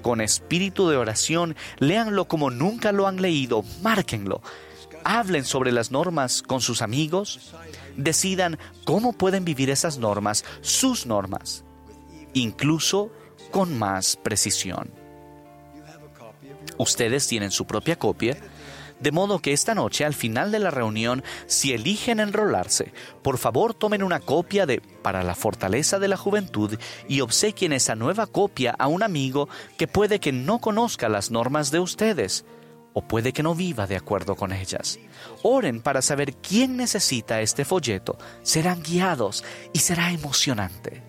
Con 0.03 0.21
espíritu 0.21 0.89
de 0.89 0.99
oración, 0.99 1.57
léanlo 1.81 2.29
como 2.29 2.49
nunca 2.53 2.93
lo 2.93 3.09
han 3.09 3.21
leído, 3.21 3.65
márquenlo. 3.83 4.41
Hablen 5.03 5.45
sobre 5.45 5.73
las 5.73 5.91
normas 5.91 6.43
con 6.43 6.61
sus 6.61 6.81
amigos. 6.81 7.53
Decidan 7.97 8.59
cómo 8.85 9.13
pueden 9.13 9.45
vivir 9.45 9.71
esas 9.71 9.99
normas, 9.99 10.45
sus 10.61 11.07
normas, 11.07 11.65
incluso 12.33 13.11
con 13.51 13.79
más 13.79 14.17
precisión. 14.17 14.91
Ustedes 16.79 17.27
tienen 17.27 17.51
su 17.51 17.67
propia 17.67 17.97
copia 17.97 18.37
de 19.03 19.11
modo 19.11 19.41
que 19.41 19.53
esta 19.53 19.75
noche, 19.75 20.05
al 20.05 20.15
final 20.15 20.53
de 20.53 20.61
la 20.61 20.71
reunión, 20.71 21.25
si 21.47 21.73
eligen 21.73 22.21
enrolarse, 22.21 22.93
por 23.23 23.37
favor 23.37 23.75
tomen 23.75 24.05
una 24.05 24.21
copia 24.21 24.65
de 24.65 24.81
Para 24.81 25.25
la 25.25 25.35
Fortaleza 25.35 25.99
de 25.99 26.07
la 26.07 26.17
Juventud 26.17 26.79
y 27.09 27.21
obsequien 27.21 27.73
esa 27.73 27.97
nueva 27.97 28.29
copia 28.29 28.77
a 28.79 28.87
un 28.87 29.03
amigo 29.03 29.49
que 29.77 29.89
puede 29.89 30.21
que 30.21 30.31
no 30.31 30.61
conozca 30.61 31.09
las 31.09 31.33
normas 31.33 31.73
de 31.73 31.81
ustedes 31.81 32.45
o 32.95 33.03
puede 33.03 33.33
que 33.33 33.43
no 33.43 33.55
viva 33.55 33.87
de 33.87 33.97
acuerdo 33.97 34.37
con 34.37 34.53
ellas. 34.53 34.99
Oren 35.43 35.81
para 35.81 36.03
saber 36.03 36.35
quién 36.35 36.77
necesita 36.77 37.41
este 37.41 37.65
folleto. 37.65 38.19
Serán 38.43 38.83
guiados 38.83 39.45
y 39.73 39.81
será 39.81 40.13
emocionante. 40.13 41.03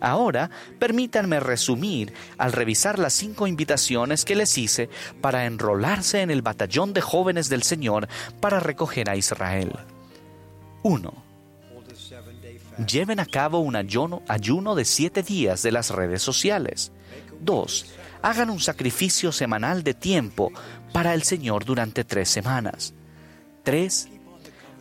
Ahora, 0.00 0.50
permítanme 0.78 1.40
resumir 1.40 2.12
al 2.36 2.52
revisar 2.52 2.98
las 2.98 3.14
cinco 3.14 3.46
invitaciones 3.46 4.24
que 4.24 4.36
les 4.36 4.56
hice 4.56 4.88
para 5.20 5.46
enrolarse 5.46 6.22
en 6.22 6.30
el 6.30 6.42
batallón 6.42 6.92
de 6.92 7.00
jóvenes 7.00 7.48
del 7.48 7.64
Señor 7.64 8.08
para 8.40 8.60
recoger 8.60 9.10
a 9.10 9.16
Israel. 9.16 9.72
1. 10.82 11.28
Lleven 12.86 13.18
a 13.18 13.26
cabo 13.26 13.58
un 13.58 13.74
ayuno, 13.74 14.22
de 14.76 14.84
siete 14.84 15.24
días 15.24 15.62
de 15.62 15.72
las 15.72 15.90
redes 15.90 16.22
sociales. 16.22 16.92
2. 17.40 17.86
Hagan 18.22 18.50
un 18.50 18.60
sacrificio 18.60 19.32
semanal 19.32 19.82
de 19.82 19.94
tiempo 19.94 20.52
para 20.92 21.14
el 21.14 21.22
Señor 21.22 21.64
durante 21.64 22.04
tres 22.04 22.28
semanas. 22.28 22.94
3. 23.64 24.08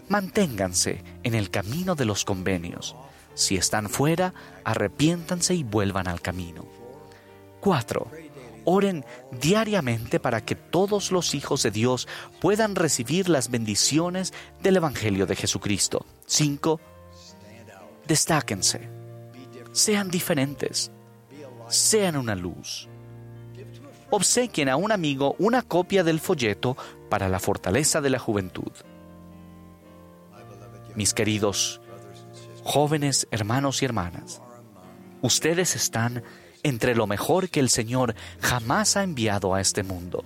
Manténganse 0.09 1.03
en 1.23 1.35
el 1.35 1.49
camino 1.49 1.95
de 1.95 2.05
los 2.05 2.25
convenios. 2.25 2.95
Si 3.33 3.55
están 3.55 3.89
fuera, 3.89 4.33
arrepiéntanse 4.63 5.53
y 5.53 5.63
vuelvan 5.63 6.07
al 6.07 6.21
camino. 6.21 6.65
4. 7.61 8.09
Oren 8.65 9.05
diariamente 9.39 10.19
para 10.19 10.43
que 10.43 10.55
todos 10.55 11.11
los 11.11 11.35
hijos 11.35 11.63
de 11.63 11.71
Dios 11.71 12.07
puedan 12.41 12.75
recibir 12.75 13.29
las 13.29 13.49
bendiciones 13.49 14.33
del 14.61 14.77
Evangelio 14.77 15.25
de 15.25 15.35
Jesucristo. 15.35 16.05
5. 16.25 16.79
Destáquense. 18.07 18.89
Sean 19.71 20.09
diferentes. 20.09 20.91
Sean 21.69 22.15
una 22.15 22.35
luz. 22.35 22.89
Obsequien 24.09 24.69
a 24.69 24.77
un 24.77 24.91
amigo 24.91 25.35
una 25.39 25.61
copia 25.61 26.03
del 26.03 26.19
folleto 26.19 26.77
para 27.09 27.29
la 27.29 27.39
fortaleza 27.39 28.01
de 28.01 28.09
la 28.09 28.19
juventud. 28.19 28.71
Mis 30.95 31.13
queridos, 31.13 31.81
Jóvenes 32.63 33.27
hermanos 33.31 33.81
y 33.81 33.85
hermanas, 33.85 34.41
ustedes 35.21 35.75
están 35.75 36.23
entre 36.63 36.95
lo 36.95 37.07
mejor 37.07 37.49
que 37.49 37.61
el 37.61 37.69
Señor 37.69 38.13
jamás 38.41 38.97
ha 38.97 39.03
enviado 39.03 39.53
a 39.53 39.61
este 39.61 39.83
mundo. 39.83 40.23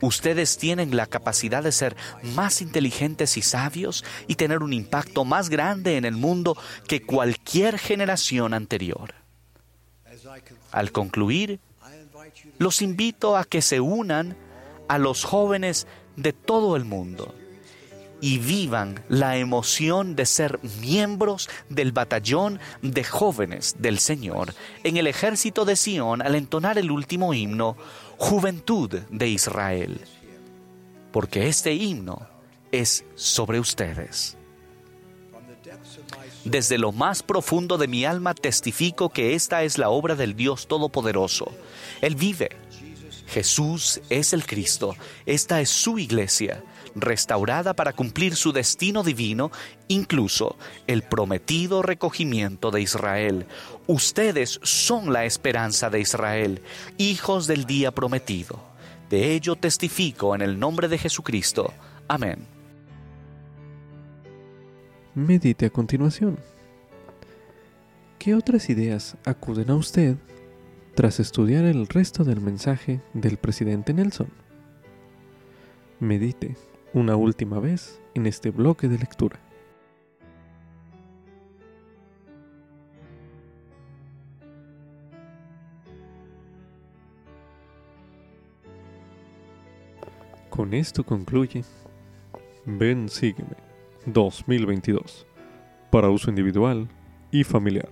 Ustedes 0.00 0.58
tienen 0.58 0.96
la 0.96 1.06
capacidad 1.06 1.62
de 1.62 1.72
ser 1.72 1.96
más 2.22 2.60
inteligentes 2.60 3.36
y 3.36 3.42
sabios 3.42 4.04
y 4.26 4.34
tener 4.34 4.62
un 4.62 4.72
impacto 4.72 5.24
más 5.24 5.48
grande 5.48 5.96
en 5.96 6.04
el 6.04 6.16
mundo 6.16 6.56
que 6.86 7.02
cualquier 7.02 7.78
generación 7.78 8.52
anterior. 8.52 9.14
Al 10.72 10.92
concluir, 10.92 11.60
los 12.58 12.82
invito 12.82 13.36
a 13.36 13.44
que 13.44 13.62
se 13.62 13.80
unan 13.80 14.36
a 14.88 14.98
los 14.98 15.24
jóvenes 15.24 15.86
de 16.16 16.32
todo 16.32 16.76
el 16.76 16.84
mundo 16.84 17.34
y 18.20 18.38
vivan 18.38 19.04
la 19.08 19.36
emoción 19.36 20.16
de 20.16 20.26
ser 20.26 20.58
miembros 20.80 21.48
del 21.68 21.92
batallón 21.92 22.60
de 22.82 23.04
jóvenes 23.04 23.76
del 23.78 23.98
Señor 23.98 24.54
en 24.84 24.96
el 24.96 25.06
ejército 25.06 25.64
de 25.64 25.76
Sión 25.76 26.22
al 26.22 26.34
entonar 26.34 26.78
el 26.78 26.90
último 26.90 27.34
himno, 27.34 27.76
Juventud 28.16 28.90
de 29.10 29.28
Israel. 29.28 30.00
Porque 31.12 31.48
este 31.48 31.74
himno 31.74 32.26
es 32.72 33.04
sobre 33.14 33.60
ustedes. 33.60 34.35
Desde 36.46 36.78
lo 36.78 36.92
más 36.92 37.24
profundo 37.24 37.76
de 37.76 37.88
mi 37.88 38.04
alma 38.04 38.32
testifico 38.32 39.08
que 39.08 39.34
esta 39.34 39.64
es 39.64 39.78
la 39.78 39.90
obra 39.90 40.14
del 40.14 40.36
Dios 40.36 40.68
Todopoderoso. 40.68 41.52
Él 42.00 42.14
vive. 42.14 42.50
Jesús 43.26 44.00
es 44.10 44.32
el 44.32 44.46
Cristo. 44.46 44.94
Esta 45.26 45.60
es 45.60 45.70
su 45.70 45.98
iglesia 45.98 46.62
restaurada 46.94 47.74
para 47.74 47.92
cumplir 47.92 48.36
su 48.36 48.52
destino 48.52 49.02
divino, 49.02 49.50
incluso 49.88 50.56
el 50.86 51.02
prometido 51.02 51.82
recogimiento 51.82 52.70
de 52.70 52.80
Israel. 52.80 53.46
Ustedes 53.88 54.60
son 54.62 55.12
la 55.12 55.24
esperanza 55.24 55.90
de 55.90 55.98
Israel, 55.98 56.62
hijos 56.96 57.48
del 57.48 57.64
día 57.64 57.90
prometido. 57.90 58.62
De 59.10 59.34
ello 59.34 59.56
testifico 59.56 60.36
en 60.36 60.42
el 60.42 60.60
nombre 60.60 60.86
de 60.86 60.98
Jesucristo. 60.98 61.74
Amén. 62.06 62.55
Medite 65.16 65.64
a 65.64 65.70
continuación. 65.70 66.36
¿Qué 68.18 68.34
otras 68.34 68.68
ideas 68.68 69.16
acuden 69.24 69.70
a 69.70 69.74
usted 69.74 70.16
tras 70.94 71.20
estudiar 71.20 71.64
el 71.64 71.86
resto 71.86 72.22
del 72.22 72.42
mensaje 72.42 73.00
del 73.14 73.38
presidente 73.38 73.94
Nelson? 73.94 74.28
Medite 76.00 76.54
una 76.92 77.16
última 77.16 77.58
vez 77.60 77.98
en 78.12 78.26
este 78.26 78.50
bloque 78.50 78.88
de 78.88 78.98
lectura. 78.98 79.40
Con 90.50 90.74
esto 90.74 91.04
concluye 91.04 91.64
Ven, 92.66 93.08
sígueme 93.08 93.65
2022 94.06 95.26
para 95.90 96.08
uso 96.08 96.30
individual 96.30 96.88
y 97.30 97.44
familiar. 97.44 97.90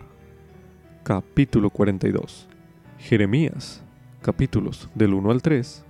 Capítulo 1.02 1.70
42. 1.70 2.48
Jeremías, 2.98 3.82
capítulos 4.22 4.88
del 4.94 5.12
1 5.14 5.30
al 5.30 5.42
3, 5.42 5.84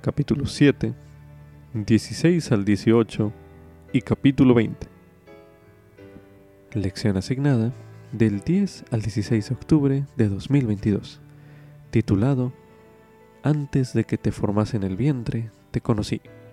capítulo 0.00 0.46
7 0.46 0.94
16 1.74 2.52
al 2.52 2.64
18 2.64 3.32
y 3.92 4.00
capítulo 4.00 4.54
20. 4.54 4.86
Lección 6.74 7.16
asignada 7.16 7.72
del 8.12 8.40
10 8.40 8.86
al 8.90 9.02
16 9.02 9.48
de 9.48 9.54
octubre 9.54 10.04
de 10.16 10.28
2022, 10.28 11.20
titulado 11.90 12.52
Antes 13.42 13.92
de 13.92 14.04
que 14.04 14.18
te 14.18 14.32
formas 14.32 14.74
en 14.74 14.82
el 14.82 14.96
vientre, 14.96 15.50
te 15.70 15.80
conocí. 15.80 16.20